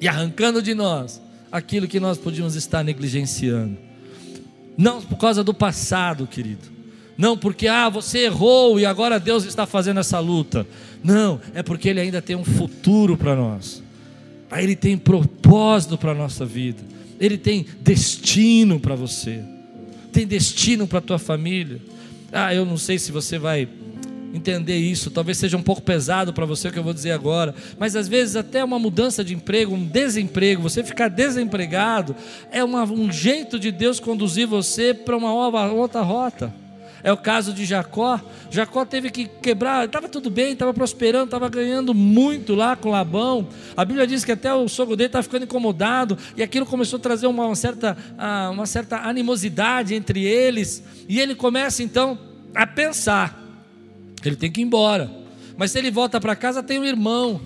e 0.00 0.06
arrancando 0.06 0.60
de 0.60 0.74
nós 0.74 1.20
aquilo 1.50 1.88
que 1.88 1.98
nós 1.98 2.18
podíamos 2.18 2.54
estar 2.54 2.84
negligenciando. 2.84 3.78
Não 4.76 5.00
por 5.00 5.16
causa 5.16 5.42
do 5.42 5.54
passado, 5.54 6.26
querido 6.26 6.75
não 7.16 7.36
porque, 7.36 7.66
ah, 7.66 7.88
você 7.88 8.24
errou 8.24 8.78
e 8.78 8.84
agora 8.84 9.18
Deus 9.18 9.44
está 9.44 9.66
fazendo 9.66 10.00
essa 10.00 10.18
luta. 10.18 10.66
Não, 11.02 11.40
é 11.54 11.62
porque 11.62 11.88
Ele 11.88 12.00
ainda 12.00 12.20
tem 12.20 12.36
um 12.36 12.44
futuro 12.44 13.16
para 13.16 13.34
nós. 13.34 13.82
Ele 14.52 14.76
tem 14.76 14.96
propósito 14.96 15.96
para 15.96 16.12
a 16.12 16.14
nossa 16.14 16.44
vida. 16.44 16.82
Ele 17.18 17.38
tem 17.38 17.66
destino 17.80 18.78
para 18.78 18.94
você. 18.94 19.40
Tem 20.12 20.26
destino 20.26 20.86
para 20.86 20.98
a 20.98 21.02
tua 21.02 21.18
família. 21.18 21.80
Ah, 22.30 22.54
eu 22.54 22.64
não 22.64 22.76
sei 22.76 22.98
se 22.98 23.10
você 23.10 23.38
vai 23.38 23.66
entender 24.32 24.76
isso. 24.76 25.10
Talvez 25.10 25.38
seja 25.38 25.56
um 25.56 25.62
pouco 25.62 25.80
pesado 25.80 26.32
para 26.32 26.44
você 26.44 26.68
o 26.68 26.72
que 26.72 26.78
eu 26.78 26.84
vou 26.84 26.92
dizer 26.92 27.12
agora, 27.12 27.54
mas 27.78 27.96
às 27.96 28.06
vezes 28.06 28.36
até 28.36 28.62
uma 28.62 28.78
mudança 28.78 29.24
de 29.24 29.34
emprego, 29.34 29.74
um 29.74 29.84
desemprego, 29.84 30.60
você 30.60 30.84
ficar 30.84 31.08
desempregado, 31.08 32.14
é 32.50 32.62
uma, 32.62 32.84
um 32.84 33.10
jeito 33.10 33.58
de 33.58 33.72
Deus 33.72 33.98
conduzir 33.98 34.46
você 34.46 34.92
para 34.92 35.16
uma 35.16 35.32
outra 35.72 36.02
rota. 36.02 36.52
É 37.06 37.12
o 37.12 37.16
caso 37.16 37.52
de 37.52 37.64
Jacó. 37.64 38.20
Jacó 38.50 38.84
teve 38.84 39.12
que 39.12 39.28
quebrar, 39.28 39.84
estava 39.84 40.08
tudo 40.08 40.28
bem, 40.28 40.54
estava 40.54 40.74
prosperando, 40.74 41.26
estava 41.26 41.48
ganhando 41.48 41.94
muito 41.94 42.52
lá 42.56 42.74
com 42.74 42.90
Labão. 42.90 43.46
A 43.76 43.84
Bíblia 43.84 44.08
diz 44.08 44.24
que 44.24 44.32
até 44.32 44.52
o 44.52 44.68
sogro 44.68 44.96
dele 44.96 45.06
estava 45.06 45.22
ficando 45.22 45.44
incomodado, 45.44 46.18
e 46.36 46.42
aquilo 46.42 46.66
começou 46.66 46.96
a 46.96 47.00
trazer 47.00 47.28
uma, 47.28 47.54
certa, 47.54 47.96
ah, 48.18 48.50
uma 48.52 48.66
certa 48.66 48.96
animosidade 49.06 49.94
entre 49.94 50.24
eles. 50.24 50.82
E 51.08 51.20
ele 51.20 51.36
começa 51.36 51.80
então 51.80 52.18
a 52.52 52.66
pensar: 52.66 53.40
ele 54.24 54.34
tem 54.34 54.50
que 54.50 54.60
ir 54.60 54.64
embora. 54.64 55.08
Mas 55.56 55.70
se 55.70 55.78
ele 55.78 55.92
volta 55.92 56.20
para 56.20 56.34
casa, 56.34 56.60
tem 56.60 56.80
um 56.80 56.84
irmão 56.84 57.40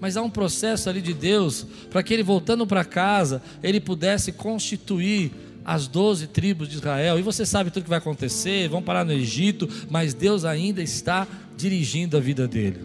mas 0.00 0.18
há 0.18 0.22
um 0.22 0.28
processo 0.28 0.90
ali 0.90 1.00
de 1.00 1.14
Deus 1.14 1.66
para 1.90 2.02
que 2.02 2.12
ele 2.12 2.22
voltando 2.22 2.66
para 2.66 2.84
casa, 2.84 3.40
ele 3.62 3.80
pudesse 3.80 4.32
constituir 4.32 5.32
as 5.64 5.86
doze 5.86 6.26
tribos 6.26 6.68
de 6.68 6.76
Israel, 6.76 7.18
e 7.18 7.22
você 7.22 7.46
sabe 7.46 7.70
tudo 7.70 7.84
que 7.84 7.88
vai 7.88 7.98
acontecer, 7.98 8.68
vão 8.68 8.82
parar 8.82 9.04
no 9.04 9.12
Egito, 9.12 9.68
mas 9.88 10.12
Deus 10.12 10.44
ainda 10.44 10.82
está 10.82 11.26
dirigindo 11.56 12.16
a 12.16 12.20
vida 12.20 12.46
dele. 12.46 12.80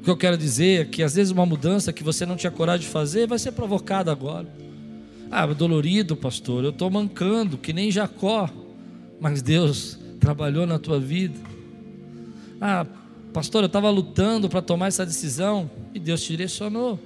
O 0.00 0.04
que 0.04 0.10
eu 0.10 0.16
quero 0.16 0.36
dizer 0.36 0.82
é 0.82 0.84
que 0.84 1.02
às 1.02 1.14
vezes 1.14 1.32
uma 1.32 1.46
mudança 1.46 1.92
que 1.92 2.04
você 2.04 2.26
não 2.26 2.36
tinha 2.36 2.50
coragem 2.50 2.86
de 2.86 2.92
fazer 2.92 3.26
vai 3.26 3.38
ser 3.38 3.52
provocada 3.52 4.12
agora. 4.12 4.46
Ah, 5.30 5.46
dolorido, 5.46 6.14
pastor, 6.14 6.62
eu 6.62 6.70
estou 6.70 6.90
mancando, 6.90 7.56
que 7.56 7.72
nem 7.72 7.90
Jacó, 7.90 8.50
mas 9.18 9.40
Deus 9.40 9.98
trabalhou 10.20 10.66
na 10.66 10.78
tua 10.78 11.00
vida. 11.00 11.38
Ah, 12.60 12.86
pastor, 13.32 13.62
eu 13.62 13.66
estava 13.66 13.88
lutando 13.88 14.48
para 14.48 14.60
tomar 14.60 14.88
essa 14.88 15.06
decisão 15.06 15.70
e 15.94 15.98
Deus 15.98 16.22
te 16.22 16.28
direcionou. 16.28 17.00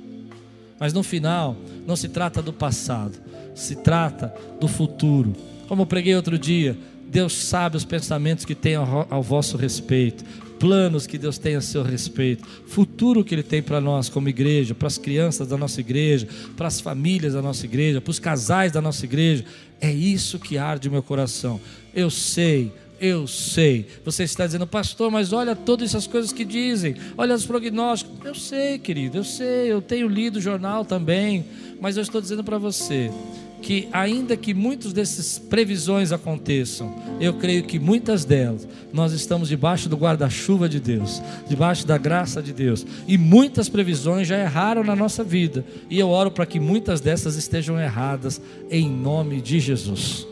Mas 0.79 0.93
no 0.93 1.03
final, 1.03 1.57
não 1.87 1.97
se 1.97 2.09
trata 2.09 2.43
do 2.43 2.53
passado, 2.53 3.19
se 3.59 3.77
trata 3.77 4.33
do 4.61 4.69
futuro. 4.69 5.35
Como 5.67 5.83
eu 5.83 5.87
preguei 5.87 6.15
outro 6.15 6.39
dia, 6.39 6.77
Deus 7.09 7.35
sabe 7.35 7.77
os 7.77 7.85
pensamentos 7.85 8.45
que 8.45 8.55
tem 8.55 8.77
ao, 8.77 9.07
ao 9.11 9.23
vosso 9.23 9.57
respeito, 9.57 10.25
planos 10.59 11.07
que 11.07 11.19
Deus 11.19 11.39
tem 11.39 11.57
a 11.57 11.61
seu 11.61 11.83
respeito, 11.83 12.47
futuro 12.67 13.25
que 13.25 13.35
Ele 13.35 13.43
tem 13.43 13.63
para 13.63 13.81
nós 13.81 14.09
como 14.09 14.29
igreja, 14.29 14.75
para 14.75 14.89
as 14.89 14.99
crianças 14.99 15.49
da 15.49 15.57
nossa 15.57 15.81
igreja, 15.81 16.29
para 16.57 16.69
as 16.69 16.81
famílias 16.81 17.35
da 17.35 17.43
nossa 17.43 17.65
igreja, 17.65 18.01
para 18.01 18.11
os 18.11 18.19
casais 18.19 18.73
da 18.73 18.81
nossa 18.81 19.05
igreja. 19.05 19.45
É 19.81 19.91
isso 19.91 20.39
que 20.39 20.59
arde 20.59 20.89
o 20.89 20.93
meu 20.93 21.03
coração. 21.03 21.61
Eu 21.95 22.11
sei 22.11 22.73
eu 23.01 23.29
sei. 23.29 23.87
Você 24.05 24.25
está 24.25 24.45
dizendo, 24.45 24.67
pastor, 24.67 25.09
mas 25.09 25.33
olha 25.33 25.55
todas 25.55 25.91
essas 25.91 26.07
coisas 26.07 26.33
que 26.33 26.45
dizem, 26.45 26.97
olha 27.17 27.35
os 27.35 27.47
prognósticos. 27.47 28.19
Eu 28.25 28.35
sei, 28.35 28.79
querido, 28.79 29.19
eu 29.19 29.25
sei, 29.25 29.71
eu 29.71 29.81
tenho 29.81 30.09
lido 30.09 30.37
o 30.37 30.41
jornal 30.41 30.85
também, 30.85 31.45
mas 31.81 31.97
eu 31.97 32.03
estou 32.03 32.21
dizendo 32.21 32.43
para 32.43 32.59
você 32.59 33.09
que 33.63 33.89
ainda 33.93 34.37
que 34.37 34.55
muitas 34.55 34.93
dessas 34.93 35.39
previsões 35.39 36.13
aconteçam, 36.13 36.95
eu 37.21 37.35
creio 37.35 37.65
que 37.65 37.79
muitas 37.79 38.25
delas 38.25 38.67
nós 38.93 39.13
estamos 39.13 39.49
debaixo 39.49 39.89
do 39.89 39.97
guarda-chuva 39.97 40.69
de 40.69 40.81
Deus, 40.81 41.23
debaixo 41.49 41.87
da 41.87 41.99
graça 41.99 42.43
de 42.43 42.53
Deus, 42.53 42.87
e 43.07 43.19
muitas 43.19 43.69
previsões 43.69 44.27
já 44.27 44.39
erraram 44.39 44.83
na 44.85 44.97
nossa 44.97 45.25
vida, 45.25 45.65
e 45.91 45.99
eu 45.99 46.09
oro 46.09 46.31
para 46.31 46.47
que 46.47 46.61
muitas 46.61 47.01
dessas 47.01 47.37
estejam 47.37 47.79
erradas 47.79 48.41
em 48.71 48.89
nome 48.89 49.41
de 49.41 49.61
Jesus. 49.61 50.27